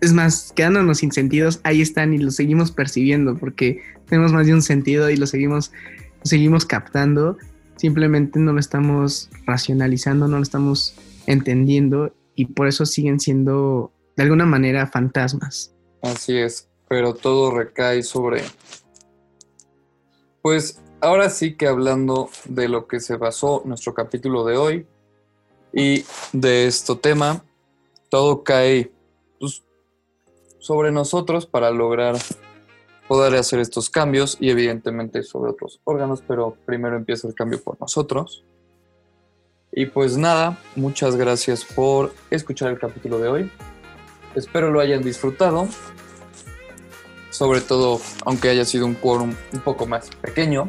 es 0.00 0.12
más, 0.12 0.52
quedándonos 0.56 0.98
sin 0.98 1.12
sentidos, 1.12 1.60
ahí 1.62 1.82
están 1.82 2.14
y 2.14 2.18
los 2.18 2.36
seguimos 2.36 2.72
percibiendo 2.72 3.36
porque 3.36 3.82
tenemos 4.06 4.32
más 4.32 4.46
de 4.46 4.54
un 4.54 4.62
sentido 4.62 5.10
y 5.10 5.16
lo 5.16 5.26
seguimos, 5.26 5.72
seguimos 6.24 6.64
captando, 6.64 7.36
simplemente 7.76 8.38
no 8.38 8.52
lo 8.52 8.60
estamos 8.60 9.30
racionalizando, 9.46 10.26
no 10.26 10.38
lo 10.38 10.42
estamos 10.42 10.94
entendiendo 11.26 12.14
y 12.34 12.46
por 12.46 12.66
eso 12.66 12.86
siguen 12.86 13.20
siendo 13.20 13.92
de 14.16 14.22
alguna 14.22 14.46
manera 14.46 14.86
fantasmas. 14.86 15.74
Así 16.02 16.36
es, 16.36 16.67
pero 16.88 17.14
todo 17.14 17.50
recae 17.50 18.02
sobre... 18.02 18.42
Pues 20.42 20.80
ahora 21.00 21.30
sí 21.30 21.56
que 21.56 21.66
hablando 21.66 22.30
de 22.46 22.68
lo 22.68 22.86
que 22.86 23.00
se 23.00 23.16
basó 23.16 23.62
nuestro 23.64 23.94
capítulo 23.94 24.44
de 24.44 24.56
hoy 24.56 24.86
y 25.72 26.04
de 26.32 26.66
este 26.66 26.94
tema, 26.96 27.44
todo 28.08 28.42
cae 28.42 28.90
pues, 29.38 29.64
sobre 30.58 30.90
nosotros 30.90 31.46
para 31.46 31.70
lograr 31.70 32.16
poder 33.08 33.34
hacer 33.36 33.58
estos 33.58 33.88
cambios 33.90 34.36
y 34.38 34.50
evidentemente 34.50 35.22
sobre 35.22 35.50
otros 35.50 35.80
órganos, 35.84 36.22
pero 36.26 36.56
primero 36.66 36.96
empieza 36.96 37.26
el 37.26 37.34
cambio 37.34 37.60
por 37.62 37.80
nosotros. 37.80 38.44
Y 39.72 39.86
pues 39.86 40.16
nada, 40.16 40.58
muchas 40.76 41.16
gracias 41.16 41.64
por 41.64 42.12
escuchar 42.30 42.70
el 42.70 42.78
capítulo 42.78 43.18
de 43.18 43.28
hoy. 43.28 43.52
Espero 44.34 44.70
lo 44.70 44.80
hayan 44.80 45.02
disfrutado. 45.02 45.68
Sobre 47.38 47.60
todo, 47.60 48.00
aunque 48.24 48.48
haya 48.48 48.64
sido 48.64 48.84
un 48.84 48.94
quórum 48.94 49.34
un 49.52 49.60
poco 49.60 49.86
más 49.86 50.10
pequeño. 50.20 50.68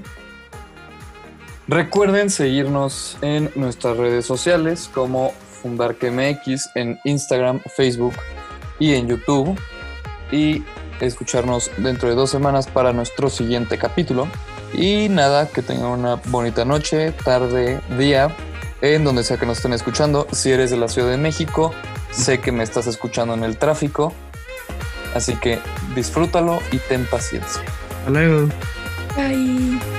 Recuerden 1.67 2.30
seguirnos 2.30 3.17
en 3.22 3.49
nuestras 3.55 3.97
redes 3.97 4.26
sociales 4.26 4.89
como 4.93 5.34
FundarqueMX 5.61 6.70
en 6.76 6.99
Instagram, 7.05 7.59
Facebook 7.76 8.13
y 8.78 8.93
en 8.93 9.07
YouTube. 9.07 9.59
Y 10.32 10.63
escucharnos 11.01 11.72
dentro 11.78 12.09
de 12.09 12.15
dos 12.15 12.30
semanas 12.30 12.67
para 12.67 12.93
nuestro 12.93 13.32
siguiente 13.32 13.80
capítulo. 13.80 14.28
Y 14.74 15.09
nada, 15.09 15.47
que 15.47 15.63
tengan 15.63 15.88
una 15.88 16.15
bonita 16.26 16.65
noche, 16.65 17.13
tarde, 17.24 17.82
día, 17.97 18.36
en 18.82 19.03
donde 19.03 19.24
sea 19.24 19.38
que 19.38 19.47
nos 19.47 19.57
estén 19.57 19.74
escuchando. 19.74 20.28
Si 20.32 20.51
eres 20.51 20.70
de 20.70 20.78
la 20.78 20.88
Ciudad 20.88 21.09
de 21.09 21.17
México, 21.17 21.74
Sé 22.11 22.39
que 22.39 22.51
me 22.51 22.63
estás 22.63 22.88
escuchando 22.88 23.34
en 23.34 23.43
el 23.43 23.57
tráfico, 23.57 24.13
así 25.13 25.36
que 25.36 25.59
disfrútalo 25.96 26.60
y 26.72 26.78
ten 26.78 27.06
paciencia. 27.06 27.62
Hasta 28.00 28.10
luego. 28.12 28.50
Bye. 29.16 29.99